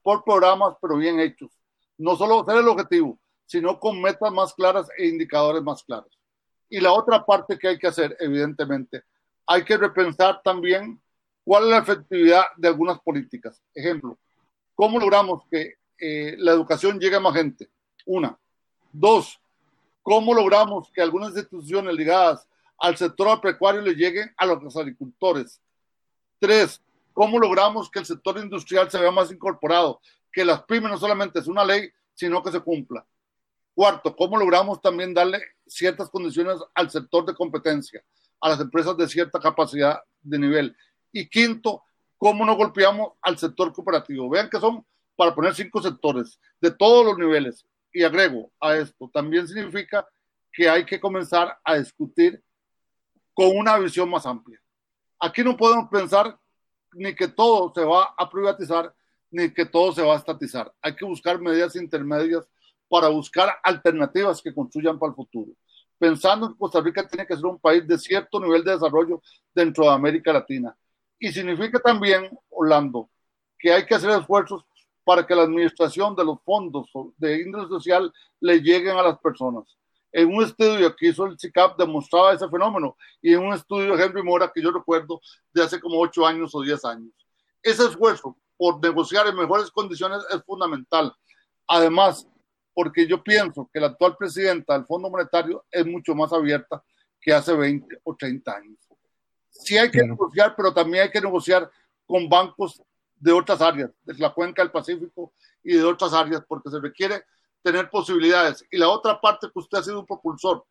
por 0.02 0.24
programas, 0.24 0.76
pero 0.82 0.98
bien 0.98 1.20
hechos. 1.20 1.52
No 1.98 2.16
solo 2.16 2.44
ser 2.46 2.58
el 2.58 2.68
objetivo, 2.68 3.20
sino 3.46 3.80
con 3.80 4.02
metas 4.02 4.32
más 4.32 4.54
claras 4.54 4.88
e 4.98 5.08
indicadores 5.08 5.62
más 5.62 5.84
claros. 5.84 6.18
Y 6.70 6.80
la 6.80 6.94
otra 6.94 7.26
parte 7.26 7.58
que 7.60 7.68
hay 7.68 7.78
que 7.78 7.88
hacer, 7.88 8.16
evidentemente, 8.20 9.04
hay 9.46 9.64
que 9.64 9.78
repensar 9.78 10.42
también 10.44 11.00
cuál 11.44 11.66
es 11.66 11.70
la 11.70 11.78
efectividad 11.78 12.44
de 12.58 12.68
algunas 12.68 13.00
políticas. 13.00 13.62
Ejemplo, 13.74 14.18
¿cómo 14.74 15.00
logramos 15.00 15.44
que 15.50 15.76
eh, 16.00 16.36
la 16.40 16.52
educación 16.52 17.00
llegue 17.00 17.18
a 17.18 17.20
más 17.20 17.36
gente? 17.36 17.70
Una. 18.06 18.38
Dos, 18.92 19.40
¿cómo 20.02 20.34
logramos 20.34 20.90
que 20.92 21.02
algunas 21.02 21.30
instituciones 21.30 21.94
ligadas 21.94 22.48
al 22.78 22.98
sector 22.98 23.28
agropecuario 23.28 23.82
le 23.82 23.94
lleguen 23.94 24.34
a 24.38 24.46
los 24.46 24.76
agricultores? 24.76 25.62
Tres, 26.40 26.82
¿cómo 27.16 27.40
logramos 27.40 27.90
que 27.90 28.00
el 28.00 28.06
sector 28.06 28.38
industrial 28.38 28.92
se 28.92 29.00
vea 29.00 29.10
más 29.10 29.32
incorporado? 29.32 30.02
Que 30.32 30.44
las 30.44 30.64
pymes 30.64 30.92
no 30.92 30.98
solamente 30.98 31.40
es 31.40 31.48
una 31.48 31.64
ley, 31.64 31.90
sino 32.14 32.44
que 32.44 32.52
se 32.52 32.60
cumpla. 32.60 33.08
Cuarto, 33.74 34.16
¿cómo 34.16 34.38
logramos 34.38 34.82
también 34.82 35.14
darle 35.14 35.42
ciertas 35.66 36.10
condiciones 36.10 36.60
al 36.74 36.90
sector 36.90 37.26
de 37.26 37.34
competencia, 37.34 38.04
a 38.42 38.50
las 38.50 38.60
empresas 38.60 38.98
de 38.98 39.08
cierta 39.08 39.40
capacidad 39.40 40.02
de 40.22 40.38
nivel? 40.38 40.76
Y 41.14 41.28
quinto, 41.30 41.84
¿cómo 42.18 42.46
no 42.46 42.56
golpeamos 42.56 43.14
al 43.22 43.38
sector 43.38 43.72
cooperativo? 43.72 44.30
Vean 44.30 44.50
que 44.50 44.60
son, 44.60 44.86
para 45.16 45.34
poner 45.34 45.56
cinco 45.56 45.82
sectores, 45.82 46.38
de 46.60 46.72
todos 46.72 47.06
los 47.06 47.18
niveles. 47.18 47.66
Y 47.94 48.04
agrego 48.04 48.52
a 48.60 48.76
esto, 48.76 49.10
también 49.14 49.48
significa 49.48 50.06
que 50.52 50.70
hay 50.70 50.86
que 50.86 51.00
comenzar 51.00 51.58
a 51.64 51.76
discutir 51.76 52.44
con 53.34 53.56
una 53.56 53.78
visión 53.78 54.10
más 54.10 54.26
amplia. 54.26 54.62
Aquí 55.18 55.46
no 55.46 55.56
podemos 55.56 55.88
pensar 55.90 56.38
ni 56.96 57.14
que 57.14 57.28
todo 57.28 57.72
se 57.76 57.84
va 57.84 58.14
a 58.18 58.30
privatizar, 58.30 58.94
ni 59.30 59.54
que 59.54 59.66
todo 59.66 59.92
se 59.92 60.02
va 60.02 60.14
a 60.14 60.18
estatizar. 60.18 60.74
Hay 60.82 60.96
que 60.96 61.06
buscar 61.06 61.40
medidas 61.40 61.76
intermedias 61.76 62.48
para 62.88 63.10
buscar 63.10 63.54
alternativas 63.64 64.42
que 64.42 64.54
construyan 64.54 64.98
para 64.98 65.10
el 65.10 65.16
futuro. 65.16 65.52
Pensando 65.98 66.50
que 66.50 66.58
Costa 66.58 66.82
Rica 66.82 67.08
tiene 67.08 67.28
que 67.28 67.36
ser 67.36 67.46
un 67.46 67.60
país 67.60 67.86
de 67.88 67.98
cierto 67.98 68.40
nivel 68.40 68.64
de 68.64 68.72
desarrollo 68.72 69.22
dentro 69.54 69.86
de 69.86 69.92
América 69.92 70.32
Latina. 70.32 70.76
Y 71.20 71.32
significa 71.32 71.80
también, 71.80 72.30
Orlando, 72.50 73.10
que 73.60 73.74
hay 73.74 73.86
que 73.86 73.96
hacer 73.96 74.10
esfuerzos 74.12 74.66
para 75.04 75.26
que 75.26 75.36
la 75.36 75.44
administración 75.44 76.16
de 76.16 76.26
los 76.26 76.42
fondos 76.44 76.90
de 77.18 77.42
índole 77.42 77.68
social 77.68 78.12
le 78.40 78.60
lleguen 78.60 78.98
a 78.98 79.04
las 79.04 79.20
personas. 79.20 79.78
En 80.18 80.34
un 80.34 80.46
estudio 80.46 80.96
que 80.96 81.10
hizo 81.10 81.26
el 81.26 81.38
CICAP 81.38 81.78
demostraba 81.78 82.32
ese 82.32 82.48
fenómeno 82.48 82.96
y 83.22 83.34
en 83.34 83.42
un 83.42 83.54
estudio 83.54 83.98
de 83.98 84.02
Henry 84.02 84.24
Mora 84.24 84.50
que 84.50 84.62
yo 84.62 84.72
recuerdo 84.72 85.20
de 85.52 85.62
hace 85.62 85.78
como 85.78 86.00
ocho 86.00 86.26
años 86.26 86.56
o 86.56 86.62
diez 86.62 86.86
años. 86.86 87.12
Ese 87.62 87.84
esfuerzo 87.84 88.38
por 88.56 88.82
negociar 88.82 89.28
en 89.28 89.36
mejores 89.36 89.70
condiciones 89.72 90.20
es 90.34 90.42
fundamental. 90.46 91.14
Además, 91.68 92.26
porque 92.74 93.06
yo 93.06 93.22
pienso 93.22 93.70
que 93.74 93.82
la 93.82 93.88
actual 93.88 94.16
presidenta 94.16 94.78
del 94.78 94.86
Fondo 94.86 95.10
Monetario 95.10 95.66
es 95.70 95.86
mucho 95.86 96.16
más 96.16 96.32
abierta 96.32 96.82
que 97.20 97.34
hace 97.34 97.54
20 97.54 98.00
o 98.06 98.16
30 98.16 98.56
años. 98.56 98.78
Sí 99.50 99.78
hay 99.78 99.92
que 99.92 100.02
negociar, 100.02 100.56
pero 100.56 100.74
también 100.74 101.04
hay 101.04 101.12
que 101.12 101.20
negociar 101.20 101.70
con 102.06 102.30
bancos 102.30 102.82
de 103.18 103.34
otras 103.34 103.60
áreas, 103.60 103.92
de 104.06 104.14
la 104.14 104.34
cuenca 104.34 104.62
del 104.62 104.72
Pacífico 104.72 105.34
y 105.62 105.74
de 105.74 105.84
otras 105.84 106.14
áreas, 106.14 106.42
porque 106.48 106.70
se 106.70 106.80
requiere 106.80 107.22
tener 107.66 107.90
posibilidades. 107.90 108.64
Y 108.70 108.78
la 108.78 108.90
otra 108.90 109.20
parte 109.20 109.48
que 109.52 109.60
usted 109.60 109.80
ha 109.80 109.84
sido 109.84 110.00
un 110.00 110.06
propulsor, 110.06 110.64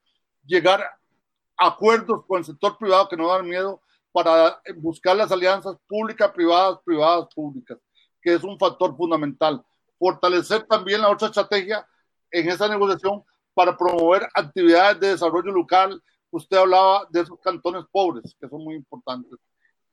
llegar 0.47 0.81
a 0.81 1.67
acuerdos 1.67 2.25
con 2.25 2.39
el 2.39 2.45
sector 2.45 2.79
privado 2.79 3.09
que 3.09 3.17
no 3.17 3.27
dan 3.27 3.49
miedo 3.49 3.81
para 4.13 4.61
buscar 4.77 5.17
las 5.17 5.33
alianzas 5.33 5.77
públicas, 5.89 6.31
privadas, 6.31 6.79
privadas, 6.85 7.27
públicas, 7.35 7.79
que 8.23 8.35
es 8.35 8.45
un 8.45 8.57
factor 8.57 8.97
fundamental. 8.97 9.61
Fortalecer 9.99 10.63
también 10.69 11.01
la 11.01 11.11
otra 11.11 11.27
estrategia 11.27 11.85
en 12.31 12.49
esa 12.49 12.69
negociación 12.69 13.25
para 13.55 13.77
promover 13.77 14.29
actividades 14.33 15.01
de 15.01 15.09
desarrollo 15.09 15.51
local. 15.51 16.01
Usted 16.31 16.59
hablaba 16.59 17.09
de 17.11 17.23
esos 17.23 17.41
cantones 17.41 17.87
pobres, 17.91 18.37
que 18.41 18.49
son 18.49 18.63
muy 18.63 18.77
importantes. 18.77 19.37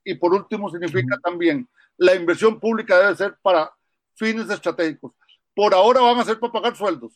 Y 0.03 0.13
por 0.13 0.35
último, 0.35 0.69
significa 0.69 1.17
también 1.23 1.67
la 1.97 2.13
inversión 2.13 2.59
pública 2.59 2.99
debe 2.99 3.15
ser 3.15 3.39
para 3.41 3.73
fines 4.13 4.47
estratégicos. 4.51 5.13
Por 5.55 5.73
ahora 5.73 6.01
van 6.01 6.19
a 6.19 6.25
ser 6.25 6.39
para 6.39 6.53
pagar 6.53 6.75
sueldos. 6.75 7.13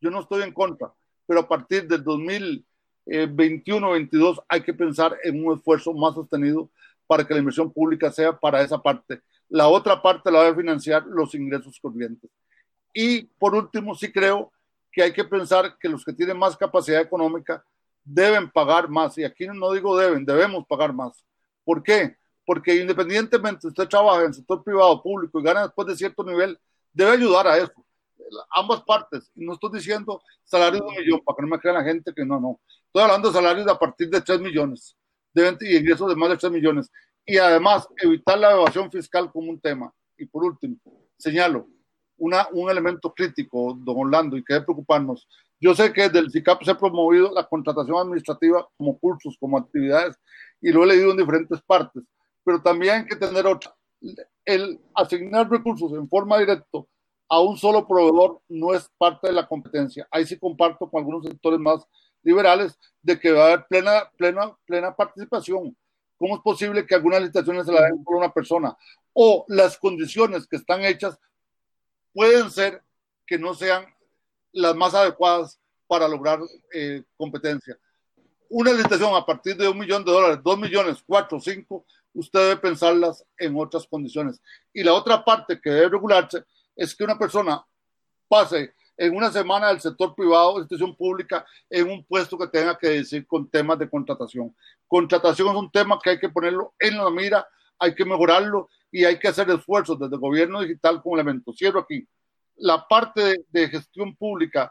Yo 0.00 0.10
no 0.10 0.20
estoy 0.20 0.42
en 0.42 0.52
contra, 0.52 0.92
pero 1.26 1.40
a 1.40 1.48
partir 1.48 1.86
del 1.86 2.04
2021-22 2.04 4.42
hay 4.48 4.62
que 4.62 4.74
pensar 4.74 5.16
en 5.24 5.44
un 5.44 5.56
esfuerzo 5.56 5.92
más 5.92 6.14
sostenido 6.14 6.70
para 7.06 7.26
que 7.26 7.34
la 7.34 7.40
inversión 7.40 7.72
pública 7.72 8.10
sea 8.10 8.38
para 8.38 8.62
esa 8.62 8.78
parte. 8.78 9.20
La 9.48 9.68
otra 9.68 10.00
parte 10.00 10.30
la 10.30 10.44
debe 10.44 10.62
financiar 10.62 11.04
los 11.06 11.34
ingresos 11.34 11.78
corrientes. 11.80 12.30
Y 12.92 13.24
por 13.24 13.54
último, 13.54 13.94
sí 13.94 14.12
creo 14.12 14.52
que 14.92 15.02
hay 15.02 15.12
que 15.12 15.24
pensar 15.24 15.76
que 15.78 15.88
los 15.88 16.04
que 16.04 16.12
tienen 16.12 16.38
más 16.38 16.56
capacidad 16.56 17.00
económica 17.00 17.64
deben 18.04 18.50
pagar 18.50 18.88
más. 18.88 19.16
Y 19.18 19.24
aquí 19.24 19.46
no 19.46 19.72
digo 19.72 19.96
deben, 19.96 20.24
debemos 20.24 20.66
pagar 20.66 20.92
más. 20.92 21.24
¿Por 21.64 21.82
qué? 21.82 22.16
Porque 22.44 22.76
independientemente 22.76 23.68
usted 23.68 23.88
trabaja 23.88 24.20
en 24.20 24.26
el 24.28 24.34
sector 24.34 24.62
privado 24.64 24.90
o 24.90 25.02
público 25.02 25.40
y 25.40 25.42
gana 25.42 25.62
después 25.62 25.88
de 25.88 25.96
cierto 25.96 26.24
nivel, 26.24 26.58
debe 26.92 27.12
ayudar 27.12 27.46
a 27.46 27.56
eso. 27.56 27.72
Ambas 28.50 28.82
partes. 28.82 29.30
No 29.34 29.54
estoy 29.54 29.70
diciendo 29.72 30.22
salarios 30.44 30.82
de 30.82 30.86
un 30.86 30.94
millón, 30.94 31.20
para 31.24 31.36
que 31.36 31.42
no 31.42 31.48
me 31.48 31.58
crean 31.58 31.76
la 31.76 31.84
gente 31.84 32.12
que 32.14 32.24
no, 32.24 32.38
no. 32.38 32.60
Estoy 32.86 33.02
hablando 33.02 33.28
de 33.28 33.34
salarios 33.34 33.68
a 33.68 33.78
partir 33.78 34.08
de 34.08 34.20
3 34.20 34.40
millones 34.40 34.96
de 35.32 35.56
y 35.60 35.76
ingresos 35.76 36.08
de 36.08 36.16
más 36.16 36.30
de 36.30 36.36
3 36.36 36.52
millones. 36.52 36.90
Y 37.24 37.38
además, 37.38 37.88
evitar 37.98 38.38
la 38.38 38.52
evasión 38.52 38.90
fiscal 38.90 39.30
como 39.30 39.50
un 39.50 39.60
tema. 39.60 39.92
Y 40.16 40.26
por 40.26 40.44
último, 40.44 40.76
señalo, 41.16 41.68
un 42.18 42.70
elemento 42.70 43.12
crítico, 43.14 43.74
don 43.78 43.96
Orlando, 43.98 44.36
y 44.36 44.44
que 44.44 44.54
debe 44.54 44.66
preocuparnos. 44.66 45.26
Yo 45.58 45.74
sé 45.74 45.92
que 45.92 46.02
desde 46.02 46.18
el 46.18 46.30
CICAP 46.30 46.62
se 46.64 46.70
ha 46.72 46.78
promovido 46.78 47.32
la 47.32 47.46
contratación 47.46 47.98
administrativa 47.98 48.68
como 48.76 48.98
cursos, 48.98 49.36
como 49.38 49.58
actividades, 49.58 50.16
y 50.60 50.70
lo 50.70 50.84
he 50.84 50.88
leído 50.88 51.10
en 51.12 51.16
diferentes 51.16 51.60
partes, 51.62 52.02
pero 52.44 52.60
también 52.60 52.94
hay 52.94 53.06
que 53.06 53.16
tener 53.16 53.46
otra. 53.46 53.74
El 54.50 54.80
asignar 54.96 55.48
recursos 55.48 55.92
en 55.92 56.08
forma 56.08 56.36
directa 56.36 56.80
a 57.28 57.38
un 57.38 57.56
solo 57.56 57.86
proveedor 57.86 58.40
no 58.48 58.74
es 58.74 58.90
parte 58.98 59.28
de 59.28 59.32
la 59.32 59.46
competencia. 59.46 60.08
Ahí 60.10 60.26
sí 60.26 60.36
comparto 60.36 60.90
con 60.90 60.98
algunos 60.98 61.24
sectores 61.24 61.60
más 61.60 61.86
liberales 62.24 62.76
de 63.00 63.16
que 63.16 63.30
va 63.30 63.42
a 63.42 63.46
haber 63.46 63.66
plena, 63.68 64.10
plena, 64.16 64.56
plena 64.66 64.96
participación. 64.96 65.76
¿Cómo 66.18 66.34
es 66.34 66.42
posible 66.42 66.84
que 66.84 66.96
algunas 66.96 67.20
licitaciones 67.20 67.64
se 67.64 67.72
la 67.72 67.82
den 67.82 68.02
por 68.02 68.16
una 68.16 68.32
persona? 68.32 68.76
O 69.12 69.44
las 69.46 69.78
condiciones 69.78 70.48
que 70.48 70.56
están 70.56 70.82
hechas 70.82 71.16
pueden 72.12 72.50
ser 72.50 72.82
que 73.24 73.38
no 73.38 73.54
sean 73.54 73.86
las 74.50 74.74
más 74.74 74.94
adecuadas 74.94 75.60
para 75.86 76.08
lograr 76.08 76.40
eh, 76.74 77.04
competencia. 77.16 77.78
Una 78.48 78.72
licitación 78.72 79.14
a 79.14 79.24
partir 79.24 79.56
de 79.56 79.68
un 79.68 79.78
millón 79.78 80.04
de 80.04 80.10
dólares, 80.10 80.40
dos 80.42 80.58
millones, 80.58 81.04
cuatro, 81.06 81.38
cinco, 81.38 81.86
usted 82.14 82.40
debe 82.40 82.56
pensarlas 82.56 83.24
en 83.38 83.56
otras 83.56 83.86
condiciones. 83.86 84.40
Y 84.72 84.82
la 84.82 84.94
otra 84.94 85.24
parte 85.24 85.60
que 85.60 85.70
debe 85.70 85.90
regularse 85.90 86.44
es 86.76 86.94
que 86.94 87.04
una 87.04 87.18
persona 87.18 87.64
pase 88.28 88.74
en 88.96 89.16
una 89.16 89.32
semana 89.32 89.68
del 89.68 89.80
sector 89.80 90.14
privado, 90.14 90.58
institución 90.58 90.94
pública, 90.94 91.46
en 91.70 91.90
un 91.90 92.04
puesto 92.04 92.36
que 92.36 92.48
tenga 92.48 92.76
que 92.76 92.88
decir 92.88 93.26
con 93.26 93.48
temas 93.48 93.78
de 93.78 93.88
contratación. 93.88 94.54
Contratación 94.86 95.48
es 95.48 95.54
un 95.54 95.70
tema 95.70 95.98
que 96.02 96.10
hay 96.10 96.18
que 96.18 96.28
ponerlo 96.28 96.74
en 96.78 96.98
la 96.98 97.08
mira, 97.08 97.48
hay 97.78 97.94
que 97.94 98.04
mejorarlo 98.04 98.68
y 98.92 99.04
hay 99.04 99.18
que 99.18 99.28
hacer 99.28 99.48
esfuerzos 99.48 99.98
desde 99.98 100.16
el 100.16 100.20
gobierno 100.20 100.60
digital 100.60 101.02
como 101.02 101.16
elemento. 101.16 101.52
Cierro 101.56 101.80
aquí. 101.80 102.06
La 102.56 102.86
parte 102.86 103.42
de, 103.48 103.68
gestión 103.68 104.14
pública 104.14 104.70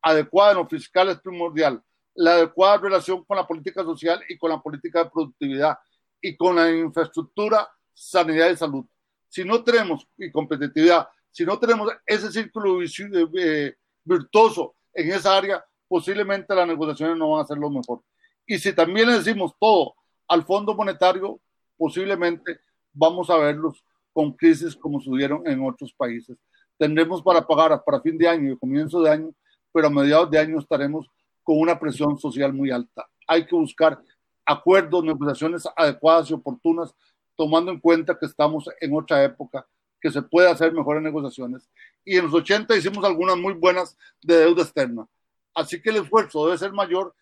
adecuada 0.00 0.52
en 0.52 0.56
lo 0.56 0.66
fiscal 0.66 1.10
es 1.10 1.20
primordial. 1.20 1.82
La 2.14 2.32
adecuada 2.32 2.78
relación 2.78 3.24
con 3.24 3.36
la 3.36 3.46
política 3.46 3.84
social 3.84 4.22
y 4.28 4.38
con 4.38 4.50
la 4.50 4.60
política 4.60 5.04
de 5.04 5.10
productividad 5.10 5.76
y 6.20 6.36
con 6.36 6.56
la 6.56 6.70
infraestructura, 6.70 7.68
sanidad 7.92 8.50
y 8.50 8.56
salud. 8.56 8.84
Si 9.28 9.44
no 9.44 9.62
tenemos, 9.62 10.06
y 10.16 10.30
competitividad, 10.30 11.08
si 11.30 11.44
no 11.44 11.58
tenemos 11.58 11.92
ese 12.06 12.32
círculo 12.32 12.78
eh, 12.82 13.76
virtuoso 14.04 14.76
en 14.94 15.12
esa 15.12 15.36
área, 15.36 15.64
posiblemente 15.88 16.54
las 16.54 16.66
negociaciones 16.66 17.16
no 17.16 17.30
van 17.32 17.44
a 17.44 17.46
ser 17.46 17.58
lo 17.58 17.70
mejor. 17.70 18.02
Y 18.46 18.58
si 18.58 18.72
también 18.72 19.08
le 19.08 19.18
decimos 19.18 19.52
todo 19.58 19.94
al 20.28 20.44
Fondo 20.44 20.74
Monetario, 20.74 21.40
posiblemente 21.76 22.60
vamos 22.92 23.28
a 23.30 23.36
verlos 23.36 23.84
con 24.12 24.32
crisis 24.32 24.74
como 24.74 25.00
sucedieron 25.00 25.46
en 25.46 25.62
otros 25.62 25.92
países. 25.92 26.36
Tendremos 26.78 27.22
para 27.22 27.46
pagar 27.46 27.82
para 27.84 28.00
fin 28.00 28.16
de 28.16 28.28
año 28.28 28.52
y 28.52 28.58
comienzo 28.58 29.02
de 29.02 29.10
año, 29.10 29.34
pero 29.72 29.88
a 29.88 29.90
mediados 29.90 30.30
de 30.30 30.38
año 30.38 30.58
estaremos 30.58 31.06
con 31.42 31.58
una 31.58 31.78
presión 31.78 32.18
social 32.18 32.52
muy 32.52 32.70
alta. 32.70 33.06
Hay 33.28 33.46
que 33.46 33.54
buscar 33.54 34.00
acuerdos, 34.46 35.04
negociaciones 35.04 35.68
adecuadas 35.76 36.30
y 36.30 36.34
oportunas, 36.34 36.94
tomando 37.36 37.70
en 37.70 37.80
cuenta 37.80 38.18
que 38.18 38.26
estamos 38.26 38.70
en 38.80 38.96
otra 38.96 39.22
época, 39.24 39.66
que 40.00 40.10
se 40.10 40.22
puede 40.22 40.50
hacer 40.50 40.72
mejores 40.72 41.02
negociaciones. 41.02 41.68
Y 42.04 42.16
en 42.16 42.24
los 42.24 42.34
80 42.34 42.76
hicimos 42.76 43.04
algunas 43.04 43.36
muy 43.36 43.54
buenas 43.54 43.96
de 44.22 44.38
deuda 44.38 44.62
externa. 44.62 45.06
Así 45.54 45.82
que 45.82 45.90
el 45.90 45.96
esfuerzo 45.96 46.46
debe 46.46 46.58
ser 46.58 46.72
mayor 46.72 47.14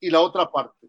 y 0.00 0.10
la 0.10 0.20
otra 0.20 0.50
parte. 0.50 0.88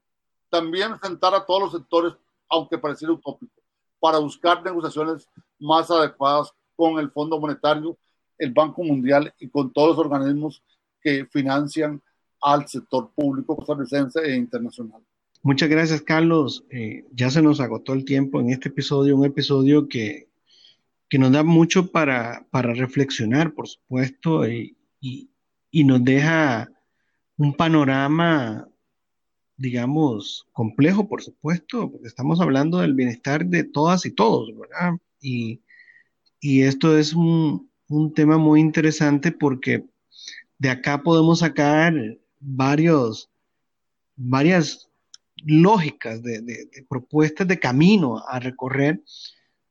También 0.49 0.99
sentar 1.01 1.33
a 1.35 1.45
todos 1.45 1.61
los 1.61 1.71
sectores, 1.71 2.13
aunque 2.49 2.77
pareciera 2.77 3.13
utópico 3.13 3.61
para 4.05 4.19
buscar 4.19 4.63
negociaciones 4.63 5.27
más 5.57 5.89
adecuadas 5.89 6.53
con 6.75 6.99
el 6.99 7.09
Fondo 7.09 7.39
Monetario, 7.39 7.97
el 8.37 8.53
Banco 8.53 8.83
Mundial 8.83 9.33
y 9.39 9.49
con 9.49 9.73
todos 9.73 9.97
los 9.97 10.05
organismos 10.05 10.61
que 11.01 11.25
financian 11.25 11.99
al 12.39 12.67
sector 12.67 13.09
público 13.15 13.55
costarricense 13.55 14.19
e 14.19 14.35
internacional. 14.35 15.01
Muchas 15.45 15.69
gracias, 15.69 16.01
Carlos. 16.01 16.65
Eh, 16.71 17.05
ya 17.11 17.29
se 17.29 17.39
nos 17.39 17.59
agotó 17.59 17.93
el 17.93 18.03
tiempo 18.03 18.41
en 18.41 18.49
este 18.49 18.69
episodio, 18.69 19.15
un 19.15 19.25
episodio 19.25 19.87
que, 19.87 20.27
que 21.07 21.19
nos 21.19 21.31
da 21.31 21.43
mucho 21.43 21.91
para, 21.91 22.47
para 22.49 22.73
reflexionar, 22.73 23.53
por 23.53 23.67
supuesto, 23.67 24.49
y, 24.49 24.75
y, 24.99 25.83
nos 25.83 26.03
deja 26.03 26.71
un 27.37 27.53
panorama, 27.53 28.67
digamos, 29.55 30.47
complejo, 30.51 31.07
por 31.07 31.21
supuesto, 31.21 31.91
porque 31.91 32.07
estamos 32.07 32.41
hablando 32.41 32.79
del 32.79 32.95
bienestar 32.95 33.45
de 33.45 33.65
todas 33.65 34.07
y 34.07 34.11
todos, 34.13 34.49
¿verdad? 34.57 34.93
Y, 35.21 35.61
y 36.39 36.63
esto 36.63 36.97
es 36.97 37.13
un, 37.13 37.69
un 37.87 38.15
tema 38.15 38.39
muy 38.39 38.61
interesante 38.61 39.31
porque 39.31 39.85
de 40.57 40.69
acá 40.71 41.03
podemos 41.03 41.37
sacar 41.37 41.93
varios, 42.39 43.29
varias 44.15 44.89
lógicas 45.45 46.23
de, 46.23 46.69
propuestas 46.89 47.47
de 47.47 47.59
camino 47.59 48.23
a 48.27 48.39
recorrer 48.39 49.01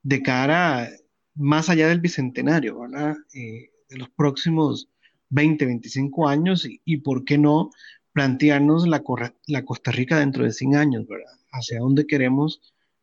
de 0.02 0.22
cara 0.22 0.88
más 1.34 1.68
allá 1.68 1.88
del 1.88 2.00
bicentenario, 2.00 2.78
¿verdad? 2.78 3.16
Eh, 3.34 3.70
de 3.88 3.96
los 3.98 4.08
próximos 4.10 4.88
20, 5.30 5.66
25 5.66 6.28
años 6.28 6.66
y, 6.84 6.96
por 6.98 7.24
qué 7.24 7.38
no 7.38 7.70
plantearnos 8.12 8.86
la, 8.86 9.02
la, 9.48 9.64
Costa 9.64 9.90
Rica 9.90 10.18
dentro 10.18 10.44
de 10.44 10.52
100 10.52 10.76
años, 10.76 11.06
¿verdad? 11.08 11.32
Hacia 11.50 11.80
dónde 11.80 12.06
queremos 12.06 12.60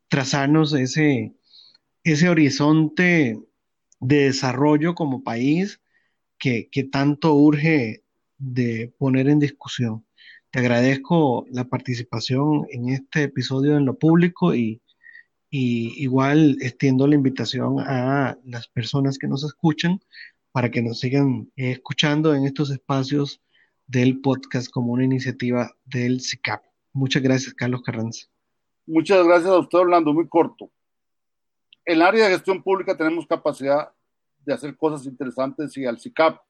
trazarnos 0.07 0.74
ese, 0.74 1.36
ese 2.03 2.30
horizonte 2.30 3.38
de 3.99 4.24
desarrollo 4.24 4.95
como 4.95 5.24
país 5.24 5.82
que, 6.38 6.69
que 6.72 6.84
tanto 6.86 7.36
urge 7.36 8.03
de 8.38 8.93
poner 8.97 9.28
en 9.28 9.39
discusión. 9.39 10.05
Te 10.52 10.60
agradezco 10.60 11.45
la 11.49 11.64
participación 11.64 12.68
en 12.72 12.89
este 12.89 13.24
episodio 13.24 13.78
en 13.78 13.86
lo 13.86 13.97
público 13.97 14.54
y, 14.54 14.82
igual 15.49 16.58
extiendo 16.62 17.08
la 17.08 17.16
invitación 17.16 17.80
a 17.80 18.38
las 18.43 18.68
personas 18.68 19.18
que 19.18 19.28
nos 19.28 19.45
escuchan 19.45 20.02
para 20.52 20.70
que 20.70 20.82
nos 20.82 20.99
sigan 20.99 21.49
escuchando 21.56 22.36
en 22.36 22.45
estos 22.45 22.70
espacios 22.70 23.41
del 23.88 24.20
podcast 24.20 24.70
como 24.70 24.91
una 24.91 25.06
iniciativa 25.06 25.72
del 25.86 26.20
CICAP. 26.20 26.64
Muchas 26.91 27.24
gracias, 27.24 27.54
Carlos 27.54 27.82
Carranza. 27.82 28.28
Muchas 28.86 29.26
gracias 29.26 29.52
a 29.52 29.60
usted, 29.60 29.78
Orlando. 29.78 30.14
Muy 30.14 30.28
corto. 30.28 30.70
En 31.86 31.95
el 31.95 32.02
área 32.02 32.26
de 32.26 32.32
gestión 32.32 32.62
pública 32.62 32.97
tenemos 32.97 33.26
capacidad 33.26 33.89
de 34.45 34.54
hacer 34.54 34.76
cosas 34.76 35.06
interesantes 35.06 35.78
y 35.78 35.86
al 35.86 35.99
CICAP, 35.99 36.41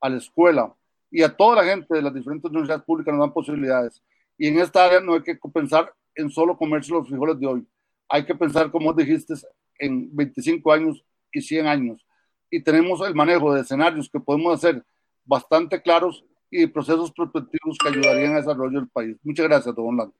a 0.00 0.08
la 0.08 0.16
escuela, 0.16 0.74
y 1.10 1.22
a 1.22 1.28
toda 1.28 1.56
la 1.56 1.64
gente 1.64 1.94
de 1.94 2.02
las 2.02 2.14
diferentes 2.14 2.48
universidades 2.50 2.84
públicas 2.84 3.12
nos 3.12 3.26
dan 3.26 3.32
posibilidades. 3.32 4.02
Y 4.38 4.48
en 4.48 4.58
esta 4.58 4.84
área 4.84 5.00
no 5.00 5.14
hay 5.14 5.22
que 5.22 5.38
pensar 5.52 5.92
en 6.14 6.30
solo 6.30 6.56
comerse 6.56 6.92
los 6.92 7.08
frijoles 7.08 7.38
de 7.38 7.46
hoy. 7.46 7.66
Hay 8.08 8.24
que 8.24 8.34
pensar, 8.34 8.70
como 8.70 8.92
dijiste, 8.92 9.34
en 9.78 10.14
25 10.14 10.72
años 10.72 11.04
y 11.32 11.40
100 11.40 11.66
años. 11.66 12.06
Y 12.50 12.62
tenemos 12.62 13.06
el 13.06 13.14
manejo 13.14 13.54
de 13.54 13.60
escenarios 13.60 14.08
que 14.08 14.20
podemos 14.20 14.54
hacer 14.54 14.82
bastante 15.24 15.80
claros 15.80 16.24
y 16.50 16.66
procesos 16.66 17.12
prospectivos 17.12 17.78
que 17.78 17.88
ayudarían 17.88 18.32
al 18.32 18.40
desarrollo 18.40 18.80
del 18.80 18.88
país. 18.88 19.16
Muchas 19.22 19.46
gracias, 19.46 19.74
don 19.74 19.86
Orlando. 19.86 20.14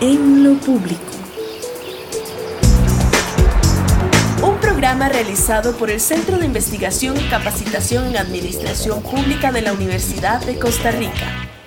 En 0.00 0.44
lo 0.44 0.54
público. 0.60 1.07
Realizado 4.96 5.76
por 5.76 5.90
el 5.90 6.00
Centro 6.00 6.38
de 6.38 6.46
Investigación 6.46 7.14
y 7.18 7.28
Capacitación 7.28 8.06
en 8.06 8.16
Administración 8.16 9.02
Pública 9.02 9.52
de 9.52 9.60
la 9.60 9.74
Universidad 9.74 10.40
de 10.40 10.58
Costa 10.58 10.90
Rica. 10.90 11.57